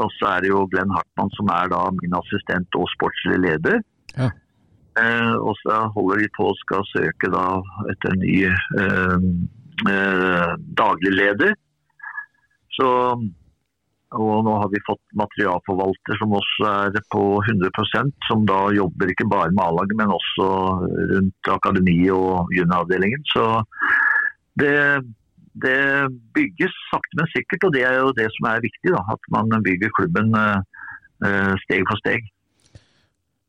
og 0.00 0.14
så 0.16 0.30
er 0.32 0.44
det 0.44 0.52
jo 0.54 0.64
Glenn 0.72 0.94
Hartmann 0.94 1.32
som 1.36 1.52
er 1.52 1.68
da 1.72 1.82
min 1.98 2.16
assistent 2.16 2.80
og 2.80 2.88
sportslig 2.94 3.42
leder. 3.44 3.82
Ja. 4.16 4.30
Eh, 4.96 5.34
og 5.36 5.52
så 5.60 5.82
holder 5.92 6.22
de 6.22 6.30
på 6.36 6.48
og 6.48 6.60
skal 6.62 6.86
søke 6.94 7.28
da 7.32 7.44
etter 7.92 8.16
ny 8.16 8.36
eh, 8.48 9.26
eh, 9.92 10.52
daglig 10.80 11.12
leder. 11.12 11.52
Så, 12.78 12.88
og 14.14 14.44
nå 14.46 14.52
har 14.60 14.70
vi 14.70 14.82
fått 14.86 15.02
materialforvalter 15.18 16.18
som 16.20 16.34
også 16.38 16.68
er 16.70 16.98
på 17.10 17.22
100% 17.42 18.28
som 18.28 18.44
da 18.46 18.60
jobber 18.76 19.10
ikke 19.10 19.26
bare 19.30 19.50
med 19.50 19.64
A-laget, 19.64 19.96
men 19.98 20.14
også 20.14 20.46
rundt 21.12 21.50
akademi 21.50 21.98
og 22.14 22.52
junioravdelingen. 22.54 23.24
Så 23.32 23.44
det, 24.62 24.76
det 25.58 25.80
bygges 26.38 26.78
sakte, 26.92 27.18
men 27.18 27.32
sikkert, 27.34 27.66
og 27.66 27.74
det 27.74 27.82
er 27.88 27.98
jo 27.98 28.14
det 28.16 28.30
som 28.38 28.48
er 28.52 28.64
viktig. 28.64 28.94
Da, 28.94 29.02
at 29.16 29.28
man 29.34 29.50
bygger 29.66 29.92
klubben 29.98 30.32
eh, 30.38 31.52
steg 31.66 31.84
for 31.90 31.98
steg. 32.04 32.30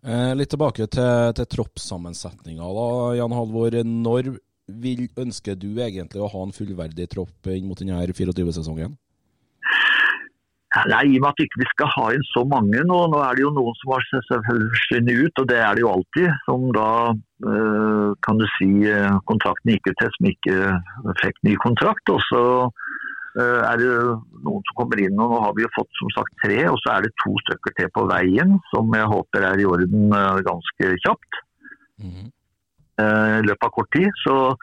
Eh, 0.07 0.33
litt 0.39 0.51
tilbake 0.53 0.89
til, 0.89 1.33
til 1.37 1.51
troppssammensetninga, 1.53 2.73
Jan 3.21 3.37
Halvor. 3.37 3.77
Når 3.85 4.33
vil, 4.67 5.07
ønsker 5.15 5.55
du 5.55 5.69
egentlig 5.79 6.21
å 6.23 6.31
ha 6.31 6.43
en 6.43 6.55
fullverdig 6.55 7.07
tropp 7.13 7.53
inn 7.53 7.69
mot 7.69 7.79
denne 7.79 8.01
24-sesongen? 8.09 8.97
Nei, 10.91 11.03
I 11.09 11.17
og 11.17 11.23
med 11.23 11.29
at 11.31 11.39
vi 11.41 11.45
ikke 11.47 11.67
skal 11.71 11.89
ha 11.93 12.05
inn 12.13 12.25
så 12.29 12.43
mange 12.47 12.81
nå. 12.85 12.97
Nå 13.11 13.21
er 13.23 13.37
det 13.37 13.43
jo 13.45 13.53
noen 13.55 13.77
som 13.79 13.93
har 13.95 14.05
forsvunnet 14.47 15.23
ut, 15.23 15.41
og 15.41 15.47
det 15.49 15.57
er 15.63 15.77
det 15.77 15.83
jo 15.83 15.93
alltid. 15.93 16.27
Som 16.45 16.67
da, 16.75 16.89
eh, 17.51 18.09
kan 18.25 18.41
du 18.41 18.45
si, 18.57 18.69
eh, 18.91 19.17
kontrakten 19.31 19.73
gikk 19.73 19.91
ut 19.91 19.97
til 20.01 20.13
som 20.17 20.29
ikke 20.31 20.57
fikk 21.23 21.41
ny 21.47 21.55
kontrakt. 21.63 22.13
Og 22.13 22.21
så 22.27 22.43
eh, 23.39 23.61
er 23.71 23.81
det 23.81 23.89
noen 24.45 24.63
som 24.69 24.79
kommer 24.81 25.01
inn, 25.01 25.17
og 25.17 25.33
nå 25.33 25.41
har 25.45 25.57
vi 25.57 25.65
jo 25.65 25.73
fått 25.77 26.01
som 26.01 26.13
sagt 26.17 26.37
tre. 26.43 26.59
Og 26.69 26.77
så 26.83 26.95
er 26.95 27.07
det 27.07 27.15
to 27.23 27.33
stykker 27.45 27.77
til 27.79 27.91
på 27.95 28.05
veien, 28.11 28.57
som 28.73 28.93
jeg 28.93 29.11
håper 29.13 29.49
er 29.51 29.63
i 29.63 29.69
orden 29.69 30.09
ganske 30.51 30.93
kjapt. 31.05 31.43
I 31.97 32.11
mm. 32.11 32.33
Løpet 33.45 33.65
av 33.65 33.73
kort 33.73 33.91
tid. 33.93 34.09
Så 34.25 34.55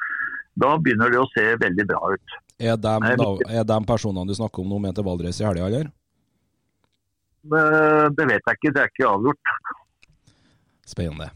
da 0.59 0.77
begynner 0.79 1.11
det 1.11 1.19
å 1.19 1.31
se 1.35 1.53
veldig 1.59 1.87
bra 1.91 2.15
ut. 2.15 2.41
Er 2.63 2.79
de, 2.79 2.95
er 3.51 3.67
de 3.67 3.77
personene 3.87 4.31
du 4.31 4.37
snakker 4.37 4.63
om 4.63 4.71
nå 4.71 4.79
med 4.83 4.95
til 4.95 5.07
Valdres 5.07 5.41
i 5.43 5.47
helga, 5.47 5.67
eller? 5.67 5.91
Eh, 7.45 8.09
Det 8.17 8.27
vet 8.31 8.43
jeg 8.47 8.57
ikke, 8.59 8.73
det 8.75 8.83
er 8.83 8.93
ikke 8.93 9.09
avgjort. 9.11 9.55
Spennende. 10.87 11.31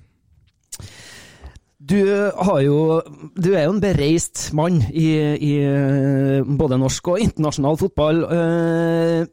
Du 1.79 2.01
har 2.35 2.61
jo 2.65 3.01
Du 3.37 3.53
er 3.55 3.65
jo 3.65 3.73
en 3.77 3.81
bereist 3.81 4.49
mann 4.53 4.81
i, 4.91 5.09
i 5.37 5.53
eh, 5.63 6.43
både 6.45 6.79
norsk 6.81 7.09
og 7.15 7.21
internasjonal 7.23 7.79
fotball. 7.79 8.25
Eh, 8.25 9.27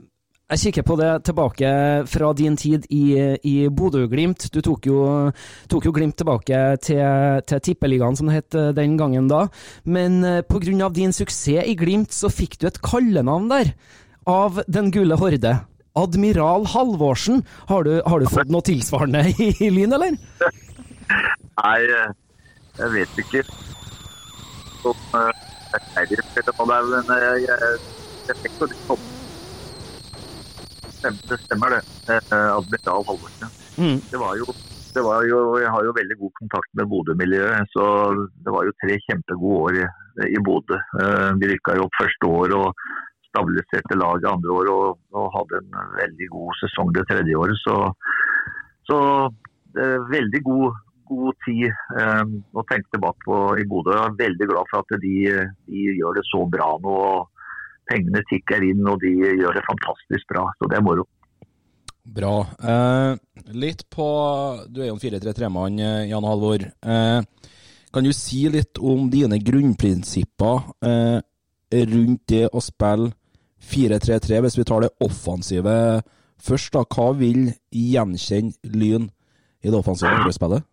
Jeg 0.46 0.60
kikker 0.62 0.84
på 0.86 0.96
det 1.00 1.24
tilbake 1.26 1.70
fra 2.06 2.28
din 2.38 2.56
tid 2.56 2.84
i, 2.94 3.18
i 3.44 3.68
Bodø-Glimt. 3.68 4.46
Du 4.54 4.62
tok 4.62 4.86
jo, 4.86 5.32
tok 5.68 5.86
jo, 5.88 5.92
Glimt 5.92 6.18
tilbake 6.22 6.78
til, 6.86 7.02
til 7.50 7.60
Tippeligaen, 7.66 8.16
som 8.16 8.28
det 8.30 8.36
het 8.36 8.56
eh, 8.56 8.70
den 8.78 8.94
gangen 8.96 9.28
da. 9.28 9.48
Men 9.86 10.24
eh, 10.24 10.44
pga. 10.46 10.90
din 10.94 11.12
suksess 11.12 11.66
i 11.66 11.74
Glimt, 11.76 12.14
så 12.14 12.30
fikk 12.30 12.60
du 12.62 12.68
et 12.68 12.82
kallenavn 12.82 13.50
der 13.50 13.74
av 14.28 14.62
Den 14.68 14.92
gule 14.92 15.18
horde. 15.18 15.66
Admiral 15.96 16.68
Halvorsen. 16.74 17.44
Har 17.70 17.88
du, 17.88 18.02
har 18.06 18.20
du 18.20 18.28
fått 18.30 18.52
noe 18.54 18.66
tilsvarende 18.66 19.26
i, 19.36 19.52
i 19.60 19.72
Lyn, 19.74 19.96
eller? 19.98 20.18
Nei, 21.56 21.80
jeg 22.80 22.94
vet 22.94 23.20
ikke. 23.24 23.44
Som, 24.84 24.96
jeg, 25.16 26.08
men 26.92 27.14
jeg, 27.24 27.48
jeg, 27.50 28.40
fikk 28.44 28.62
jo 28.62 28.70
litt 28.72 29.12
det 31.30 31.38
stemmer 31.44 31.76
det. 31.76 31.82
Eh, 32.10 32.32
Admiral 32.34 33.04
Halvorsen. 33.06 33.52
Mm. 33.78 34.00
Det 34.10 34.18
var 34.18 34.40
jo 34.40 34.48
det 34.96 35.04
var 35.04 35.26
jo, 35.28 35.40
jeg 35.60 35.72
har 35.76 35.84
jo 35.84 35.92
veldig 35.98 36.16
god 36.22 36.32
kontakt 36.40 36.70
med 36.80 36.88
Bodø-miljøet, 36.88 37.68
så 37.76 37.86
det 38.46 38.52
var 38.56 38.64
jo 38.64 38.76
tre 38.80 38.96
kjempegode 39.04 39.58
år 39.66 39.80
i, 39.82 39.88
i 40.32 40.40
Bodø. 40.48 40.78
Eh, 41.02 41.32
vi 41.42 41.50
rykka 41.52 41.76
jo 41.76 41.88
opp 41.90 41.98
første 42.00 42.30
år 42.40 42.56
og 42.56 42.86
stabiliserte 43.36 44.00
laget 44.00 44.32
andre 44.32 44.56
år 44.56 44.72
og, 44.72 45.02
og, 45.12 45.28
hadde 45.36 45.60
en 45.60 45.94
veldig 46.00 46.32
god 46.32 46.58
sesong 46.62 46.96
det 46.96 47.04
tredje 47.12 47.36
året. 47.36 47.60
Så, 47.66 47.76
så 48.88 48.98
eh, 49.76 50.00
veldig 50.14 50.42
god, 50.48 50.80
god 51.12 51.40
tid 51.44 51.68
eh, 51.68 52.24
å 52.56 52.66
tenke 52.72 52.96
tilbake 52.96 53.28
på 53.28 53.40
i 53.60 53.68
Bodø. 53.68 53.98
Jeg 53.98 54.14
er 54.14 54.20
veldig 54.24 54.50
glad 54.54 54.72
for 54.72 54.86
at 54.86 55.04
de, 55.04 55.16
de 55.68 55.88
gjør 56.00 56.20
det 56.20 56.26
så 56.32 56.46
bra 56.56 56.72
nå. 56.86 56.96
Pengene 57.86 58.24
tikker 58.32 58.64
inn 58.66 58.88
og 58.90 59.04
de 59.04 59.12
gjør 59.14 59.60
det 59.60 59.68
fantastisk 59.68 60.32
bra. 60.32 60.48
Så 60.58 60.72
det 60.72 60.80
er 60.80 60.88
moro. 60.88 61.06
Bra. 62.06 62.46
Eh, 62.62 63.18
litt 63.58 63.88
på 63.90 64.06
Du 64.70 64.82
er 64.84 64.92
jo 64.92 64.96
en 64.96 65.02
4-3-3-mann, 65.02 65.80
eh, 65.82 66.10
Jan 66.12 66.26
Halvor. 66.26 66.62
Eh, 66.62 67.22
kan 67.96 68.04
du 68.04 68.12
si 68.14 68.44
litt 68.52 68.78
om 68.78 69.08
dine 69.10 69.40
grunnprinsipper 69.40 70.66
eh, 70.86 71.20
rundt 71.90 72.26
det 72.28 72.46
å 72.52 72.62
spille 72.62 73.14
4-3-3, 73.62 74.42
hvis 74.46 74.58
vi 74.60 74.68
tar 74.68 74.86
det 74.86 74.94
offensive 75.04 75.76
først? 76.42 76.74
da, 76.74 76.86
Hva 76.86 77.12
vil 77.18 77.52
gjenkjenne 77.72 78.76
Lyn 78.76 79.10
i 79.64 79.72
det 79.72 79.78
offensive 79.78 80.12
angrepsspillet? 80.12 80.66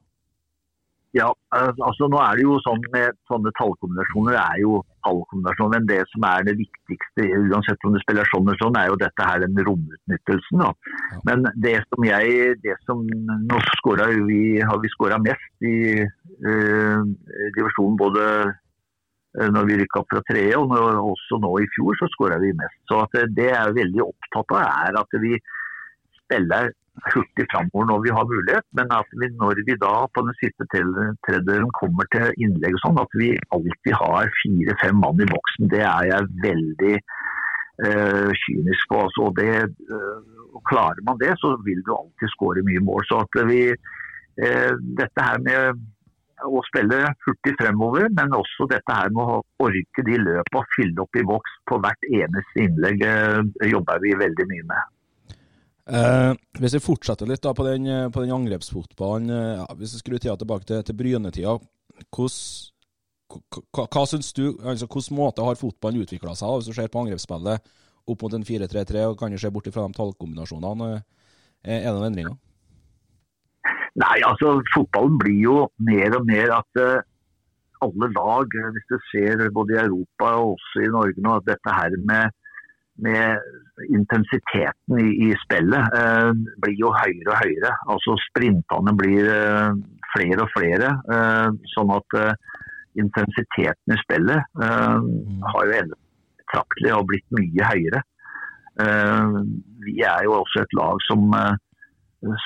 Ja, 1.13 1.27
altså 1.53 2.07
nå 2.09 2.17
er 2.25 2.39
det 2.39 2.45
jo 2.47 2.55
sånn 2.65 2.81
med 2.95 3.19
sånne 3.29 3.51
tallkombinasjoner 3.59 4.37
er 4.41 4.61
jo 4.63 4.79
tallkombinasjoner, 5.05 5.75
men 5.75 5.89
det 5.91 5.99
som 6.09 6.25
er 6.25 6.47
det 6.47 6.55
viktigste, 6.57 7.27
uansett 7.53 7.85
om 7.85 7.93
du 7.93 8.01
spiller 8.01 8.31
sånn 8.31 8.49
eller 8.49 8.61
sånn, 8.63 8.79
er 8.81 8.89
jo 8.89 8.97
dette 9.03 9.27
her 9.29 9.43
den 9.43 9.61
romutnyttelsen. 9.67 10.63
Da. 10.63 10.71
Men 11.29 11.45
det 11.61 11.75
som 11.91 12.07
jeg 12.09 12.57
det 12.65 12.79
som 12.89 13.05
Nå 13.05 13.61
vi, 14.25 14.41
har 14.65 14.81
vi 14.81 14.93
skåra 14.95 15.19
mest 15.21 15.69
i 15.69 16.01
uh, 16.01 17.05
divisjonen 17.59 18.01
både 18.01 18.25
når 19.33 19.65
vi 19.69 19.77
rykka 19.81 20.03
opp 20.03 20.11
fra 20.13 20.21
tredje, 20.29 20.59
og 20.59 20.69
når, 20.69 20.99
også 21.15 21.39
nå 21.41 21.51
i 21.63 21.69
fjor 21.73 21.97
så 21.97 22.09
skåra 22.13 22.37
vi 22.43 22.51
mest. 22.59 22.79
Så 22.91 23.01
det, 23.15 23.31
det 23.39 23.49
jeg 23.49 23.59
er 23.59 23.77
veldig 23.79 24.03
opptatt 24.05 24.57
av, 24.59 24.67
er 24.91 24.99
at 25.01 25.21
vi 25.23 25.39
spiller 26.21 26.73
hurtig 27.13 27.47
framover 27.51 27.89
når 27.89 28.03
vi 28.05 28.13
har 28.17 28.29
mulighet, 28.29 28.67
men 28.77 28.93
at 28.93 29.15
vi, 29.21 29.29
når 29.41 29.63
vi 29.67 29.77
da 29.81 29.95
på 30.13 30.25
den 30.27 30.37
siste 30.41 30.67
tredjedelen 30.73 31.71
kommer 31.79 32.09
til 32.13 32.29
innlegg 32.45 32.77
og 32.77 32.83
sånn, 32.85 33.01
at 33.01 33.17
vi 33.17 33.31
alltid 33.57 33.97
har 33.97 34.35
fire-fem 34.43 35.01
mann 35.01 35.23
i 35.25 35.31
boksen, 35.31 35.71
det 35.73 35.81
er 35.89 36.11
jeg 36.11 36.29
veldig 36.45 36.95
uh, 37.87 38.29
kynisk 38.45 38.93
på. 38.93 39.01
Altså, 39.07 39.31
det, 39.41 39.49
uh, 39.89 40.61
klarer 40.69 41.01
man 41.09 41.21
det, 41.23 41.33
så 41.41 41.55
vil 41.65 41.81
du 41.87 41.95
alltid 41.97 42.35
skåre 42.35 42.65
mye 42.67 42.85
mål. 42.85 43.09
Så 43.09 43.23
at 43.25 43.41
vi, 43.49 43.65
uh, 43.73 44.73
dette 45.01 45.29
her 45.29 45.41
med 45.49 45.83
å 46.47 46.63
spille 46.69 47.03
hurtig 47.27 47.55
fremover, 47.61 48.09
men 48.17 48.35
også 48.37 48.67
dette 48.71 48.97
her 48.97 49.13
med 49.15 49.37
å 49.37 49.43
orke 49.65 50.07
de 50.07 50.19
løpene 50.21 50.63
og 50.63 50.75
fylle 50.77 51.05
opp 51.05 51.21
i 51.21 51.27
boks 51.29 51.55
på 51.71 51.79
hvert 51.83 52.09
eneste 52.11 52.67
innlegg, 52.67 53.07
jobber 53.71 54.03
vi 54.03 54.17
veldig 54.25 54.49
mye 54.51 54.67
med. 54.73 54.91
Eh, 55.83 56.33
hvis 56.63 56.77
vi 56.77 56.83
fortsetter 56.83 57.27
litt 57.27 57.43
da 57.43 57.51
på 57.59 57.65
den, 57.67 57.87
eh, 57.91 58.09
den 58.15 58.35
angrepsfotballen, 58.37 59.31
eh, 59.31 59.57
ja, 59.59 59.67
hvis 59.75 59.97
vi 59.97 60.03
skrur 60.03 60.21
tida 60.23 60.37
tilbake 60.39 60.65
til, 60.69 60.83
til 60.87 60.95
Brynetida, 60.95 61.59
hva, 62.13 64.05
syns 64.07 64.33
altså 64.37 64.87
Hvilken 64.87 65.17
måte 65.17 65.45
har 65.45 65.59
fotballen 65.59 66.05
utvikla 66.05 66.35
seg 66.37 66.59
hvis 66.59 66.69
du 66.69 66.77
ser 66.77 66.91
på 66.93 67.03
angrepsspillet 67.03 67.73
opp 68.07 68.23
mot 68.23 68.35
en 68.35 68.45
4-3-3, 68.45 69.07
og 69.09 69.19
kan 69.19 69.31
du 69.31 69.39
se 69.39 69.51
bort 69.51 69.69
fra 69.73 69.87
de 69.87 69.99
tallkombinasjonene? 69.99 71.03
Eh, 71.65 71.79
er 71.81 71.89
det 71.89 71.95
noen 71.97 72.11
endringer? 72.11 72.39
Nei, 74.01 74.19
altså 74.25 74.55
fotballen 74.73 75.19
blir 75.21 75.41
jo 75.43 75.57
mer 75.85 76.15
og 76.17 76.29
mer 76.29 76.55
at 76.57 76.81
uh, 76.81 77.03
alle 77.85 78.09
lag, 78.15 78.55
hvis 78.75 78.87
du 78.89 78.97
ser 79.11 79.43
både 79.53 79.75
i 79.75 79.83
Europa 79.83 80.31
og 80.39 80.55
også 80.55 80.85
i 80.87 80.93
Norge 80.95 81.25
nå, 81.25 81.35
at 81.41 81.51
dette 81.51 81.81
her 81.81 81.99
med 82.13 82.39
med 83.03 83.41
intensiteten 83.89 84.99
i, 85.01 85.07
i 85.27 85.29
spillet 85.41 85.95
uh, 85.97 86.29
blir 86.63 86.77
jo 86.77 86.91
høyere 86.93 87.33
og 87.33 87.39
høyere. 87.41 87.71
Altså 87.91 88.15
Sprintene 88.29 88.93
blir 89.01 89.31
uh, 89.33 89.73
flere 90.13 90.45
og 90.45 90.53
flere. 90.57 90.93
Eh, 91.17 91.49
sånn 91.75 91.93
at 91.95 92.19
eh, 92.19 92.33
intensiteten 93.03 93.95
i 93.95 94.01
spillet 94.03 94.63
eh, 94.67 95.11
har 95.55 95.69
jo 95.69 95.77
endret 95.79 96.01
betraktelig 96.43 96.95
og 96.97 97.07
blitt 97.11 97.37
mye 97.39 97.71
høyere. 97.73 98.03
Eh, 98.83 99.39
vi 99.87 99.99
er 100.07 100.27
jo 100.29 100.39
også 100.41 100.65
et 100.65 100.79
lag 100.79 101.05
som, 101.09 101.29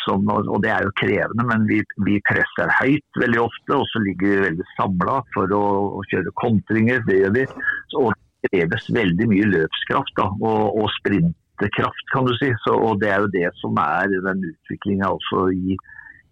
som 0.05 0.25
og 0.33 0.61
det 0.65 0.71
er 0.73 0.87
jo 0.87 0.93
krevende, 0.97 1.45
men 1.49 1.67
vi, 1.69 1.81
vi, 2.07 2.17
presser 2.29 2.73
høyt 2.79 3.21
veldig 3.21 3.41
ofte. 3.43 3.77
Og 3.77 3.85
så 3.93 4.03
ligger 4.05 4.33
vi 4.33 4.45
veldig 4.47 4.69
samla 4.75 5.19
for 5.35 5.53
å, 5.53 5.65
å, 5.99 6.05
kjøre 6.11 6.33
kontringer. 6.41 7.03
Det 7.09 7.21
gjør 7.21 7.35
vi. 7.37 7.45
Så, 7.93 8.07
og 8.07 8.15
kreves 8.47 8.89
veldig 8.95 9.27
mye 9.33 9.49
løpskraft 9.53 10.15
da, 10.21 10.29
og, 10.39 10.77
og 10.81 10.93
sprinterkraft, 11.01 12.05
kan 12.13 12.29
du 12.29 12.35
si. 12.41 12.53
Så, 12.65 12.77
og 12.77 13.03
Det 13.03 13.11
er 13.13 13.25
jo 13.25 13.33
det 13.35 13.49
som 13.61 13.81
er 13.83 14.13
den 14.29 14.45
utviklinga 14.53 15.11
også 15.19 15.49
i, 15.53 15.77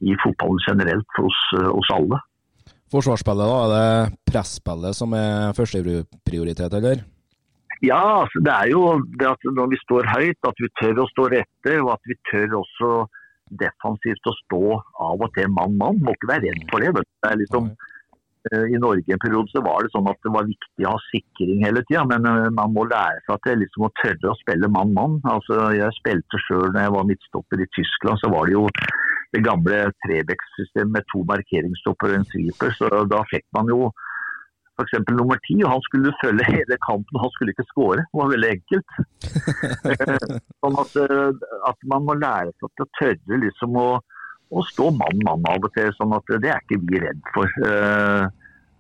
i, 0.05 0.15
fotballen 0.23 0.63
generelt 0.69 1.19
hos, 1.21 1.41
hos 1.73 1.91
alle. 1.95 2.21
Forsvarsspillet, 2.95 3.51
da, 3.51 3.59
er 3.65 3.75
det 3.75 4.23
presspillet 4.31 4.97
som 4.97 5.17
er 5.19 5.57
førsteprioritet, 5.57 6.79
eller? 6.79 7.03
Ja, 7.83 8.23
altså, 8.23 8.41
det 8.45 8.53
er 8.55 8.71
jo 8.71 8.85
det 9.19 9.27
at 9.29 9.45
når 9.57 9.73
vi 9.73 9.81
står 9.83 10.07
høyt, 10.09 10.47
at 10.47 10.61
vi 10.63 10.71
tør 10.81 11.03
å 11.03 11.11
stå 11.11 11.27
rette, 11.35 11.75
og 11.83 11.91
at 11.97 12.09
vi 12.09 12.17
tør 12.31 12.61
også 12.63 12.93
defensivt 13.51 14.31
å 14.31 14.37
stå 14.45 14.63
av 15.09 15.25
og 15.25 15.35
til 15.37 15.51
mann-mann. 15.53 16.01
Må 16.05 16.15
ikke 16.17 16.33
være 16.33 16.49
redd 16.49 16.65
for 16.71 16.85
det. 16.85 16.95
Det 17.05 17.31
er 17.31 17.41
liksom, 17.43 17.73
Eh, 18.53 18.65
I 18.75 18.79
Norge 18.79 19.13
en 19.13 19.23
periode 19.23 19.49
så 19.53 19.63
var 19.65 19.85
det 19.85 19.93
sånn 19.95 20.09
at 20.11 20.19
det 20.25 20.33
var 20.35 20.45
viktig 20.45 20.85
å 20.85 20.93
ha 20.93 21.01
sikring 21.09 21.63
hele 21.65 21.81
tida, 21.89 22.03
men 22.11 22.27
eh, 22.29 22.51
man 22.53 22.75
må 22.77 22.85
lære 22.91 23.23
seg 23.25 23.39
at 23.39 23.47
det 23.49 23.55
liksom 23.63 23.87
å 23.87 23.93
tørre 24.03 24.33
å 24.33 24.41
spille 24.43 24.69
mann-mann. 24.75 25.17
Altså, 25.33 25.71
jeg 25.73 25.97
spilte 25.97 26.41
sjøl 26.45 26.69
når 26.69 26.83
jeg 26.83 26.95
var 26.97 27.09
midtstopper 27.09 27.65
i 27.65 27.71
Tyskland, 27.77 28.21
så 28.21 28.33
var 28.35 28.51
det 28.51 28.59
jo 28.59 28.67
det 29.35 29.43
gamle 29.47 29.79
Trebecks-systemet 30.05 30.93
med 30.99 31.09
to 31.13 31.25
markeringsstopper 31.31 32.13
og 32.13 32.19
en 32.21 32.29
sweeper. 32.35 32.77
Så 32.77 32.91
da 33.11 33.23
fikk 33.33 33.47
man 33.57 33.73
jo 33.73 33.89
f.eks. 34.75 34.95
nummer 35.15 35.39
ti, 35.47 35.57
og 35.63 35.71
han 35.71 35.85
skulle 35.87 36.15
følge 36.23 36.47
hele 36.51 36.79
kampen, 36.87 37.21
han 37.23 37.33
skulle 37.35 37.55
ikke 37.55 37.67
skåre. 37.69 38.03
Det 38.03 38.21
var 38.21 38.33
veldig 38.33 38.51
enkelt. 38.57 38.97
sånn 40.65 40.81
at, 40.83 40.99
eh, 41.05 41.47
at, 41.71 41.87
man 41.93 42.09
må 42.09 42.17
lære 42.19 42.51
seg 42.59 42.73
til 42.75 42.87
å 42.87 42.93
tørre 43.01 43.41
liksom 43.47 43.79
å 43.81 43.89
å 44.55 44.63
stå 44.69 44.91
mann-mann 44.95 45.47
av 45.51 45.65
og 45.67 45.73
til. 45.75 45.91
sånn 45.99 46.15
at 46.15 46.35
Det 46.43 46.51
er 46.51 46.61
ikke 46.63 46.83
vi 46.89 47.01
redd 47.03 47.23
for. 47.35 47.51
Eh, 47.69 48.25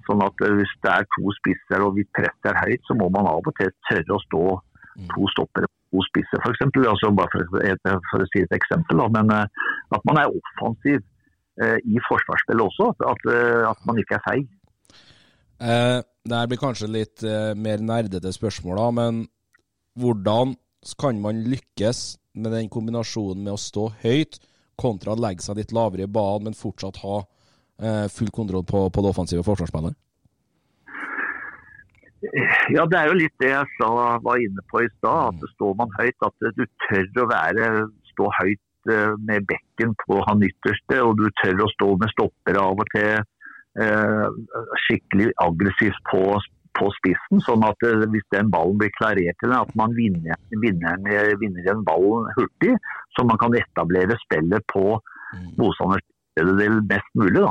sånn 0.06 0.22
at 0.22 0.44
Hvis 0.58 0.74
det 0.84 0.92
er 0.92 1.06
to 1.16 1.32
spisser 1.40 1.84
og 1.84 1.96
vi 1.98 2.04
presser 2.16 2.60
høyt, 2.60 2.82
så 2.86 2.96
må 2.98 3.08
man 3.10 3.26
av 3.30 3.42
og 3.42 3.54
til 3.58 3.72
tørre 3.88 4.18
å 4.18 4.24
stå 4.26 4.44
to 5.10 5.26
stoppere 5.32 5.66
to 5.90 6.02
spisser, 6.06 6.38
f.eks. 6.42 6.60
Altså, 6.86 7.10
bare 7.18 7.30
for, 7.32 7.42
for, 8.10 8.22
å 8.22 8.28
si 8.30 8.44
et 8.44 8.54
eksempel. 8.54 9.00
Da. 9.00 9.08
Men 9.16 9.32
eh, 9.34 9.64
at 9.96 10.04
man 10.06 10.20
er 10.20 10.30
offensiv 10.30 11.00
eh, 11.62 11.78
i 11.82 12.02
forsvarsspillet 12.08 12.68
også. 12.68 12.92
At, 13.10 13.26
at 13.72 13.88
man 13.88 13.98
ikke 14.02 14.20
er 14.20 14.26
feig. 14.28 14.46
Eh, 15.60 16.00
det 16.24 16.40
her 16.40 16.50
blir 16.50 16.60
kanskje 16.60 16.90
litt 16.90 17.22
eh, 17.26 17.52
mer 17.54 17.82
nerdete 17.84 18.32
spørsmål, 18.34 18.80
da, 18.80 18.90
men 18.96 19.24
hvordan 20.00 20.56
kan 21.00 21.20
man 21.22 21.44
lykkes 21.46 22.16
med 22.34 22.52
den 22.56 22.70
kombinasjonen 22.72 23.44
med 23.44 23.54
å 23.54 23.60
stå 23.60 23.88
høyt 24.02 24.40
kontra 24.80 25.14
å 25.14 25.20
legge 25.20 25.44
seg 25.44 25.60
litt 25.60 25.74
lavere 25.74 26.08
i 26.08 26.10
banen, 26.10 26.48
men 26.48 26.58
fortsatt 26.58 26.98
ha 27.04 27.20
eh, 27.22 28.06
full 28.10 28.32
kontroll 28.34 28.64
på, 28.66 28.88
på, 28.90 29.04
det 29.04 29.12
offensive 29.12 29.46
forsvarsspillet? 29.46 29.96
Ja, 32.72 32.86
Det 32.88 32.98
er 32.98 33.10
jo 33.10 33.18
litt 33.20 33.34
det 33.42 33.50
jeg 33.52 33.78
sa, 33.78 33.90
var 34.24 34.40
inne 34.40 34.62
på 34.72 34.80
i 34.80 34.88
stad. 34.96 35.36
at 35.36 35.50
Står 35.54 35.74
man 35.78 35.92
høyt, 35.98 36.16
at 36.24 36.46
du 36.56 36.64
tør 36.88 37.22
å 37.22 37.28
være, 37.30 37.68
stå 38.14 38.30
høyt 38.40 38.90
eh, 38.90 39.12
med 39.28 39.46
bekken 39.50 39.94
på 40.06 40.22
han 40.26 40.42
ytterste, 40.48 41.02
og 41.04 41.20
du 41.20 41.28
tør 41.42 41.66
å 41.66 41.70
stå 41.76 41.90
med 42.00 42.14
stoppere 42.16 42.64
av 42.64 42.80
og 42.80 42.90
til. 42.96 43.22
Eh, 43.74 44.26
skikkelig 44.86 45.32
aggressivt 45.42 45.98
på, 46.06 46.20
på 46.78 46.90
spissen, 46.94 47.40
sånn 47.42 47.64
at 47.66 47.80
eh, 47.82 48.04
hvis 48.12 48.26
den 48.30 48.52
ballen 48.52 48.78
blir 48.78 48.92
klarert 48.94 49.34
til 49.42 49.50
at 49.50 49.72
man 49.74 49.96
vinner, 49.96 50.38
vinner, 50.62 51.00
vinner 51.40 51.66
den 51.66 51.82
ballen 51.86 52.28
hurtig, 52.36 52.76
så 53.16 53.24
man 53.26 53.40
kan 53.40 53.56
etablere 53.58 54.14
spillet 54.22 54.62
på 54.70 54.94
motstanders 55.58 56.06
del 56.38 56.78
mest 56.86 57.10
mulig. 57.18 57.42
da. 57.42 57.50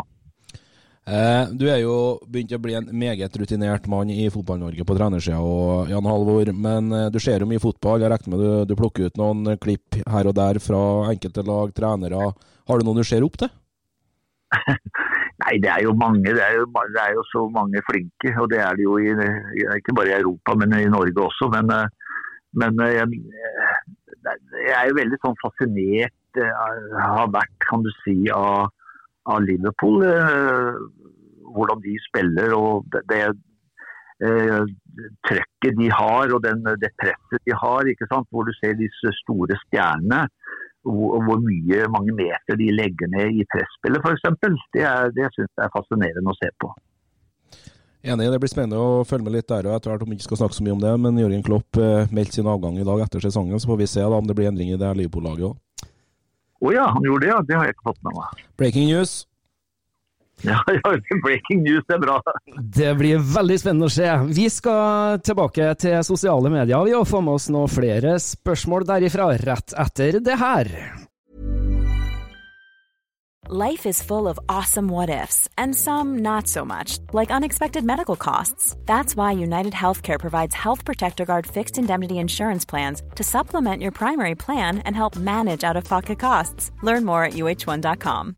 Eh, 1.03 1.51
du 1.59 1.67
er 1.67 1.81
jo 1.81 1.97
begynt 2.23 2.55
å 2.55 2.61
bli 2.63 2.77
en 2.79 2.87
meget 2.95 3.35
rutinert 3.35 3.91
mann 3.91 4.13
i 4.15 4.29
Fotball-Norge 4.31 4.87
på 4.87 4.95
trenersida, 4.95 5.43
Jan 5.91 6.07
Halvor, 6.07 6.53
men 6.55 6.87
du 7.11 7.19
ser 7.19 7.43
jo 7.43 7.49
mye 7.51 7.59
fotball. 7.59 7.99
Jeg 7.99 8.13
regner 8.15 8.31
med 8.31 8.45
du, 8.45 8.51
du 8.71 8.77
plukker 8.79 9.11
ut 9.11 9.19
noen 9.19 9.57
klipp 9.59 9.99
her 10.07 10.31
og 10.31 10.39
der 10.39 10.63
fra 10.63 10.85
enkelte 11.11 11.43
lag, 11.51 11.75
trenere. 11.75 12.31
Har 12.63 12.79
du 12.79 12.87
noen 12.87 13.03
du 13.03 13.07
ser 13.11 13.27
opp 13.27 13.35
til? 13.43 13.51
Nei, 15.43 15.57
det 15.59 15.69
er 15.71 15.81
jo 15.83 15.93
mange. 15.99 16.23
Det 16.23 16.43
er 16.43 16.53
jo, 16.55 16.65
det 16.95 17.01
er 17.03 17.13
jo, 17.17 17.23
så 17.31 17.41
mange 17.57 17.81
flinke. 17.89 18.31
Og 18.41 18.49
det 18.51 18.59
er 18.63 18.77
det 18.79 18.85
jo 18.87 18.97
i, 18.97 19.11
ikke 19.77 19.95
bare 19.97 20.11
i 20.13 20.19
Europa, 20.21 20.55
men 20.59 20.75
i 20.77 20.91
Norge 20.95 21.25
også. 21.27 21.49
Men, 21.55 21.71
eh, 21.77 21.87
men 22.61 22.79
eh, 22.85 22.93
jeg, 22.97 23.21
jeg, 24.23 24.75
er 24.77 24.85
jo 24.89 24.99
veldig 25.01 25.19
sånn 25.23 25.39
fascinert, 25.41 26.39
eh, 26.39 26.61
har 26.95 27.33
vært, 27.35 27.55
kan 27.67 27.83
du 27.83 27.91
si, 28.03 28.17
av, 28.35 28.71
av 29.27 29.43
Liverpool. 29.43 30.05
Hvordan 31.53 31.83
de 31.83 31.97
spiller 32.07 32.55
og 32.57 32.87
det, 32.93 33.03
det 33.11 33.25
trøkket 35.27 35.75
de 35.75 35.89
har 35.91 36.31
og 36.31 36.39
den, 36.45 36.63
det 36.79 36.93
presset 37.01 37.43
de 37.43 37.57
har. 37.59 37.89
ikke 37.91 38.07
sant? 38.07 38.29
Hvor 38.31 38.47
du 38.47 38.53
ser 38.61 38.79
disse 38.79 39.11
store 39.19 39.59
stjernene 39.65 40.23
hvor, 40.83 41.19
hvor 41.25 41.39
mye, 41.43 41.85
mange 41.93 42.15
meter 42.15 42.57
de 42.59 42.71
legger 42.75 43.11
ned 43.13 43.39
i 43.39 43.45
presspillet 43.51 44.03
f.eks. 44.03 44.25
Det, 44.75 44.83
er, 44.83 45.13
det 45.15 45.29
syns 45.35 45.51
jeg 45.51 45.65
er 45.65 45.73
fascinerende 45.75 46.33
å 46.33 46.39
se 46.39 46.51
på. 46.61 46.71
Enig, 48.03 48.27
det 48.33 48.39
blir 48.43 48.51
spennende 48.51 48.79
å 48.83 49.03
følge 49.07 49.23
med 49.23 49.37
litt 49.37 49.47
der. 49.47 49.69
og 49.69 49.77
Etter 49.77 49.93
hvert 49.93 50.01
om 50.03 50.09
vi 50.11 50.17
ikke 50.19 50.27
skal 50.27 50.41
snakke 50.41 50.57
så 50.57 50.65
mye 50.65 50.75
om 50.75 50.81
det, 50.83 50.93
men 51.05 51.19
Jørgen 51.21 51.45
Klopp 51.45 51.79
eh, 51.79 52.09
meldte 52.11 52.35
sin 52.35 52.49
avgang 52.51 52.75
i 52.75 52.87
dag 52.87 53.05
etter 53.05 53.23
sesongen, 53.23 53.61
så 53.63 53.71
får 53.71 53.79
vi 53.79 53.91
se 53.93 54.03
da 54.03 54.17
om 54.19 54.27
det 54.27 54.35
blir 54.35 54.49
endring 54.51 54.73
i 54.73 54.79
det 54.79 54.89
Liverpool-laget 54.99 55.53
òg. 55.53 55.85
Å 56.63 56.67
oh 56.67 56.71
ja, 56.75 56.87
han 56.95 57.03
gjorde 57.03 57.25
det, 57.25 57.31
ja. 57.31 57.39
Det 57.47 57.55
har 57.59 57.67
jeg 57.67 57.75
ikke 57.75 57.89
fått 57.91 58.03
med 58.07 58.19
meg. 58.19 58.43
Breaking 58.59 58.91
news. 58.91 59.23
Ja, 60.43 60.59
ja, 60.67 60.91
breaking 61.23 61.63
news 61.63 61.85
er 61.87 62.01
bra. 62.03 62.17
Det 62.59 62.89
blir 62.99 63.21
veldig 63.23 63.59
spennende 63.61 63.87
å 63.87 63.93
se. 63.93 64.09
Vi 64.35 64.49
skal 64.51 65.21
tilbake 65.23 65.69
til 65.79 66.03
sosiale 66.03 66.51
medier 66.51 66.83
vi 66.83 66.97
og 66.97 67.07
få 67.07 67.21
med 67.23 67.37
oss 67.39 67.47
noen 67.53 67.71
flere 67.71 68.17
spørsmål 68.19 68.83
derifra 68.89 69.31
rett 69.39 69.75
etter 69.85 70.19
det 70.19 70.35
her. 70.41 70.73
Life 73.49 73.85
is 73.85 74.01
full 74.01 74.29
of 74.29 74.39
awesome 74.47 74.87
what 74.87 75.09
ifs, 75.09 75.49
and 75.57 75.75
some 75.75 76.19
not 76.19 76.47
so 76.47 76.63
much, 76.63 76.99
like 77.11 77.29
unexpected 77.29 77.83
medical 77.83 78.15
costs. 78.15 78.73
That's 78.85 79.17
why 79.17 79.33
United 79.33 79.73
Healthcare 79.73 80.17
provides 80.17 80.55
Health 80.55 80.85
Protector 80.85 81.25
Guard 81.25 81.45
fixed 81.45 81.77
indemnity 81.77 82.19
insurance 82.19 82.63
plans 82.63 83.01
to 83.15 83.23
supplement 83.23 83.81
your 83.81 83.91
primary 83.91 84.35
plan 84.35 84.79
and 84.85 84.95
help 84.95 85.17
manage 85.17 85.65
out 85.65 85.75
of 85.75 85.83
pocket 85.83 86.19
costs. 86.19 86.71
Learn 86.83 87.03
more 87.03 87.25
at 87.25 87.33
uh1.com. 87.33 88.37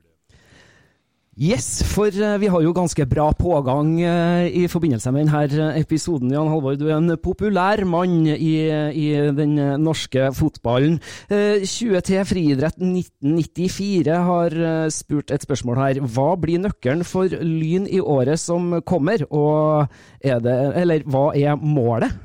Yes, 1.41 1.81
for 1.89 2.13
eh, 2.13 2.35
vi 2.37 2.49
har 2.53 2.61
jo 2.61 2.69
ganske 2.69 3.01
bra 3.09 3.31
pågang 3.33 3.95
eh, 4.05 4.43
i 4.61 4.67
forbindelse 4.69 5.09
med 5.09 5.25
denne 5.25 5.71
episoden. 5.79 6.29
Jan 6.29 6.51
Halvor, 6.51 6.75
du 6.77 6.85
er 6.85 6.99
en 6.99 7.15
populær 7.17 7.81
mann 7.89 8.27
i, 8.29 8.69
i 8.69 9.07
den 9.33 9.55
norske 9.81 10.27
fotballen. 10.37 10.99
20T 11.31 12.19
eh, 12.19 12.27
Friidrett 12.29 12.77
1994 12.77 14.21
har 14.29 14.57
spurt 14.93 15.33
et 15.33 15.41
spørsmål 15.41 15.81
her. 15.81 16.03
Hva 16.13 16.35
blir 16.37 16.61
nøkkelen 16.61 17.01
for 17.09 17.25
Lyn 17.25 17.89
i 17.89 17.97
året 17.97 18.37
som 18.37 18.77
kommer, 18.85 19.25
og 19.33 19.89
er 20.21 20.45
det, 20.45 20.59
eller 20.83 21.09
hva 21.09 21.31
er 21.33 21.57
målet? 21.57 22.21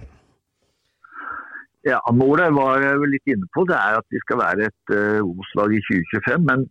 Ja, 1.86 2.02
Målet 2.12 2.52
var 2.52 2.82
jeg 2.82 3.12
litt 3.14 3.32
inne 3.32 3.48
på, 3.54 3.64
det 3.64 3.80
er 3.80 3.96
at 3.96 4.12
vi 4.12 4.20
skal 4.26 4.42
være 4.42 4.66
et 4.66 4.90
uh, 4.90 5.20
Obos-lag 5.22 5.70
i 5.70 5.84
2025. 5.86 6.42
Men 6.48 6.64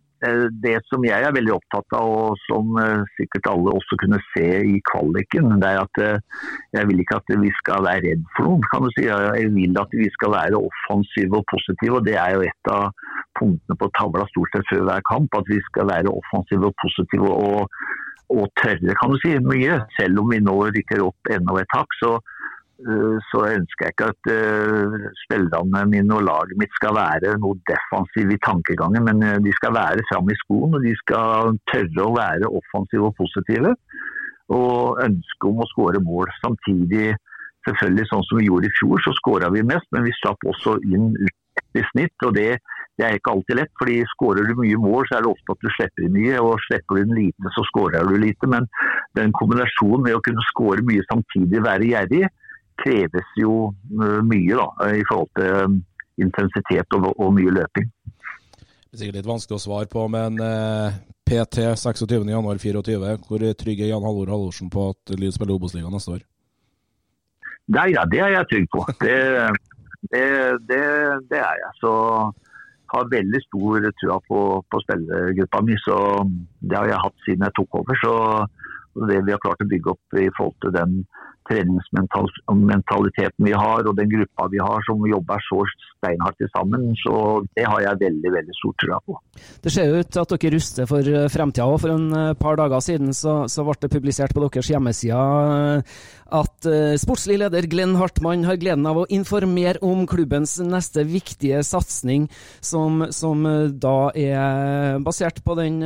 det 0.64 0.78
som 0.88 1.04
jeg 1.04 1.24
er 1.26 1.34
veldig 1.34 1.52
opptatt 1.56 1.96
av, 1.98 2.08
og 2.08 2.38
som 2.46 2.78
uh, 2.80 3.04
sikkert 3.18 3.50
alle 3.50 3.74
også 3.76 3.98
kunne 4.00 4.20
se 4.32 4.46
i 4.64 4.78
kvaliken, 4.90 5.58
det 5.60 5.68
er 5.68 5.82
at 5.82 6.00
uh, 6.00 6.46
jeg 6.76 6.88
vil 6.90 7.02
ikke 7.02 7.18
at 7.20 7.34
vi 7.42 7.50
skal 7.58 7.84
være 7.84 8.02
redd 8.06 8.24
for 8.36 8.48
noen. 8.48 8.64
kan 8.72 8.86
du 8.86 8.90
si. 8.94 9.04
Jeg 9.06 9.52
vil 9.58 9.80
at 9.82 9.92
vi 9.92 10.08
skal 10.14 10.32
være 10.32 10.62
offensive 10.70 11.40
og 11.40 11.46
positive. 11.52 12.00
og 12.00 12.06
Det 12.08 12.16
er 12.16 12.36
jo 12.36 12.46
et 12.48 12.72
av 12.72 12.88
punktene 13.38 13.76
på 13.76 13.90
tavla 13.98 14.24
stort 14.32 14.56
sett 14.56 14.72
før 14.72 14.88
hver 14.88 15.04
kamp. 15.10 15.36
At 15.36 15.52
vi 15.52 15.60
skal 15.68 15.90
være 15.92 16.14
offensive 16.14 16.70
og 16.70 16.78
positive 16.84 17.28
og, 17.32 17.76
og 18.32 18.48
tørre, 18.62 18.96
kan 19.00 19.12
du 19.12 19.20
si, 19.20 19.36
mye. 19.52 19.82
Selv 20.00 20.24
om 20.24 20.32
vi 20.32 20.40
nå 20.44 20.56
rykker 20.70 21.04
opp 21.04 21.36
enda 21.36 21.60
et 21.60 21.76
hakk. 21.76 22.00
så 22.00 22.16
Eh, 22.16 22.35
så 22.76 23.40
ønsker 23.48 23.86
jeg 23.86 23.94
ikke 23.94 24.08
at 24.12 24.28
uh, 24.28 24.96
spillerne 25.24 25.84
mine 25.88 26.12
og 26.12 26.26
laget 26.26 26.58
mitt 26.60 26.74
skal 26.76 26.92
være 26.98 27.32
noe 27.40 27.56
defensiv 27.70 28.34
i 28.34 28.40
tankegangen, 28.44 29.06
men 29.08 29.24
uh, 29.24 29.38
de 29.40 29.54
skal 29.56 29.72
være 29.76 30.04
fram 30.10 30.28
i 30.28 30.36
skoen 30.42 30.76
og 30.76 30.84
de 30.84 30.92
skal 31.00 31.56
tørre 31.72 32.04
å 32.04 32.12
være 32.18 32.52
offensive 32.60 33.08
og 33.08 33.16
positive. 33.16 33.72
Og 34.52 35.00
ønske 35.02 35.48
om 35.48 35.64
å 35.64 35.70
skåre 35.72 36.02
mål. 36.04 36.28
Samtidig, 36.42 37.16
selvfølgelig 37.66 38.06
sånn 38.12 38.28
som 38.28 38.38
vi 38.38 38.46
gjorde 38.50 38.68
i 38.68 38.76
fjor, 38.76 39.00
så 39.02 39.16
skåra 39.16 39.50
vi 39.56 39.64
mest, 39.66 39.88
men 39.96 40.06
vi 40.06 40.14
slapp 40.20 40.44
også 40.46 40.76
inn 40.86 41.14
i 41.16 41.82
snitt. 41.90 42.14
og 42.28 42.36
det, 42.36 42.60
det 43.00 43.08
er 43.08 43.16
ikke 43.16 43.32
alltid 43.32 43.58
lett, 43.58 43.72
fordi 43.80 43.98
skårer 44.12 44.46
du 44.46 44.54
mye 44.60 44.78
mål, 44.84 45.08
så 45.08 45.16
er 45.16 45.24
det 45.24 45.32
ofte 45.32 45.56
at 45.56 45.64
du 45.64 45.72
slipper 45.74 46.06
inn 46.06 46.14
mye. 46.14 46.38
Og 46.44 46.60
slipper 46.68 47.00
du 47.00 47.02
inn 47.02 47.18
lite, 47.24 47.52
så 47.56 47.64
skårer 47.72 48.06
du 48.06 48.20
lite. 48.20 48.52
Men 48.52 48.68
den 49.18 49.34
kombinasjonen 49.40 50.06
med 50.06 50.18
å 50.20 50.24
kunne 50.28 50.44
skåre 50.52 50.84
mye 50.86 51.04
samtidig, 51.10 51.64
være 51.64 51.90
gjerrig, 51.90 52.26
kreves 52.82 53.34
jo 53.40 53.72
eh, 53.72 54.22
mye 54.26 54.58
da, 54.58 54.68
i 54.92 55.04
forhold 55.08 55.32
til 55.38 55.50
eh, 55.50 55.76
intensitet 56.26 56.96
og, 56.96 57.10
og 57.14 57.34
mye 57.36 57.52
løping. 57.58 57.90
Det 58.56 58.94
er 58.94 59.02
sikkert 59.02 59.20
litt 59.20 59.28
vanskelig 59.28 59.58
å 59.58 59.64
svare 59.66 59.90
på, 59.92 60.06
men 60.12 60.40
eh, 60.42 60.96
PT 61.26 61.66
26.1.24, 61.74 63.16
hvor 63.26 63.46
trygg 63.60 63.82
er 63.82 63.92
Jan 63.92 64.06
Halvor 64.06 64.32
Halvorsen 64.32 64.72
på 64.72 64.90
at 64.92 65.16
Lyn 65.18 65.34
spiller 65.34 65.56
Obos-ligaen 65.56 65.94
neste 65.94 66.16
år? 66.16 66.24
Nei, 67.74 67.88
ja, 67.96 68.04
det 68.06 68.20
er 68.22 68.36
jeg 68.36 68.50
trygg 68.52 68.68
på. 68.70 68.84
Det, 69.02 69.16
det, 70.12 70.26
det, 70.70 70.82
det 71.32 71.40
er 71.42 71.62
jeg. 71.64 71.72
Så 71.80 71.92
har 72.92 73.10
veldig 73.10 73.40
stor 73.48 73.88
trua 74.00 74.18
på, 74.28 74.40
på 74.70 74.82
spillergruppa 74.84 75.62
mi. 75.66 75.74
så 75.82 75.98
Det 76.60 76.78
har 76.78 76.92
jeg 76.92 77.02
hatt 77.02 77.24
siden 77.26 77.46
jeg 77.46 77.56
tok 77.58 77.80
over. 77.80 77.98
så 78.04 78.14
Det 79.10 79.18
vi 79.26 79.34
har 79.34 79.42
klart 79.42 79.64
å 79.64 79.70
bygge 79.72 79.92
opp 79.92 80.18
i 80.20 80.28
forhold 80.38 80.58
til 80.62 80.76
den 80.76 81.00
treningsmentaliteten 81.48 83.44
vi 83.46 83.54
har 83.54 83.86
og 83.86 83.96
den 83.98 84.10
gruppa 84.10 84.48
vi 84.52 84.58
har 84.62 84.82
som 84.86 85.06
jobber 85.06 85.38
så 85.48 85.62
steinhardt 85.96 86.42
sammen. 86.52 86.94
Så 87.02 87.14
det 87.56 87.66
har 87.66 87.80
jeg 87.84 88.02
veldig 88.04 88.30
veldig 88.36 88.54
stor 88.58 88.74
tro 88.82 88.98
på. 89.06 89.14
Det 89.62 89.72
ser 89.72 89.94
ut 89.96 90.20
at 90.22 90.34
dere 90.34 90.54
ruster 90.56 90.84
for 90.90 91.02
eh, 91.10 91.28
fremtida. 91.32 91.66
og 91.66 91.80
For 91.82 91.90
en 91.94 92.08
eh, 92.12 92.34
par 92.38 92.56
dager 92.60 92.80
siden 92.84 93.14
så, 93.16 93.34
så 93.50 93.64
ble 93.66 93.74
det 93.82 93.92
publisert 93.92 94.34
på 94.34 94.42
deres 94.44 94.70
hjemmesider 94.72 95.82
at 96.26 96.66
uh, 96.66 96.96
sportslig 96.98 97.36
leder 97.38 97.68
Glenn 97.70 97.94
Hartmann 98.00 98.42
har 98.48 98.56
gleden 98.58 98.86
av 98.90 98.96
å 98.98 99.06
informere 99.14 99.78
om 99.86 100.00
klubbens 100.10 100.56
neste 100.58 101.04
viktige 101.06 101.60
satsing, 101.62 102.26
som, 102.58 103.04
som 103.14 103.46
da 103.78 104.10
er 104.10 104.98
basert 105.06 105.38
på 105.46 105.54
den 105.54 105.78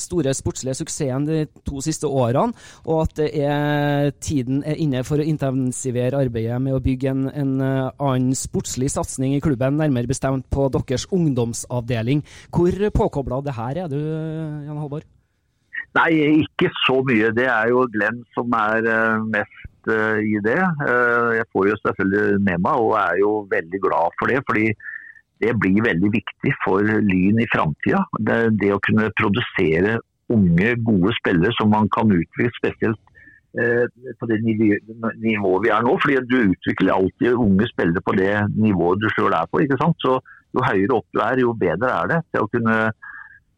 store 0.00 0.32
sportslige 0.32 0.78
suksessen 0.78 1.26
de 1.28 1.42
to 1.68 1.82
siste 1.84 2.08
årene, 2.08 2.56
og 2.88 3.02
at 3.02 3.12
det 3.20 3.28
er, 3.44 4.08
tiden 4.24 4.62
er 4.64 4.80
inne 4.80 4.93
for 5.06 5.18
å 5.18 5.26
intensivere 5.26 6.20
arbeidet 6.22 6.60
med 6.62 6.76
å 6.76 6.82
bygge 6.84 7.10
en, 7.10 7.26
en 7.32 7.54
annen 7.64 8.36
sportslig 8.38 8.92
satsing 8.94 9.34
i 9.34 9.42
klubben, 9.44 9.80
nærmere 9.80 10.10
bestemt 10.10 10.46
på 10.54 10.68
deres 10.72 11.08
ungdomsavdeling. 11.10 12.22
Hvor 12.54 12.78
påkobla 12.94 13.42
det 13.44 13.56
her 13.58 13.84
er 13.84 13.90
du, 13.90 13.98
Jan 13.98 14.78
Halvor? 14.78 15.02
Nei, 15.94 16.10
ikke 16.42 16.70
så 16.84 17.00
mye. 17.06 17.30
Det 17.34 17.46
er 17.50 17.70
jo 17.70 17.84
Glenn 17.94 18.22
som 18.34 18.54
er 18.58 18.88
mest 19.30 19.90
uh, 19.90 20.18
i 20.18 20.40
det. 20.42 20.58
Jeg 21.38 21.46
får 21.54 21.70
jo 21.70 21.78
selvfølgelig 21.84 22.42
med 22.46 22.64
meg 22.66 22.82
og 22.86 22.96
er 22.98 23.20
jo 23.22 23.36
veldig 23.52 23.82
glad 23.84 24.18
for 24.18 24.32
det. 24.32 24.42
fordi 24.48 24.72
det 25.42 25.54
blir 25.60 25.84
veldig 25.84 26.10
viktig 26.14 26.52
for 26.64 26.82
Lyn 26.82 27.40
i 27.42 27.48
framtida. 27.52 28.04
Det, 28.26 28.38
det, 28.60 28.70
å 28.74 28.82
kunne 28.86 29.10
produsere 29.18 29.98
unge, 30.32 30.74
gode 30.86 31.12
spillere 31.18 31.52
som 31.58 31.72
man 31.74 31.90
kan 31.94 32.12
utvikle 32.14 32.52
spesielt 32.56 33.00
på 33.54 34.26
det 34.26 34.40
nivået 34.42 35.62
vi 35.62 35.70
er 35.70 35.84
nå. 35.86 35.96
fordi 36.02 36.16
Du 36.26 36.38
utvikler 36.50 36.96
alltid 36.96 37.38
unge 37.38 37.68
spillere 37.70 38.02
på 38.02 38.16
det 38.18 38.32
nivået 38.58 39.02
du 39.02 39.08
sjøl 39.14 39.36
er 39.36 39.46
på. 39.50 39.62
ikke 39.62 39.78
sant? 39.80 39.96
Så 40.02 40.18
Jo 40.54 40.62
høyere 40.62 40.94
opp 40.94 41.06
du 41.10 41.18
er, 41.18 41.40
jo 41.42 41.52
bedre 41.58 41.88
er 41.90 42.10
det 42.12 42.20
til 42.30 42.44
å 42.44 42.50
kunne 42.50 42.76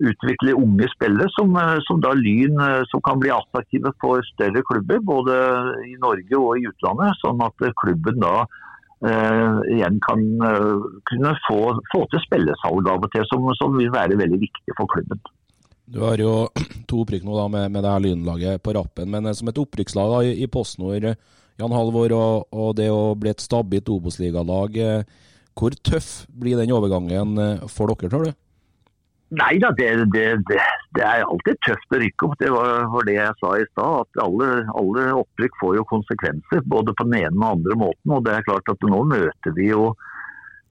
utvikle 0.04 0.54
unge 0.56 0.88
spillere 0.92 1.28
som, 1.32 1.54
eh, 1.56 1.78
som, 1.86 2.00
da 2.04 2.12
Lyn 2.16 2.60
eh, 2.60 2.82
som 2.90 3.02
kan 3.06 3.20
bli 3.20 3.32
attraktive 3.32 3.92
for 4.02 4.24
større 4.34 4.62
klubber, 4.68 5.00
både 5.00 5.36
i 5.88 5.96
Norge 6.02 6.40
og 6.40 6.60
i 6.60 6.66
utlandet. 6.68 7.16
Sånn 7.22 7.40
at 7.44 7.66
klubben 7.80 8.20
da 8.20 8.34
eh, 9.06 9.56
igjen 9.76 10.00
kan 10.04 10.26
kunne 11.10 11.32
få, 11.48 11.60
få 11.94 12.04
til 12.12 12.24
spillesalg 12.26 12.92
av 12.92 13.08
og 13.08 13.12
til, 13.14 13.24
som, 13.32 13.48
som, 13.60 13.76
vil 13.80 13.92
være 13.94 14.20
veldig 14.20 14.42
viktig 14.44 14.76
for 14.76 14.90
klubben. 14.92 15.22
Du 15.86 16.00
har 16.02 16.18
jo 16.18 16.48
to 16.90 17.02
opprykk 17.04 17.26
nå 17.26 17.36
da 17.38 17.46
med, 17.52 17.70
med 17.74 17.84
det 17.86 17.92
her 17.92 18.04
Lynlaget 18.04 18.62
på 18.62 18.74
rappen, 18.76 19.10
men 19.12 19.30
som 19.34 19.50
et 19.50 19.60
opprykkslag 19.62 20.12
da, 20.12 20.22
i, 20.26 20.34
i 20.42 20.50
PostNord, 20.50 21.12
Jan 21.56 21.72
Halvor, 21.72 22.12
og, 22.12 22.48
og, 22.52 22.72
det 22.76 22.90
å 22.92 23.14
bli 23.16 23.32
et 23.32 23.44
stabilt 23.44 23.88
Obos-ligalag, 23.88 24.76
hvor 25.56 25.76
tøff 25.88 26.26
blir 26.28 26.58
den 26.60 26.74
overgangen 26.76 27.38
for 27.72 27.94
dere, 27.94 28.10
tror 28.12 28.26
du? 28.28 28.34
Nei 29.34 29.56
da, 29.58 29.72
det, 29.74 29.88
det, 30.14 30.26
det, 30.46 30.58
det, 30.94 31.02
er 31.02 31.24
alltid 31.26 31.58
tøft 31.66 31.94
å 31.96 31.98
rykke 31.98 32.26
opp. 32.28 32.34
Det 32.38 32.50
var, 32.54 32.84
var 32.92 33.06
det 33.08 33.16
jeg 33.16 33.38
sa 33.40 33.54
i 33.58 33.64
stad. 33.72 34.04
At 34.04 34.20
alle, 34.22 34.50
alle, 34.78 35.06
opprykk 35.18 35.56
får 35.62 35.72
jo 35.80 35.86
konsekvenser, 35.90 36.62
både 36.70 36.94
på 36.94 37.08
den 37.08 37.24
ene 37.24 37.32
og 37.32 37.40
den 37.40 37.48
andre 37.48 37.78
måten. 37.80 38.14
Og 38.14 38.22
det 38.26 38.36
er 38.36 38.46
klart 38.46 38.70
at 38.70 38.86
nå 38.86 39.00
møter 39.10 39.56
vi 39.56 39.72
jo 39.72 39.88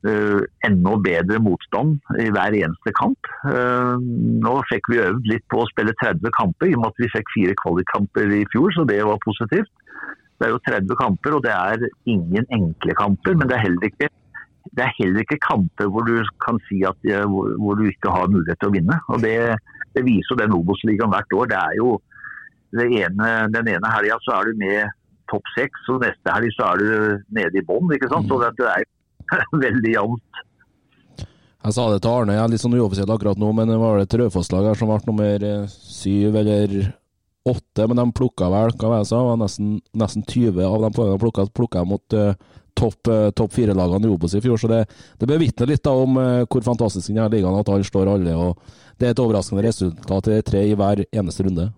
uh, 0.05 0.41
enda 0.67 0.95
bedre 1.03 1.39
motstand 1.43 1.97
i 2.21 2.27
hver 2.33 2.57
eneste 2.57 2.93
kamp. 2.97 3.29
Uh, 3.45 3.95
nå 4.43 4.57
fikk 4.71 4.89
vi 4.91 5.01
øvd 5.03 5.31
litt 5.31 5.45
på 5.51 5.61
å 5.63 5.69
spille 5.71 5.95
30 6.01 6.33
kamper, 6.37 6.69
i 6.69 6.75
og 6.77 6.83
med 6.83 6.93
at 6.93 7.01
vi 7.03 7.11
fikk 7.13 7.33
fire 7.35 7.55
kvalikkamper 7.63 8.35
i 8.39 8.43
fjor, 8.53 8.73
så 8.75 8.85
det 8.89 9.01
var 9.07 9.21
positivt. 9.25 9.71
Det 10.35 10.47
er 10.47 10.53
jo 10.53 10.63
30 10.67 10.99
kamper, 10.99 11.37
og 11.37 11.45
det 11.45 11.53
er 11.55 11.87
ingen 12.11 12.47
enkle 12.53 12.95
kamper. 12.99 13.37
Men 13.39 13.49
det 13.49 13.57
er 13.57 13.67
heller 13.69 13.89
ikke 13.91 14.11
det 14.75 14.81
er 14.81 14.95
heller 14.97 15.21
ikke 15.21 15.37
kamper 15.43 15.87
hvor 15.93 16.03
du 16.07 16.15
kan 16.41 16.57
si 16.65 16.79
at 16.89 16.97
hvor, 17.29 17.51
hvor 17.61 17.77
du 17.77 17.85
ikke 17.85 18.11
har 18.11 18.31
mulighet 18.33 18.57
til 18.59 18.71
å 18.71 18.73
vinne. 18.73 18.97
og 19.13 19.21
Det, 19.23 19.37
det 19.95 20.03
viser 20.03 20.39
den 20.41 20.55
Obos-ligaen 20.57 21.13
hvert 21.13 21.35
år. 21.37 21.51
Det 21.51 21.59
er 21.61 21.77
jo 21.79 21.91
ene, 22.83 23.29
Den 23.53 23.69
ene 23.75 23.93
helga 23.93 24.17
så 24.25 24.39
er 24.39 24.49
du 24.49 24.59
med 24.59 24.89
topp 25.31 25.47
seks, 25.55 25.87
og 25.93 26.03
neste 26.03 26.33
helg 26.33 26.53
så 26.57 26.71
er 26.71 26.81
du 26.81 27.23
nede 27.37 27.59
i 27.61 27.65
bånn. 27.65 27.87
Mm. 27.89 28.27
Så 28.27 28.41
det 28.43 28.67
er 28.73 28.85
veldig 29.65 29.93
jevnt. 29.95 30.43
Jeg 31.65 31.73
sa 31.73 31.87
det 31.89 32.03
til 32.05 32.11
Arne, 32.13 32.35
jeg 32.35 32.43
er 32.43 32.51
litt 32.53 32.61
sånn 32.61 32.75
uoffisiell 32.77 33.09
akkurat 33.09 33.39
nå, 33.41 33.47
men 33.57 33.71
det 33.71 33.79
var 33.81 33.97
det 33.97 34.05
et 34.05 34.19
Raufoss-lag 34.21 34.67
som 34.77 34.91
ble 34.91 34.99
nummer 35.07 35.45
eh, 35.47 35.71
syv 35.71 36.35
eller 36.37 36.75
åtte. 37.45 37.87
Men 37.87 37.97
de 37.97 38.05
plukka 38.19 38.49
vel 38.53 38.75
hva 38.75 38.91
det 38.91 38.99
jeg 38.99 39.09
sa, 39.09 39.21
nesten, 39.39 39.71
nesten 39.97 40.25
20 40.29 40.61
av 40.65 40.85
de 40.85 40.91
poengene 40.93 41.21
plukka, 41.21 41.47
plukka 41.57 41.81
mot 41.87 42.17
uh, 42.17 42.37
topp 42.77 43.09
uh, 43.09 43.29
top 43.37 43.53
fire-lagene 43.55 44.05
i 44.05 44.13
Obos 44.13 44.35
i 44.37 44.43
fjor. 44.45 44.61
Så 44.61 44.69
det, 44.69 44.83
det 45.21 45.29
bevitner 45.29 45.71
litt 45.71 45.83
da 45.85 45.95
om 45.97 46.19
uh, 46.21 46.45
hvor 46.45 46.65
fantastisk 46.65 47.09
denne 47.09 47.29
ligaen 47.33 47.57
at 47.57 47.73
han 47.73 47.85
står 47.85 48.13
alle. 48.13 48.37
og 48.37 48.61
Det 48.99 49.09
er 49.09 49.15
et 49.15 49.23
overraskende 49.25 49.65
resultat 49.65 50.31
i 50.33 50.39
tre 50.45 50.63
i 50.69 50.77
hver 50.77 51.05
eneste 51.09 51.47
runde. 51.47 51.69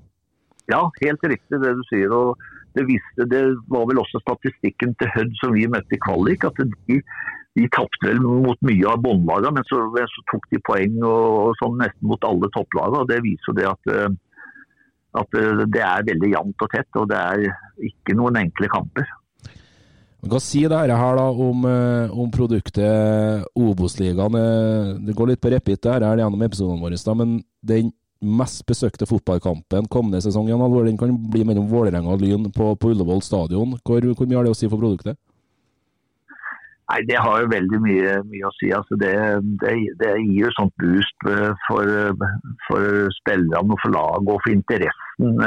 Ja, 0.68 0.84
helt 1.00 1.24
riktig 1.24 1.64
det 1.64 1.76
du 1.80 1.84
sier. 1.88 2.12
og 2.12 2.36
det, 2.78 2.86
viste, 2.86 3.26
det 3.32 3.42
var 3.72 3.88
vel 3.90 4.04
også 4.04 4.20
statistikken 4.22 4.94
til 5.00 5.10
Hødd 5.16 5.36
som 5.40 5.56
vi 5.56 5.66
møtte 5.72 5.96
i 5.96 6.02
kvalik. 6.04 6.44
at 6.46 6.60
de, 6.60 7.00
de 7.58 7.68
tapte 7.74 8.06
vel 8.06 8.22
mot 8.22 8.60
mye 8.68 8.88
av 8.92 9.02
båndlagene, 9.02 9.58
men 9.58 9.66
så, 9.66 9.82
så, 9.98 10.24
tok 10.32 10.46
de 10.54 10.62
poeng 10.68 10.98
og, 11.02 11.28
og 11.42 11.62
sånn 11.62 11.80
nesten 11.82 12.10
mot 12.12 12.28
alle 12.28 12.50
topplagene. 12.54 13.04
og 13.04 13.10
Det 13.10 13.22
viser 13.26 13.58
det 13.58 13.66
at, 13.70 13.94
uh, 13.94 14.10
at 15.22 15.40
det 15.74 15.82
er 15.82 16.10
veldig 16.12 16.34
jevnt 16.36 16.68
og 16.68 16.74
tett, 16.76 16.90
og 17.02 17.08
det 17.10 17.22
er 17.22 17.48
ikke 17.90 18.18
noen 18.20 18.38
enkle 18.44 18.70
kamper. 18.70 19.10
Hva 20.28 20.40
sier 20.42 20.72
dette 20.72 20.98
her 20.98 21.20
da 21.20 21.28
om, 21.30 21.66
eh, 21.70 22.10
om 22.10 22.30
produktet 22.34 23.46
Obos-ligaen? 23.56 24.36
Eh, 24.36 24.98
det 25.06 25.16
går 25.16 25.28
litt 25.32 25.42
på 25.42 25.52
repeat 25.54 25.82
det 25.82 26.02
her 26.02 26.18
gjennom 26.18 26.42
episodene 26.42 26.82
våre, 26.82 26.98
da, 26.98 27.14
men 27.14 27.44
den 27.62 27.92
mest 28.22 28.66
besøkte 28.66 29.06
fotballkampen 29.06 29.86
kommende 29.94 30.22
sesong 30.26 30.48
den 30.50 30.98
kan 30.98 31.14
bli 31.30 31.44
mellom 31.46 31.70
Vålerenga 31.70 32.10
og 32.10 32.22
Lyn 32.22 32.52
på, 32.52 32.74
på 32.76 32.90
Ullevål 32.90 33.22
stadion. 33.22 33.78
Hvor, 33.86 34.02
hvor, 34.02 34.26
mye 34.26 34.38
har 34.38 34.44
det 34.44 34.56
å 34.56 34.58
si 34.58 34.68
for 34.68 34.82
produktet? 34.82 35.18
Nei, 36.88 37.02
Det 37.04 37.20
har 37.20 37.42
jo 37.44 37.52
veldig 37.52 37.80
mye, 37.84 38.12
mye 38.32 38.48
å 38.48 38.54
si. 38.56 38.70
Altså 38.72 38.96
det, 39.00 39.14
det, 39.64 39.74
det, 40.00 40.14
gir 40.24 40.46
jo 40.46 40.52
sånt 40.56 40.76
boost 40.80 41.28
eh, 41.28 41.52
for, 41.68 41.92
for 42.70 43.10
spillerne 43.20 43.76
og 43.76 43.82
for 43.84 43.96
laget 43.96 44.32
og 44.32 44.44
for 44.46 44.54
interessen, 44.54 45.42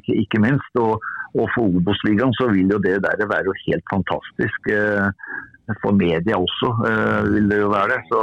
ikke, 0.00 0.16
ikke 0.24 0.40
minst. 0.46 0.80
Og, 0.80 0.96
og 1.38 1.46
for 1.54 1.68
Obos-ligaen 1.78 2.32
så 2.38 2.48
vil 2.54 2.72
jo 2.72 2.80
det 2.82 2.96
der 3.04 3.28
være 3.30 3.58
helt 3.66 3.86
fantastisk. 3.92 4.72
Eh, 4.72 5.76
for 5.82 5.94
media 5.94 6.38
også 6.38 6.72
eh, 6.88 7.20
vil 7.34 7.52
det 7.52 7.60
jo 7.60 7.70
være 7.70 7.92
det. 7.94 8.00
Så, 8.10 8.22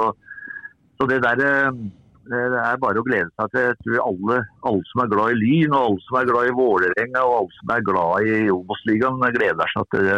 så 1.00 1.08
det 1.12 1.22
der 1.24 1.44
eh, 1.46 1.80
det 2.28 2.60
er 2.60 2.82
bare 2.84 3.00
å 3.00 3.06
glede 3.08 3.30
seg 3.40 3.54
til. 3.54 3.70
Jeg 3.70 3.78
tror 3.86 4.02
alle, 4.10 4.42
alle, 4.68 4.84
som 4.90 5.04
er 5.04 5.12
glad 5.14 5.32
i 5.32 5.38
Lyn, 5.40 5.76
og 5.78 5.86
alle 5.86 6.02
som 6.04 6.18
er 6.20 6.28
glad 6.28 6.50
i 6.50 6.58
Vålerenga 6.58 7.22
og 7.24 7.36
alle 7.38 7.56
som 7.62 7.72
er 7.72 7.86
glad 7.88 8.28
i 8.28 8.42
Obos-ligaen, 8.52 9.22
gleder 9.38 9.72
seg 9.72 9.88
til 9.94 10.10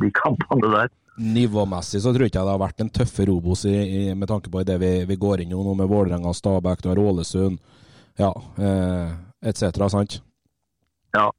de 0.00 0.12
kampene 0.22 0.72
der. 0.72 0.94
Nivåmessig 1.20 2.00
så 2.00 2.14
tror 2.14 2.24
jeg 2.24 2.32
ikke 2.32 2.42
det 2.46 2.54
har 2.54 2.62
vært 2.62 2.80
en 2.80 2.92
tøffere 2.92 3.32
Obos 3.34 3.66
med 3.68 4.28
tanke 4.30 4.48
på 4.52 4.62
det 4.64 4.78
vi, 4.80 4.92
vi 5.04 5.16
går 5.20 5.42
inn 5.44 5.52
i 5.52 5.58
nå 5.58 5.74
med 5.76 5.90
Vålerenga, 5.90 6.32
Stabæk, 6.34 6.86
Ålesund 6.96 7.58
ja, 8.20 8.42
eh, 8.58 9.12
etc. 9.48 9.88
Sant? 9.88 10.22
Ja, 11.12 11.32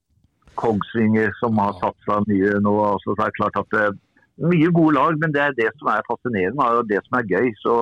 Kongsvinger 0.56 1.34
som 1.40 1.58
har 1.62 1.74
satsa 1.80 2.22
mye 2.28 2.58
nå. 2.64 2.74
Altså, 2.86 3.16
det 3.18 3.28
er 3.28 3.38
klart 3.40 3.60
at 3.62 3.76
det, 3.76 3.84
er 3.90 4.00
Mye 4.42 4.72
gode 4.74 4.96
lag, 4.96 5.18
men 5.22 5.34
det 5.36 5.42
er 5.44 5.52
det 5.54 5.68
som 5.78 5.90
er 5.92 6.06
fascinerende 6.08 6.66
og 6.80 6.88
det 6.90 7.02
som 7.06 7.20
er 7.20 7.28
gøy. 7.30 7.52
så 7.62 7.74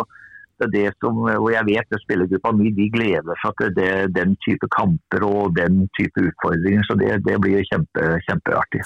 det 0.60 0.68
er 0.68 0.74
det 0.76 0.94
som, 1.00 1.22
og 1.24 1.50
jeg 1.54 1.68
vet 1.70 1.96
at 1.96 2.04
spillergruppa 2.04 2.52
mi 2.56 2.72
de 2.76 2.90
gleder 2.94 3.40
seg 3.44 3.56
til 3.62 3.72
det, 3.78 3.92
den 4.16 4.36
type 4.46 4.70
kamper 4.76 5.26
og 5.28 5.56
den 5.58 5.86
type 5.98 6.26
utfordringer. 6.30 6.84
så 6.88 6.98
Det, 7.00 7.12
det 7.26 7.38
blir 7.42 7.64
kjempe, 7.70 8.06
kjempeartig. 8.28 8.84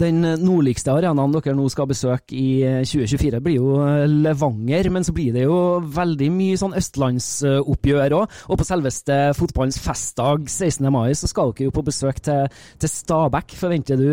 Den 0.00 0.24
nordligste 0.40 0.94
arenaen 0.94 1.34
dere 1.36 1.56
nå 1.56 1.68
skal 1.72 1.90
besøke 1.90 2.36
i 2.36 2.48
2024 2.88 3.42
blir 3.44 3.60
jo 3.60 3.76
Levanger, 4.24 4.90
men 4.92 5.06
så 5.06 5.14
blir 5.16 5.36
det 5.36 5.44
jo 5.44 5.60
veldig 6.00 6.30
mye 6.34 6.58
sånn 6.60 6.76
østlandsoppgjør 6.80 8.18
òg. 8.20 8.40
Og 8.48 8.60
på 8.60 8.68
selveste 8.68 9.20
fotballens 9.38 9.80
festdag 9.84 10.48
16. 10.48 10.88
mai 10.92 11.12
så 11.18 11.30
skal 11.30 11.54
dere 11.54 11.68
jo 11.68 11.76
på 11.76 11.86
besøk 11.86 12.22
til, 12.24 12.48
til 12.80 12.92
Stabæk. 12.96 13.56
Forventer 13.60 14.00
du 14.00 14.10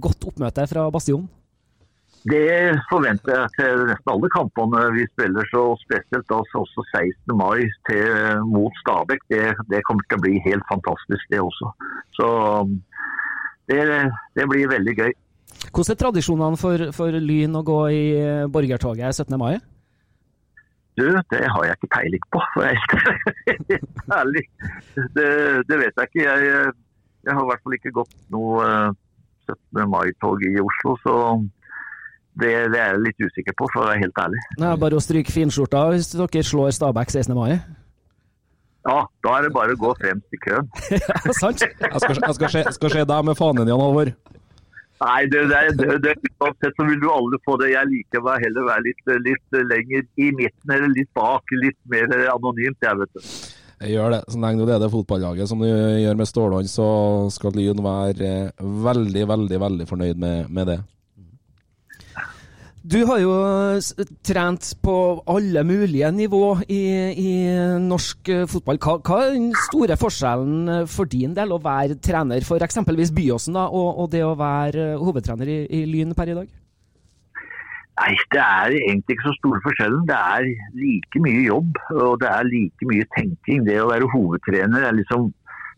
godt 0.00 0.28
oppmøte 0.28 0.68
fra 0.70 0.88
Bastion? 0.92 1.28
Det 2.28 2.76
forventer 2.90 3.32
jeg 3.32 3.52
til 3.56 3.86
nesten 3.88 4.10
alle 4.12 4.28
kampene 4.34 4.82
vi 4.92 5.06
spiller, 5.08 5.46
så 5.48 5.62
spesielt 5.80 6.32
også 6.36 6.66
16. 6.92 7.32
mai 7.32 7.64
til, 7.88 8.42
mot 8.44 8.74
Stabæk. 8.82 9.24
Det, 9.32 9.44
det, 9.72 9.80
kommer 9.88 10.04
til 10.04 10.18
å 10.18 10.24
bli 10.26 10.34
helt 10.44 10.66
fantastisk, 10.68 11.24
det 11.32 11.40
også. 11.40 11.70
Så 12.18 12.28
det, 13.72 13.80
det 14.36 14.48
blir 14.50 14.68
veldig 14.68 14.96
gøy. 14.98 15.12
Hvordan 15.70 15.94
er 15.94 16.00
tradisjonene 16.02 16.60
for, 16.60 16.90
for 16.92 17.16
Lyn 17.24 17.56
å 17.56 17.64
gå 17.64 17.80
i 17.94 18.04
borgertoget 18.52 19.16
17. 19.16 19.38
mai? 19.40 19.54
Du, 21.00 21.06
det 21.32 21.40
har 21.48 21.64
jeg 21.64 21.78
ikke 21.78 21.94
peiling 21.94 22.26
på, 22.34 22.42
for 22.52 22.66
jeg 22.66 22.76
er 23.78 24.18
ærlig. 24.18 24.42
Det, 25.16 25.30
det, 25.70 25.78
vet 25.80 25.94
jeg 25.94 26.10
ikke. 26.10 26.26
Jeg, 26.26 26.74
jeg 27.24 27.36
har 27.36 27.46
i 27.46 27.48
hvert 27.48 27.64
fall 27.64 27.76
ikke 27.78 27.94
gått 28.02 28.12
noe 28.34 28.66
17. 29.48 29.88
mai-tog 29.88 30.44
i 30.44 30.52
Oslo. 30.60 30.96
Så 31.04 31.16
det, 32.40 32.54
det, 32.72 32.80
er 32.80 32.94
jeg 32.94 33.02
litt 33.06 33.26
usikker 33.26 33.56
på, 33.58 33.68
for 33.72 33.84
å 33.84 33.90
være 33.90 34.02
helt 34.04 34.22
ærlig. 34.24 34.40
Er 34.58 34.80
bare 34.80 34.98
å 34.98 35.04
stryke 35.04 35.34
finskjorta 35.34 35.84
hvis 35.92 36.10
dere 36.16 36.42
slår 36.46 36.74
Stabæk 36.76 37.12
16. 37.12 37.36
mai? 37.36 37.60
Ja, 38.88 39.04
da 39.24 39.36
er 39.36 39.46
det 39.46 39.52
bare 39.52 39.76
å 39.76 39.80
gå 39.80 39.92
fremst 40.00 40.36
i 40.36 40.40
køen. 40.40 40.68
ja, 40.96 41.16
sant? 41.36 41.60
Jeg 41.60 42.00
skal, 42.00 42.16
jeg 42.16 42.36
skal, 42.38 42.52
se, 42.52 42.64
skal 42.78 42.94
se 42.94 43.06
deg 43.12 43.26
med 43.28 43.36
fanen, 43.38 43.68
Jan 43.68 43.82
Halvor. 43.82 44.12
Nei, 45.00 45.20
det, 45.32 45.46
det, 45.48 45.60
det, 45.80 45.96
det, 46.04 46.30
uansett 46.44 46.76
så 46.76 46.84
vil 46.84 46.98
du 47.00 47.06
aldri 47.12 47.38
få 47.46 47.56
det. 47.60 47.70
Jeg 47.72 47.88
liker 47.88 48.24
meg 48.24 48.42
heller 48.44 48.66
være 48.68 48.84
litt, 48.84 49.14
litt 49.24 49.58
lenger 49.70 50.04
i 50.20 50.28
midten 50.36 50.74
eller 50.76 50.92
litt 50.92 51.08
bak. 51.16 51.54
Litt 51.56 51.78
mer 51.92 52.12
anonymt, 52.34 52.76
jeg, 52.84 53.00
vet 53.00 53.16
du. 53.16 53.30
Jeg 53.80 53.94
gjør 53.94 54.12
det. 54.12 54.20
Så 54.28 54.40
lenge 54.42 54.60
du 54.60 54.68
leder 54.68 54.92
fotballaget 54.92 55.48
som 55.48 55.64
du 55.64 55.68
gjør 55.68 56.20
med 56.20 56.28
Stålhånd, 56.28 56.68
så 56.68 56.88
skal 57.32 57.56
Lyn 57.56 57.80
være 57.84 58.32
veldig, 58.60 59.24
veldig, 59.32 59.60
veldig 59.64 59.88
fornøyd 59.88 60.20
med, 60.20 60.52
med 60.52 60.68
det. 60.68 60.78
Du 62.80 63.02
har 63.04 63.18
jo 63.20 63.32
trent 64.24 64.70
på 64.80 64.92
alle 65.28 65.60
mulige 65.68 66.08
nivå 66.16 66.44
i, 66.64 66.84
i 67.12 67.32
norsk 67.84 68.30
fotball. 68.48 68.78
Hva, 68.80 68.94
hva, 69.04 69.18
er 69.26 69.34
den 69.34 69.50
store 69.66 69.98
forskjellen 70.00 70.86
for 70.88 71.10
din 71.12 71.34
del 71.36 71.52
å 71.52 71.60
være 71.60 71.98
trener 72.00 72.40
for 72.46 72.64
eksempelvis 72.64 73.12
Byåsen 73.12 73.58
da, 73.58 73.66
og, 73.68 74.00
og, 74.00 74.08
det 74.14 74.22
å 74.24 74.32
være 74.38 74.94
hovedtrener 74.96 75.50
i, 75.52 75.58
i, 75.76 75.82
Lyn 75.92 76.16
per 76.16 76.32
i 76.32 76.38
dag? 76.38 76.48
Nei, 78.00 78.14
Det 78.32 78.40
er 78.40 78.78
egentlig 78.78 79.18
ikke 79.18 79.28
så 79.28 79.36
store 79.42 79.60
forskjellen. 79.66 80.08
Det 80.08 80.16
er 80.16 80.48
like 80.80 81.24
mye 81.26 81.44
jobb 81.50 81.76
og 81.98 82.16
det 82.24 82.32
er 82.32 82.48
like 82.48 82.88
mye 82.88 83.10
tenking. 83.18 83.68
Det 83.68 83.76
å 83.82 83.90
være 83.92 84.08
hovedtrener 84.14 84.88
er 84.88 84.96
liksom 84.96 85.28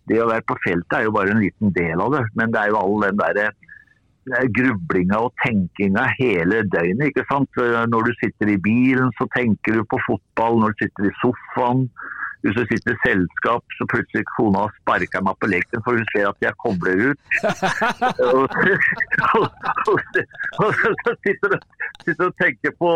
Det 0.07 0.17
å 0.19 0.31
være 0.31 0.43
på 0.47 0.55
feltet 0.65 0.97
er 0.99 1.05
jo 1.07 1.13
bare 1.15 1.31
en 1.35 1.43
liten 1.43 1.75
del 1.75 2.01
av 2.03 2.15
det. 2.15 2.23
Men 2.39 2.55
det 2.55 2.63
er 2.63 2.71
jo 2.71 2.79
all 2.79 3.05
den 3.09 3.19
derre 3.19 3.51
grublinga 4.57 5.19
og 5.27 5.33
tenkinga 5.43 6.07
hele 6.19 6.63
døgnet. 6.73 7.11
ikke 7.11 7.27
sant? 7.31 7.63
Når 7.93 8.09
du 8.09 8.13
sitter 8.21 8.55
i 8.55 8.59
bilen, 8.71 9.13
så 9.19 9.29
tenker 9.37 9.79
du 9.79 9.85
på 9.85 10.01
fotball. 10.09 10.61
Når 10.63 10.75
du 10.75 10.85
sitter 10.85 11.09
i 11.11 11.15
sofaen, 11.23 11.87
hvis 12.43 12.57
du 12.59 12.63
sitter 12.67 12.91
i 12.95 13.03
selskap, 13.07 13.63
så 13.79 13.87
plutselig 13.93 14.25
kona 14.35 14.65
sparker 14.81 15.23
meg 15.23 15.37
på 15.39 15.51
leken 15.53 15.85
for 15.87 15.99
hun 15.99 16.09
ser 16.11 16.27
at 16.31 16.43
jeg 16.43 16.59
kobler 16.65 17.13
ut. 17.13 17.21
og, 18.33 18.43
så 19.87 21.15
sitter 21.23 21.55
du 21.55 21.59
sitter 22.03 22.27
og 22.27 22.35
tenker 22.43 22.75
på 22.83 22.91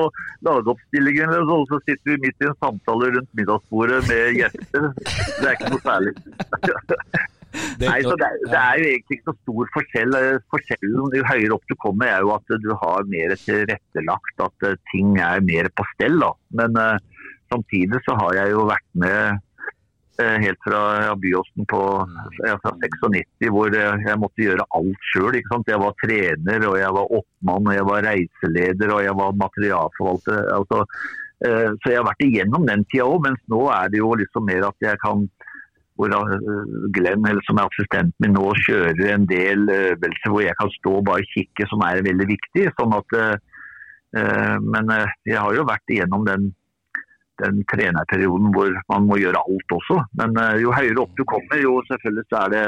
lagoppstillingen, 0.48 1.30
og 1.46 1.70
så 1.70 1.78
sitter 1.86 2.12
vi 2.12 2.18
midt 2.26 2.42
i 2.42 2.50
en 2.50 2.58
samtale 2.64 3.12
rundt 3.14 3.30
middagsbordet 3.38 4.02
med 4.10 4.34
gjester. 4.40 4.90
Det 4.98 5.46
er 5.46 5.54
ikke 5.54 5.72
noe 5.76 5.86
særlig. 5.86 7.32
Det, 7.76 7.88
Nei, 7.88 8.00
så 8.04 8.14
det, 8.18 8.28
det, 8.48 8.58
er 8.58 8.80
jo 8.80 8.90
egentlig 8.90 9.18
ikke 9.18 9.32
så 9.32 9.36
stor 9.38 9.72
forskjell. 9.74 10.18
Forskjellen 10.52 11.16
jo 11.18 11.24
høyere 11.28 11.56
opp 11.56 11.66
du 11.70 11.74
kommer, 11.82 12.08
er 12.10 12.24
jo 12.24 12.32
at 12.36 12.54
du 12.62 12.70
har 12.82 13.10
mer 13.10 13.34
tilrettelagt, 13.40 14.44
at 14.46 14.68
eh, 14.68 14.78
ting 14.92 15.16
er 15.22 15.44
mer 15.44 15.68
på 15.76 15.84
stell. 15.94 16.16
Da. 16.22 16.30
Men 16.60 16.78
uh, 16.80 17.26
samtidig 17.52 18.00
så 18.06 18.16
har 18.20 18.38
jeg 18.40 18.54
jo 18.54 18.64
vært 18.70 18.88
med 19.02 19.36
uh, 19.36 20.36
helt 20.46 20.62
fra 20.64 20.80
ja, 21.04 21.12
Byåsen 21.20 21.68
på 21.68 21.82
ja, 22.46 22.56
fra 22.64 22.72
96, 22.80 23.50
hvor 23.52 23.76
jeg 23.76 24.22
måtte 24.22 24.46
gjøre 24.46 24.68
alt 24.78 25.12
sjøl. 25.12 25.36
Jeg 25.36 25.82
var 25.84 26.00
trener, 26.02 26.66
og 26.70 26.80
jeg 26.80 26.96
var 26.98 27.14
oppmann, 27.20 27.70
og 27.70 27.78
jeg 27.78 27.88
var 27.92 28.10
reiseleder 28.10 28.96
og 28.96 29.04
jeg 29.04 29.20
var 29.20 29.40
materialforvalter. 29.44 30.42
Altså, 30.56 30.84
så 31.36 31.90
jeg 31.92 31.98
har 31.98 32.06
vært 32.06 32.22
igjennom 32.24 32.62
den 32.64 32.86
tida 32.88 33.04
òg, 33.04 33.18
mens 33.26 33.42
nå 33.52 33.66
er 33.68 33.90
det 33.92 33.98
jo 34.00 34.14
liksom 34.16 34.46
mer 34.48 34.70
at 34.70 34.86
jeg 34.86 34.96
kan 35.02 35.26
hvor 35.96 36.12
Glenn, 36.96 37.24
som 37.48 37.58
er 37.60 37.70
assistenten 37.70 38.14
min 38.22 38.36
nå, 38.36 38.50
kjører 38.66 39.14
en 39.14 39.26
del 39.30 39.64
øvelser 39.72 40.32
hvor 40.32 40.44
jeg 40.44 40.58
kan 40.60 40.72
stå 40.76 40.92
og 41.00 41.08
bare 41.08 41.26
kikke, 41.32 41.68
som 41.70 41.82
er 41.86 42.04
veldig 42.06 42.28
viktig. 42.34 42.68
sånn 42.76 42.94
at 42.96 43.18
uh, 43.18 44.56
Men 44.62 44.92
jeg 45.26 45.40
har 45.40 45.52
jo 45.56 45.66
vært 45.68 45.92
igjennom 45.92 46.22
den, 46.24 46.46
den 47.42 47.58
trenerperioden 47.68 48.52
hvor 48.54 48.70
man 48.92 49.08
må 49.08 49.18
gjøre 49.20 49.42
alt 49.42 49.74
også. 49.76 49.98
Men 50.20 50.38
jo 50.62 50.72
høyere 50.72 51.02
opp 51.02 51.12
du 51.18 51.24
kommer, 51.28 51.60
jo 51.60 51.74
selvfølgelig 51.90 52.24
så 52.30 52.44
er 52.44 52.54
det 52.54 52.62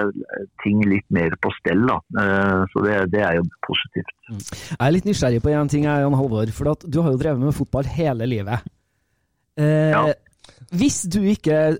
ting 0.64 0.82
litt 0.84 1.06
mer 1.14 1.36
på 1.40 1.52
stell. 1.60 1.86
da. 1.88 1.96
Så 2.74 2.84
det, 2.84 2.98
det, 3.14 3.24
er 3.24 3.38
jo 3.38 3.46
positivt. 3.64 4.12
Jeg 4.28 4.76
er 4.76 4.92
litt 4.92 5.08
nysgjerrig 5.08 5.40
på 5.44 5.54
én 5.56 5.72
ting, 5.72 5.88
Jan 5.88 6.18
Halvor. 6.20 6.52
For 6.52 6.74
du 6.84 7.00
har 7.00 7.14
jo 7.14 7.22
drevet 7.22 7.46
med 7.46 7.56
fotball 7.56 7.88
hele 7.96 8.28
livet. 8.28 8.72
ja. 9.56 10.08
Hvis 10.74 11.04
du 11.08 11.22
ikke 11.30 11.78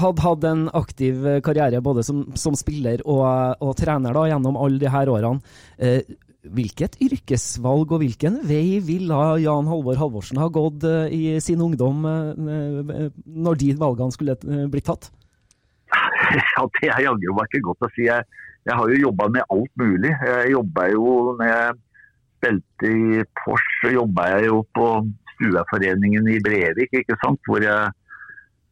hadde 0.00 0.24
hatt 0.24 0.44
en 0.48 0.66
aktiv 0.76 1.26
eh, 1.26 1.40
karriere 1.44 1.82
både 1.84 2.04
som, 2.06 2.22
som 2.38 2.56
spiller 2.58 3.02
og, 3.04 3.24
og, 3.60 3.74
trener 3.78 4.16
da, 4.16 4.26
gjennom 4.30 4.58
alle 4.60 4.80
de 4.82 4.92
her 4.92 5.10
årene. 5.12 5.56
Eh, 5.78 6.02
hvilket 6.46 6.98
yrkesvalg 7.02 7.90
og 7.90 8.02
hvilken 8.02 8.38
vei 8.46 8.78
ville 8.84 9.18
Jan 9.42 9.66
Halvor 9.70 9.98
Halvorsen 9.98 10.38
ha 10.40 10.48
gått 10.52 10.86
eh, 10.86 11.10
i 11.10 11.22
sin 11.42 11.62
ungdom 11.64 12.04
eh, 12.06 13.06
når 13.26 13.62
de 13.62 13.72
valgene 13.80 14.14
skulle 14.14 14.36
eh, 14.38 14.66
blitt 14.70 14.88
tatt? 14.90 15.10
Ja, 16.36 16.66
Det 16.78 16.90
er 16.90 17.04
jaggu 17.06 17.32
meg 17.36 17.50
ikke 17.50 17.66
godt 17.68 17.86
å 17.86 17.90
si. 17.94 18.06
Jeg, 18.08 18.24
jeg 18.66 18.78
har 18.78 18.90
jo 18.90 19.02
jobba 19.08 19.28
med 19.32 19.46
alt 19.54 19.72
mulig. 19.78 20.10
Jeg 20.10 20.50
jobba 20.52 20.88
jo 20.92 21.10
jeg 21.40 21.76
spilte 22.36 22.90
i 22.90 23.22
Porsche, 23.40 23.92
jobba 23.94 24.26
jeg 24.34 24.50
jo 24.50 24.58
på 24.76 24.88
Stueforeningen 25.36 26.28
i 26.32 26.40
Brevik, 26.44 26.92
ikke 27.00 27.16
sant? 27.22 27.40
hvor 27.48 27.62
jeg 27.64 27.92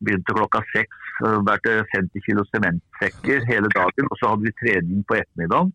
begynte 0.06 0.36
klokka 0.36 0.62
seks 0.74 1.00
bærte 1.46 1.84
50 1.94 2.24
kg 2.26 2.42
sementsekker 2.50 3.46
hele 3.50 3.70
dagen. 3.74 4.10
Og 4.10 4.18
så 4.18 4.32
hadde 4.32 4.46
vi 4.48 4.58
trening 4.60 5.02
på 5.08 5.18
ettermiddagen. 5.20 5.72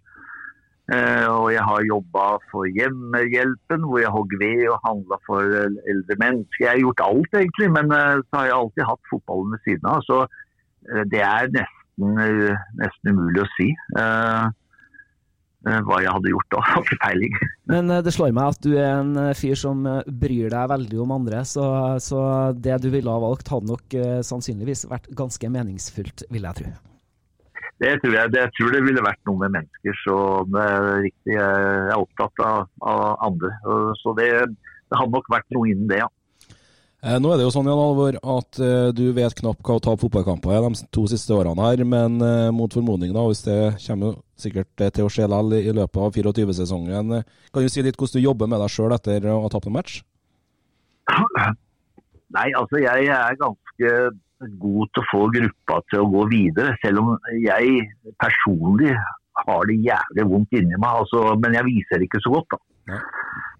Eh, 0.90 1.28
og 1.30 1.52
jeg 1.54 1.64
har 1.70 1.86
jobba 1.86 2.26
for 2.52 2.66
Hjemmehjelpen, 2.78 3.84
hvor 3.86 4.00
jeg 4.02 4.14
hogg 4.16 4.32
ved 4.42 4.64
og 4.74 4.80
handla 4.88 5.20
for 5.28 5.42
eldre 5.92 6.16
mennesker. 6.24 6.64
Jeg 6.66 6.72
har 6.72 6.82
gjort 6.86 7.04
alt, 7.10 7.36
egentlig, 7.42 7.68
men 7.78 7.94
eh, 7.98 8.22
så 8.26 8.40
har 8.40 8.48
jeg 8.48 8.58
alltid 8.58 8.88
hatt 8.90 9.12
fotballen 9.12 9.54
ved 9.54 9.62
siden 9.68 9.92
av. 9.92 10.02
Så 10.10 10.18
eh, 10.90 11.04
det 11.14 11.22
er 11.22 11.52
nesten, 11.58 12.24
nesten 12.82 13.14
umulig 13.14 13.46
å 13.46 13.52
si. 13.58 13.70
Eh, 15.68 15.80
hva 15.84 15.98
jeg 16.00 16.12
hadde 16.16 16.32
gjort 16.32 16.54
da. 16.54 16.60
Har 16.70 16.86
ikke 16.86 16.98
peiling. 17.04 17.40
Men 17.72 17.92
eh, 17.92 18.04
det 18.06 18.14
slår 18.16 18.36
meg 18.36 18.54
at 18.54 18.62
du 18.64 18.70
er 18.78 19.02
en 19.02 19.16
eh, 19.20 19.34
fyr 19.36 19.58
som 19.60 19.82
bryr 20.08 20.54
deg 20.54 20.70
veldig 20.72 21.02
om 21.04 21.16
andre, 21.18 21.42
så, 21.48 21.66
så 22.04 22.22
det 22.56 22.78
du 22.84 22.88
ville 22.94 23.12
ha 23.12 23.24
valgt, 23.24 23.52
hadde 23.52 23.72
nok 23.74 23.98
sannsynligvis 24.26 24.86
vært 24.92 25.10
ganske 25.20 25.52
meningsfullt, 25.52 26.24
vil 26.32 26.48
jeg 26.48 26.62
tro. 26.62 26.72
Det 27.80 27.92
tror 28.04 28.16
jeg. 28.16 28.32
Det, 28.32 28.42
jeg 28.44 28.54
tror 28.58 28.74
det 28.76 28.82
ville 28.84 29.04
vært 29.04 29.22
noe 29.28 29.40
med 29.40 29.54
mennesker, 29.56 30.00
så 30.04 30.16
det 30.52 30.64
er 30.64 30.88
riktig. 31.06 31.36
Jeg 31.36 31.76
er 31.92 31.94
opptatt 31.96 32.42
av, 32.44 32.66
av 32.84 33.04
andre. 33.24 33.52
Så 34.02 34.16
det, 34.20 34.28
det 34.52 35.00
hadde 35.00 35.16
nok 35.16 35.30
vært 35.32 35.48
noe 35.56 35.70
innen 35.72 35.88
det, 35.92 36.02
ja. 36.02 36.10
Eh, 37.00 37.16
nå 37.16 37.30
er 37.32 37.40
det 37.40 37.46
jo 37.46 37.52
sånn 37.54 37.68
Jan 37.70 37.80
Alvor, 37.80 38.18
at 38.18 38.58
uh, 38.60 38.90
du 38.92 39.06
vet 39.16 39.36
knapt 39.38 39.64
hva 39.64 39.78
å 39.78 39.84
ta 39.84 39.94
fotballkamper 39.96 40.52
i 40.52 40.60
de 40.66 40.88
to 40.92 41.06
siste 41.08 41.32
årene 41.32 41.64
her, 41.64 41.86
men 41.88 42.18
uh, 42.20 42.50
mot 42.52 42.74
formodning, 42.76 43.14
da, 43.16 43.24
hvis 43.30 43.46
det 43.46 43.60
kommer 43.86 44.18
sikkert 44.40 44.84
til 44.98 45.08
å 45.08 45.12
skje 45.14 45.30
likevel 45.32 45.56
i, 45.56 45.62
i 45.72 45.76
løpet 45.78 46.02
av 46.04 46.18
24-sesongen, 46.20 47.14
kan 47.24 47.64
du 47.64 47.72
si 47.72 47.86
litt 47.86 47.96
hvordan 47.96 48.20
du 48.20 48.28
jobber 48.28 48.52
med 48.52 48.60
deg 48.60 48.74
sjøl 48.74 48.96
etter 48.98 49.30
å 49.32 49.38
ha 49.46 49.52
tapt 49.54 49.70
en 49.72 49.78
match? 49.78 50.02
Nei, 52.36 52.50
altså 52.60 52.84
jeg 52.84 53.08
er 53.16 53.40
ganske 53.40 53.94
god 54.60 54.92
til 54.92 55.04
å 55.04 55.10
få 55.14 55.22
gruppa 55.38 55.80
til 55.92 56.04
å 56.04 56.10
gå 56.12 56.26
videre, 56.36 56.76
selv 56.84 57.06
om 57.06 57.16
jeg 57.46 57.88
personlig 58.20 58.92
har 59.40 59.72
det 59.72 59.80
jævlig 59.88 60.28
vondt 60.34 60.60
inni 60.60 60.76
meg. 60.76 61.00
Altså, 61.06 61.24
men 61.40 61.56
jeg 61.56 61.68
viser 61.72 61.96
det 61.96 62.10
ikke 62.10 62.22
så 62.28 62.36
godt. 62.36 62.58
da. 62.58 62.60
Ja. 62.92 63.00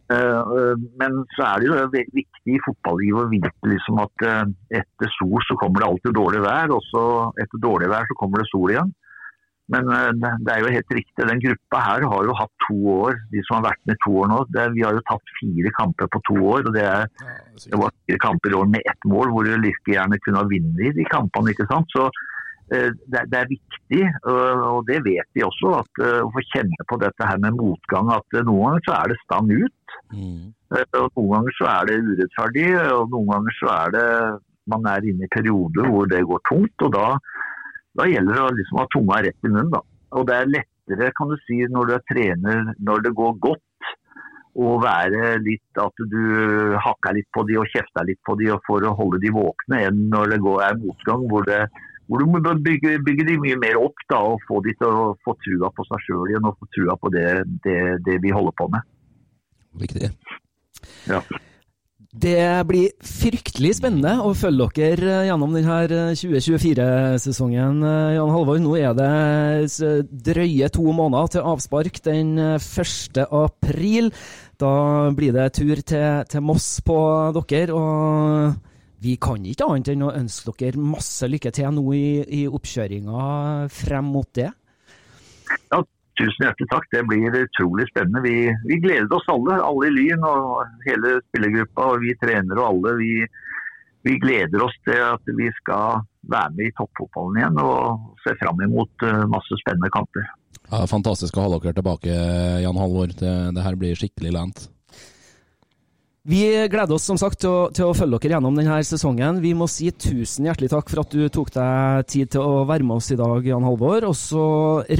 Eh, 0.10 0.40
eh, 0.60 0.76
men 0.98 1.20
så 1.36 1.44
er 1.46 1.62
det 1.62 1.68
jo 1.70 1.76
viktig 1.94 2.56
i 2.56 2.62
fotballivet 2.66 3.28
å 3.28 3.30
vite 3.30 3.70
liksom 3.70 4.00
at 4.02 4.24
eh, 4.26 4.48
etter 4.80 5.12
sol 5.20 5.38
så 5.46 5.58
kommer 5.62 5.84
det 5.84 5.90
alltid 5.90 6.18
dårlig 6.18 6.42
vær, 6.48 6.74
og 6.74 6.82
så 6.88 7.04
etter 7.44 7.62
dårlig 7.62 7.92
vær 7.92 8.10
så 8.10 8.18
kommer 8.18 8.42
det 8.42 8.50
sol 8.50 8.74
igjen. 8.74 8.96
Men 9.70 9.86
det 9.86 10.50
er 10.50 10.64
jo 10.64 10.72
helt 10.74 10.94
riktig. 10.98 11.26
Den 11.30 11.42
gruppa 11.44 11.80
her 11.86 12.04
har 12.10 12.24
jo 12.26 12.34
hatt 12.40 12.64
to 12.64 12.78
år, 12.90 13.20
de 13.30 13.44
som 13.46 13.60
har 13.60 13.68
vært 13.68 13.84
med 13.86 14.00
to 14.02 14.14
år 14.18 14.32
nå. 14.32 14.40
Det, 14.50 14.64
vi 14.74 14.82
har 14.82 14.98
jo 14.98 15.04
tatt 15.06 15.34
fire 15.38 15.72
kamper 15.76 16.10
på 16.10 16.22
to 16.26 16.38
år. 16.42 16.64
og 16.66 16.74
Det, 16.74 16.88
er, 16.90 17.06
det 17.68 17.78
var 17.78 17.94
fire 17.94 18.18
kamper 18.24 18.50
i 18.50 18.58
år 18.58 18.72
med 18.74 18.90
ett 18.90 19.06
mål, 19.12 19.30
hvor 19.30 19.46
du 19.46 19.54
like 19.62 19.94
gjerne 19.94 20.18
kunne 20.26 20.42
ha 20.42 20.50
vunnet 20.50 20.98
de 20.98 21.06
kampene. 21.14 21.54
ikke 21.54 21.70
sant? 21.70 21.94
Så 21.94 22.08
det, 22.70 23.24
det, 23.32 23.40
er 23.40 23.50
viktig, 23.50 24.02
og 24.30 24.86
det 24.90 25.00
vet 25.06 25.30
vi 25.34 25.44
også, 25.46 25.72
at, 25.80 26.02
eh, 26.06 26.20
å 26.22 26.32
få 26.34 26.44
kjenne 26.52 26.86
på 26.90 27.00
dette 27.02 27.30
her 27.30 27.42
med 27.42 27.58
motgang. 27.58 28.12
At 28.14 28.38
eh, 28.38 28.46
noen 28.46 28.66
ganger 28.66 28.86
så 28.86 28.96
er 28.98 29.12
det 29.12 29.20
stang 29.24 29.50
ut. 29.50 29.96
Mm. 30.14 30.50
og 31.00 31.18
Noen 31.18 31.32
ganger 31.34 31.56
så 31.58 31.70
er 31.72 31.90
det 31.90 32.00
urettferdig, 32.06 32.68
og 32.96 33.14
noen 33.14 33.32
ganger 33.34 33.58
så 33.60 33.72
er 33.76 33.96
det 33.96 34.08
man 34.70 34.86
er 34.92 35.08
inne 35.10 35.26
i 35.26 35.34
perioder 35.34 35.90
hvor 35.90 36.10
det 36.12 36.26
går 36.30 36.44
tungt. 36.50 36.86
og 36.86 36.94
Da, 36.94 37.08
da 37.98 38.10
gjelder 38.10 38.38
det 38.38 38.44
å 38.46 38.58
liksom 38.60 38.84
ha 38.84 38.90
tunga 38.94 39.24
rett 39.26 39.50
i 39.50 39.54
munnen. 39.54 39.74
da. 39.74 39.82
Og 40.18 40.28
Det 40.30 40.36
er 40.36 40.54
lettere 40.54 41.14
kan 41.18 41.34
du 41.34 41.38
si, 41.46 41.64
når 41.70 41.90
du 41.90 41.96
er 41.98 42.06
trener 42.12 42.70
når 42.78 43.08
det 43.08 43.18
går 43.18 43.42
godt, 43.42 43.66
å 44.60 44.76
være 44.82 45.38
litt 45.46 45.80
at 45.80 46.02
du 46.12 46.24
hakker 46.84 47.16
litt 47.16 47.28
på 47.36 47.46
de 47.48 47.60
og 47.62 47.70
kjefter 47.72 48.08
litt 48.08 48.20
på 48.28 48.36
de 48.40 48.50
for 48.66 48.84
å 48.84 48.96
holde 48.98 49.22
de 49.24 49.32
våkne, 49.32 49.84
enn 49.88 50.08
når 50.12 50.34
det 50.34 50.40
går, 50.44 50.64
er 50.66 50.82
motgang 50.82 51.28
hvor 51.30 51.46
det 51.48 51.62
hvor 52.10 52.24
du 52.24 52.26
må 52.26 52.40
bygge, 52.42 52.96
bygge 53.06 53.28
de 53.28 53.36
mye 53.38 53.58
mer 53.62 53.78
opp 53.78 54.02
da, 54.10 54.24
og 54.32 54.42
få 54.50 54.64
de 54.66 54.74
til 54.80 54.90
å 54.90 55.12
få 55.26 55.36
trua 55.46 55.70
på 55.76 55.86
seg 55.86 56.08
sjøl 56.08 56.32
igjen 56.32 56.48
og 56.50 56.58
få 56.58 56.70
trua 56.74 56.96
på 56.98 57.12
det, 57.14 57.28
det, 57.66 57.78
det 58.08 58.18
vi 58.24 58.34
holder 58.34 58.56
på 58.58 58.66
med. 58.74 58.88
Viktig. 59.78 60.10
Ja. 61.10 61.22
Det 62.10 62.66
blir 62.66 62.96
fryktelig 63.06 63.76
spennende 63.78 64.16
å 64.26 64.32
følge 64.34 64.66
dere 64.74 65.20
gjennom 65.28 65.54
denne 65.54 66.08
2024-sesongen. 66.18 67.84
Jan 68.16 68.34
Halvor, 68.34 68.58
nå 68.64 68.74
er 68.80 68.96
det 68.98 69.92
drøye 70.32 70.72
to 70.74 70.88
måneder 70.90 71.36
til 71.36 71.46
avspark 71.52 72.02
den 72.08 72.34
1. 72.58 73.22
april. 73.30 74.10
Da 74.58 74.74
blir 75.14 75.38
det 75.38 75.52
tur 75.60 75.84
til, 75.86 76.26
til 76.34 76.42
Moss 76.50 76.80
på 76.82 76.98
dere. 77.38 77.78
og 77.78 78.58
vi 79.00 79.16
kan 79.22 79.46
ikke 79.48 79.68
annet 79.70 79.94
enn 79.94 80.08
å 80.08 80.16
ønske 80.16 80.54
dere 80.60 80.82
masse 80.82 81.28
lykke 81.30 81.52
til 81.56 81.72
nå 81.76 81.86
i, 81.96 82.08
i 82.40 82.42
oppkjøringa 82.50 83.22
frem 83.72 84.10
mot 84.12 84.28
det. 84.36 84.50
Ja, 85.72 85.80
tusen 86.20 86.46
hjertelig 86.46 86.70
takk. 86.74 86.88
Det 86.92 87.04
blir 87.08 87.38
utrolig 87.42 87.88
spennende. 87.90 88.24
Vi, 88.26 88.50
vi 88.68 88.80
gleder 88.84 89.16
oss 89.16 89.30
alle, 89.32 89.60
alle 89.64 89.88
i 89.88 89.94
Lyn 89.96 90.26
og 90.28 90.82
hele 90.88 91.20
spillergruppa 91.30 91.94
og 91.94 92.04
vi 92.04 92.16
trenere 92.22 92.60
og 92.60 92.68
alle. 92.74 92.96
Vi, 93.00 93.14
vi, 94.08 94.18
gleder 94.26 94.66
oss 94.66 94.76
til 94.88 95.00
at 95.06 95.32
vi 95.40 95.48
skal 95.62 96.04
være 96.30 96.56
med 96.58 96.68
i 96.68 96.76
toppfotballen 96.78 97.40
igjen 97.40 97.62
og 97.64 98.20
se 98.26 98.36
fram 98.42 98.60
imot 98.68 99.08
eh, 99.08 99.24
masse 99.32 99.62
spennende 99.64 99.92
kamper. 99.96 100.28
Ja, 100.70 100.84
fantastisk 100.92 101.40
å 101.40 101.48
ha 101.48 101.56
dere 101.56 101.74
tilbake, 101.78 102.20
Jan 102.66 102.78
Halvor. 102.78 103.16
Det, 103.16 103.38
det 103.56 103.64
her 103.66 103.80
blir 103.80 103.98
skikkelig 103.98 104.36
lent. 104.36 104.68
Vi 106.28 106.68
gleder 106.68 106.98
oss 106.98 107.06
som 107.08 107.18
sagt 107.18 107.40
til 107.40 107.50
å, 107.50 107.60
til 107.72 107.88
å, 107.88 107.96
følge 107.96 108.18
dere 108.20 108.36
gjennom 108.36 108.58
denne 108.58 108.82
sesongen. 108.84 109.40
Vi 109.40 109.54
må 109.56 109.70
si 109.72 109.88
tusen 109.96 110.50
hjertelig 110.50 110.68
takk 110.74 110.92
for 110.92 111.06
at 111.06 111.16
du 111.16 111.24
tok 111.32 111.54
deg 111.56 112.10
tid 112.12 112.34
til 112.36 112.44
å 112.44 112.66
være 112.68 112.84
med 112.84 113.00
oss 113.00 113.12
i 113.16 113.18
dag, 113.20 113.48
Jan 113.48 113.64
Halvor. 113.64 114.10
Og 114.10 114.18
så 114.20 114.44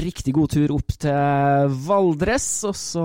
riktig 0.00 0.32
god 0.38 0.54
tur 0.56 0.72
opp 0.78 0.96
til 0.96 1.76
Valdres, 1.84 2.48
og 2.64 2.78
så 2.78 3.04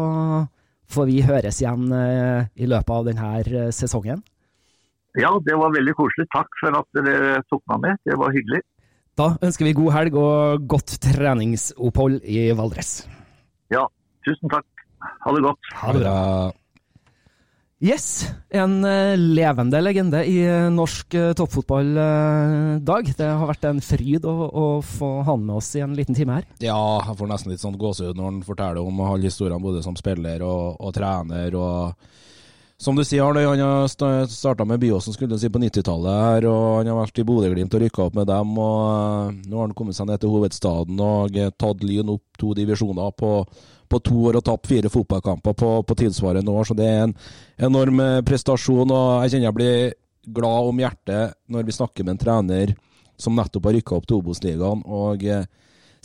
får 0.96 1.12
vi 1.12 1.20
høres 1.28 1.60
igjen 1.60 1.92
eh, 1.92 2.48
i 2.56 2.72
løpet 2.72 2.96
av 2.96 3.06
denne 3.10 3.30
eh, 3.44 3.70
sesongen. 3.76 4.24
Ja, 5.20 5.36
det 5.44 5.60
var 5.60 5.76
veldig 5.76 5.96
koselig. 6.00 6.30
Takk 6.32 6.60
for 6.62 6.80
at 6.80 7.04
dere 7.04 7.40
tok 7.52 7.64
meg 7.74 7.84
med. 7.84 8.04
Det 8.08 8.20
var 8.20 8.36
hyggelig. 8.36 8.64
Da 9.20 9.34
ønsker 9.44 9.68
vi 9.68 9.76
god 9.76 9.96
helg 9.96 10.20
og 10.20 10.68
godt 10.72 10.98
treningsopphold 11.04 12.22
i 12.24 12.50
Valdres. 12.56 13.02
Ja, 13.72 13.88
tusen 14.28 14.52
takk. 14.52 14.68
Ha 15.24 15.36
det 15.36 15.44
godt. 15.44 15.76
Ha 15.84 15.96
det 15.96 16.04
bra. 16.04 16.16
Yes, 17.86 18.26
en 18.50 18.80
uh, 18.82 19.14
levende 19.14 19.78
legende 19.84 20.24
i 20.26 20.40
uh, 20.42 20.72
norsk 20.74 21.14
uh, 21.20 21.34
toppfotball, 21.38 21.92
Dag. 22.82 23.12
Det 23.14 23.28
har 23.28 23.46
vært 23.46 23.68
en 23.70 23.82
fryd 23.84 24.26
å, 24.26 24.34
å, 24.50 24.64
få 24.82 25.10
han 25.28 25.44
med 25.46 25.60
oss 25.60 25.70
i 25.78 25.84
en 25.86 25.94
liten 25.94 26.18
time 26.18 26.40
her. 26.40 26.48
Ja, 26.64 26.80
jeg 27.06 27.18
får 27.20 27.30
nesten 27.30 27.54
litt 27.54 27.62
sånn 27.62 27.78
gåsehud 27.78 28.18
når 28.18 28.32
han 28.32 28.40
forteller 28.48 28.82
om 28.82 29.04
alle 29.06 29.30
historiene 29.30 29.62
både 29.62 29.84
som 29.86 29.98
spiller 30.00 30.42
og, 30.48 30.80
og 30.82 30.96
trener. 30.98 31.54
og 31.60 32.10
som 32.82 32.98
du 32.98 33.06
sier, 33.08 33.22
han 33.24 33.62
har 33.62 34.26
starta 34.28 34.66
med 34.68 34.82
Byåsen 34.82 35.14
skulle 35.16 35.38
si 35.40 35.48
på 35.48 35.62
90-tallet, 35.62 36.18
her, 36.26 36.50
og 36.50 36.66
han 36.80 36.90
har 36.92 36.98
vært 37.04 37.22
i 37.22 37.28
Bodø-Glimt 37.28 37.78
og 37.78 37.86
rykka 37.86 38.10
opp 38.10 38.18
med 38.18 38.28
dem. 38.28 38.58
og 38.58 39.46
Nå 39.46 39.62
har 39.62 39.70
han 39.70 39.78
kommet 39.78 39.96
seg 39.96 40.10
ned 40.10 40.20
til 40.24 40.34
hovedstaden 40.34 41.00
og 41.06 41.38
tatt 41.56 41.86
Lyn 41.86 42.12
opp 42.18 42.42
to 42.42 42.52
divisjoner 42.58 43.14
på 43.16 43.38
på 43.90 44.00
to 44.04 44.16
år 44.30 44.40
og 44.40 44.46
tapt 44.48 44.70
fire 44.72 44.92
fotballkamper 44.92 45.54
på, 45.58 45.70
på 45.84 45.98
tilsvarende 46.00 46.52
år. 46.52 46.70
Så 46.70 46.78
det 46.78 46.88
er 46.90 47.04
en 47.06 47.16
enorm 47.70 48.02
eh, 48.04 48.24
prestasjon. 48.28 48.92
og 48.92 49.26
Jeg 49.26 49.36
kjenner 49.36 49.50
jeg 49.50 49.60
blir 49.60 49.94
glad 50.36 50.72
om 50.72 50.82
hjertet 50.82 51.38
når 51.52 51.68
vi 51.68 51.78
snakker 51.78 52.06
med 52.06 52.16
en 52.16 52.24
trener 52.24 52.76
som 53.18 53.36
nettopp 53.38 53.70
har 53.70 53.78
rykka 53.78 53.96
opp 53.96 54.08
til 54.10 54.20
Obos-ligaen. 54.20 54.82
og 54.86 55.24
eh, 55.24 55.46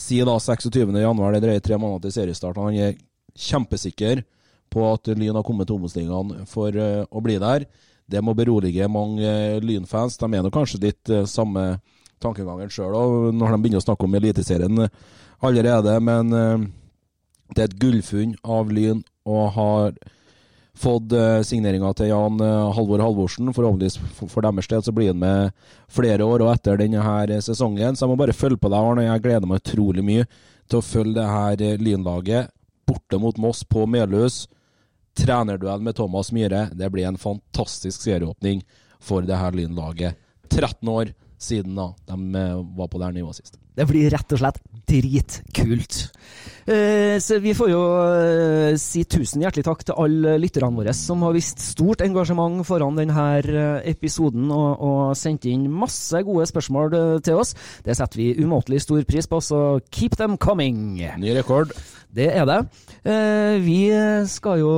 sier 0.01 0.27
da 0.27 0.37
26.1, 0.41 0.91
det 0.91 1.41
drøye 1.43 1.63
tre 1.63 1.77
måneder 1.77 2.07
til 2.07 2.15
seriestart. 2.19 2.59
Han 2.59 2.77
er 2.77 2.99
kjempesikker 3.37 4.23
på 4.71 4.85
at 4.87 5.11
Lyn 5.13 5.35
har 5.35 5.45
kommet 5.45 5.69
til 5.69 5.79
Obos-ligaen 5.79 6.45
for 6.49 6.75
eh, 6.75 7.03
å 7.03 7.23
bli 7.23 7.37
der. 7.41 7.67
Det 8.11 8.21
må 8.23 8.35
berolige 8.35 8.89
mange 8.91 9.27
eh, 9.27 9.59
Lyn-fans. 9.63 10.17
De 10.19 10.29
er 10.29 10.45
nok 10.45 10.55
kanskje 10.55 10.83
litt 10.85 11.11
eh, 11.11 11.27
samme 11.29 11.75
tankegangen 12.21 12.69
sjøl 12.69 13.33
når 13.33 13.55
de 13.55 13.59
begynner 13.63 13.81
å 13.81 13.85
snakke 13.85 14.05
om 14.05 14.15
Eliteserien 14.19 14.83
allerede. 15.41 15.95
Men 16.05 16.29
det 17.55 17.63
er 17.63 17.69
et 17.69 17.79
gullfunn 17.81 18.35
av 18.47 18.71
Lyn 18.71 19.03
og 19.27 19.43
har 19.57 19.95
fått 20.81 21.13
uh, 21.13 21.41
signeringa 21.45 21.91
til 21.97 22.09
Jan 22.11 22.39
uh, 22.41 22.71
Halvor 22.75 23.03
Halvorsen. 23.03 23.51
Forhåpentligvis 23.53 23.99
for, 24.21 24.41
deres 24.45 24.71
del 24.71 24.83
så 24.85 24.93
blir 24.95 25.11
han 25.11 25.21
med 25.21 25.51
flere 25.91 26.25
år 26.25 26.45
og 26.45 26.53
etter 26.53 26.79
denne 26.79 27.03
her 27.03 27.33
sesongen. 27.43 27.97
Så 27.97 28.05
jeg 28.05 28.13
må 28.13 28.17
bare 28.19 28.35
følge 28.37 28.61
på 28.61 28.71
deg, 28.71 28.79
Arne. 28.79 29.05
Jeg 29.09 29.25
gleder 29.25 29.51
meg 29.51 29.61
utrolig 29.61 30.05
mye 30.07 30.27
til 30.71 30.79
å 30.79 30.85
følge 30.85 31.17
det 31.19 31.27
her 31.27 31.83
Lynlaget 31.83 32.51
borte 32.87 33.19
mot 33.21 33.37
Moss 33.39 33.63
på 33.67 33.85
Melhus. 33.85 34.45
Trenerduell 35.19 35.83
med 35.83 35.97
Thomas 35.99 36.31
Myhre. 36.35 36.69
Det 36.75 36.89
blir 36.91 37.09
en 37.09 37.19
fantastisk 37.19 38.07
serieåpning 38.07 38.63
for 39.03 39.27
det 39.27 39.37
her 39.39 39.55
Lynlaget. 39.55 40.15
13 40.51 40.87
år 40.91 41.13
siden 41.41 41.75
da 41.75 41.91
de 42.07 42.47
var 42.77 42.87
på 42.87 42.99
det 42.99 43.09
her 43.09 43.19
nivået 43.19 43.43
sist. 43.43 43.60
Det 43.77 43.87
blir 43.87 44.09
rett 44.11 44.35
og 44.35 44.41
slett 44.41 44.59
dritkult. 44.91 46.01
Eh, 46.65 47.17
så 47.23 47.39
vi 47.41 47.53
får 47.57 47.69
jo 47.71 47.81
eh, 48.05 48.73
si 48.79 49.03
tusen 49.09 49.41
hjertelig 49.41 49.63
takk 49.65 49.85
til 49.87 49.97
alle 50.03 50.35
lytterne 50.41 50.75
våre 50.77 50.93
som 50.95 51.23
har 51.25 51.33
vist 51.35 51.61
stort 51.63 52.03
engasjement 52.05 52.61
foran 52.67 52.99
denne 52.99 53.25
eh, 53.39 53.79
episoden 53.91 54.51
og, 54.53 54.83
og 54.83 55.01
sendt 55.17 55.47
inn 55.49 55.65
masse 55.71 56.21
gode 56.27 56.45
spørsmål 56.51 56.97
til 57.25 57.41
oss. 57.41 57.55
Det 57.85 57.95
setter 57.97 58.21
vi 58.21 58.33
umåtelig 58.43 58.83
stor 58.85 59.05
pris 59.07 59.29
på, 59.31 59.41
så 59.41 59.79
keep 59.89 60.19
them 60.19 60.37
coming. 60.37 60.99
Ny 61.21 61.35
rekord. 61.37 61.73
Det 62.11 62.27
er 62.35 62.43
det. 62.43 62.59
Vi 63.63 63.85
skal 64.27 64.59
jo 64.59 64.73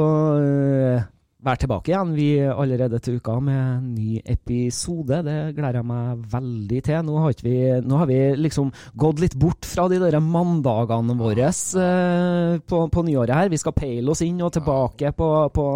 være 1.43 1.63
tilbake 1.63 1.91
igjen 1.91 2.13
vi 2.15 2.27
allerede 2.47 2.99
til 3.03 3.19
uka 3.19 3.35
med 3.43 3.59
en 3.59 3.89
ny 3.95 4.21
episode. 4.23 5.19
Det 5.25 5.37
gleder 5.57 5.79
jeg 5.79 5.87
meg 5.89 6.23
veldig 6.31 6.81
til. 6.87 6.99
Nå 7.07 7.17
har, 7.23 7.35
vi, 7.43 7.55
nå 7.83 7.99
har 7.99 8.09
vi 8.09 8.19
liksom 8.39 8.71
gått 8.99 9.21
litt 9.23 9.35
bort 9.39 9.67
fra 9.67 9.87
de 9.91 9.99
der 10.01 10.19
mandagene 10.23 11.17
våre 11.19 11.49
eh, 11.49 12.57
på, 12.63 12.81
på, 12.93 13.05
nyåret 13.07 13.35
her. 13.35 13.51
Vi 13.51 13.61
skal 13.61 13.75
peile 13.75 14.13
oss 14.13 14.23
inn 14.25 14.41
og 14.43 14.53
tilbake 14.55 15.13
på, 15.17 15.29
på 15.53 15.67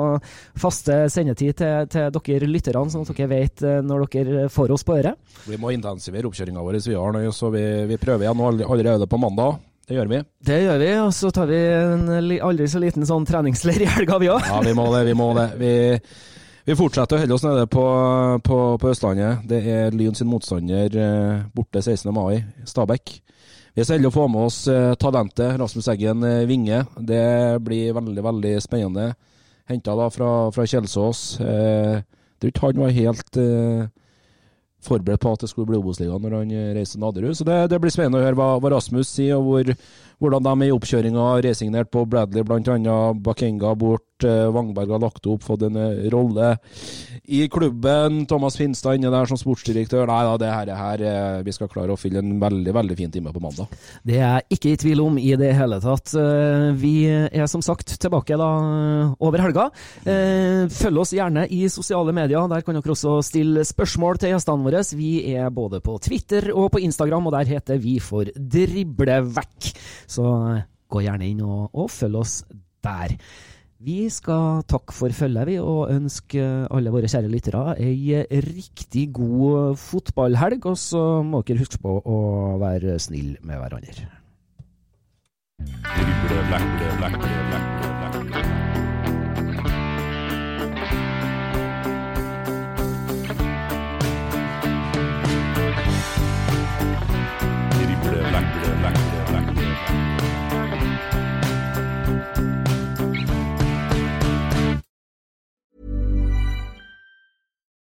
faste 0.58 1.04
sendetid 1.12 1.60
til, 1.60 1.92
til 1.92 2.12
dere 2.16 2.52
lytterne, 2.52 2.92
sånn 2.94 3.06
at 3.08 3.14
dere 3.14 3.32
vet 3.34 3.66
eh, 3.68 3.82
når 3.86 4.08
dere 4.16 4.50
får 4.54 4.76
oss 4.76 4.88
på 4.88 4.98
øret. 5.00 5.20
Vi 5.48 5.60
må 5.60 5.74
intensivere 5.76 6.30
oppkjøringa 6.30 6.64
vår, 6.64 6.82
vi 6.88 7.00
har 7.00 7.16
noe, 7.16 7.34
så 7.36 7.52
vi, 7.54 7.64
vi 7.90 8.00
prøver 8.02 8.28
igjen 8.28 8.46
allerede 8.68 9.10
på 9.10 9.20
mandag. 9.22 9.60
Det 9.88 9.96
gjør 9.96 10.10
vi. 10.12 10.18
Det 10.44 10.56
gjør 10.66 10.82
vi, 10.82 10.88
og 11.00 11.14
så 11.16 11.30
tar 11.32 11.48
vi 11.48 11.58
en 11.64 12.10
aldri 12.44 12.66
så 12.68 12.80
liten 12.84 13.06
sånn 13.08 13.28
treningsleir 13.28 13.86
i 13.86 13.88
helga, 13.88 14.18
vi 14.20 14.28
òg. 14.34 14.44
Ja, 14.44 14.58
vi 14.66 14.74
må 14.76 14.90
det. 14.92 15.06
Vi 15.08 15.14
må 15.16 15.30
det. 15.38 15.46
Vi, 15.62 15.70
vi 16.68 16.76
fortsetter 16.76 17.16
å 17.16 17.22
holde 17.22 17.38
oss 17.38 17.46
nede 17.48 17.64
på, 17.72 17.86
på, 18.44 18.58
på, 18.82 18.90
Østlandet. 18.92 19.46
Det 19.48 19.62
er 19.72 19.96
Lyn 19.96 20.18
sin 20.18 20.28
motstander 20.28 20.92
eh, 20.92 21.46
borte 21.56 21.80
16. 21.80 22.12
mai, 22.12 22.42
Stabæk. 22.68 23.14
Vi 23.72 23.80
er 23.80 23.88
så 23.88 23.96
heldige 23.96 24.12
å 24.12 24.18
få 24.18 24.26
med 24.34 24.50
oss 24.50 24.60
eh, 24.74 24.92
talentet 25.00 25.56
Rasmus 25.62 25.88
Eggen 25.94 26.28
eh, 26.28 26.44
Vinge. 26.50 26.82
Det 27.00 27.24
blir 27.64 27.96
veldig, 27.96 28.26
veldig 28.28 28.54
spennende. 28.66 29.14
Henta 29.72 29.96
da 29.96 30.10
fra, 30.12 30.34
fra 30.52 30.68
Kjelsås. 30.68 31.22
Eh, 31.40 32.04
tror 32.36 32.52
ikke 32.52 32.66
han 32.66 32.84
var 32.84 32.98
helt 33.00 33.40
eh, 33.40 33.88
forberedt 34.88 35.24
på 35.24 35.34
at 35.36 35.44
det 35.44 35.52
skulle 35.52 35.70
bli 35.70 35.80
Obos-ligaen 35.80 36.24
når 36.24 36.36
han 36.40 36.54
reiser 36.78 36.98
til 36.98 37.04
Nadderud. 37.04 37.38
Så 37.38 37.48
det, 37.48 37.58
det, 37.74 37.80
blir 37.84 37.94
spennende 37.94 38.22
å 38.22 38.26
høre 38.26 38.40
hva, 38.40 38.50
hva 38.64 38.74
Rasmus 38.74 39.12
sier, 39.12 39.38
og 39.38 39.48
hvor, 39.48 39.72
hvordan 40.24 40.48
de 40.48 40.68
i 40.68 40.74
oppkjøringa 40.76 41.28
resignert 41.46 41.92
på 41.94 42.06
Bradley, 42.10 42.46
bl.a. 42.48 42.98
Bakenga 43.14 43.76
bort. 43.78 44.17
Eh, 44.26 44.48
Wangberg 44.50 44.90
har 44.96 45.02
lagt 45.02 45.28
opp, 45.30 45.44
fått 45.46 45.66
en 45.68 45.78
eh, 45.78 46.08
rolle 46.14 46.56
i 47.24 47.44
klubben. 47.52 48.24
Thomas 48.30 48.58
Finstad 48.58 48.98
inne 48.98 49.12
der 49.14 49.30
som 49.30 49.38
sportsdirektør. 49.38 50.08
Nei 50.10 50.22
da, 50.26 50.36
det 50.42 50.52
her, 50.52 50.72
her 50.78 51.04
eh, 51.06 51.40
Vi 51.46 51.54
skal 51.54 51.70
klare 51.72 51.94
å 51.94 52.00
fylle 52.00 52.24
en 52.24 52.38
veldig 52.42 52.74
veldig 52.74 52.98
fin 52.98 53.14
time 53.14 53.34
på 53.36 53.44
mandag. 53.44 53.74
Det 54.08 54.18
er 54.18 54.40
jeg 54.40 54.58
ikke 54.58 54.72
i 54.72 54.80
tvil 54.84 55.04
om 55.04 55.20
i 55.22 55.34
det 55.40 55.52
hele 55.58 55.80
tatt. 55.84 56.16
Vi 56.82 56.94
er 57.08 57.46
som 57.50 57.62
sagt 57.66 57.94
tilbake 58.02 58.38
da 58.40 58.48
over 59.24 59.44
helga. 59.44 59.68
Følg 60.04 61.02
oss 61.02 61.14
gjerne 61.16 61.46
i 61.54 61.66
sosiale 61.72 62.14
medier. 62.16 62.48
Der 62.50 62.64
kan 62.66 62.78
dere 62.78 62.94
også 62.94 63.18
stille 63.26 63.66
spørsmål 63.68 64.22
til 64.22 64.34
gjestene 64.34 64.66
våre. 64.66 64.84
Vi 64.98 65.12
er 65.36 65.52
både 65.54 65.82
på 65.84 65.98
Twitter 66.04 66.50
og 66.54 66.72
på 66.74 66.82
Instagram, 66.86 67.30
og 67.30 67.36
der 67.38 67.52
heter 67.54 67.82
vi 67.82 67.98
for 68.04 68.30
Driblevekk. 68.34 69.72
Så 70.10 70.26
gå 70.88 71.04
gjerne 71.04 71.28
inn 71.28 71.44
og, 71.46 71.70
og 71.76 71.92
følg 71.92 72.24
oss 72.24 72.40
der. 72.86 73.18
Vi 73.78 74.10
skal 74.10 74.64
takke 74.66 74.94
for 74.94 75.14
følget, 75.14 75.60
og 75.62 75.92
ønske 75.94 76.42
alle 76.74 76.90
våre 76.90 77.10
kjære 77.12 77.30
lyttere 77.30 77.76
ei 77.78 78.24
riktig 78.32 79.12
god 79.14 79.78
fotballhelg. 79.78 80.66
Og 80.66 80.78
så 80.82 81.04
må 81.22 81.44
dere 81.46 81.62
huske 81.62 81.78
på 81.84 82.00
å 82.02 82.18
være 82.58 82.98
snill 82.98 83.36
med 83.46 83.62
hverandre. 83.62 84.10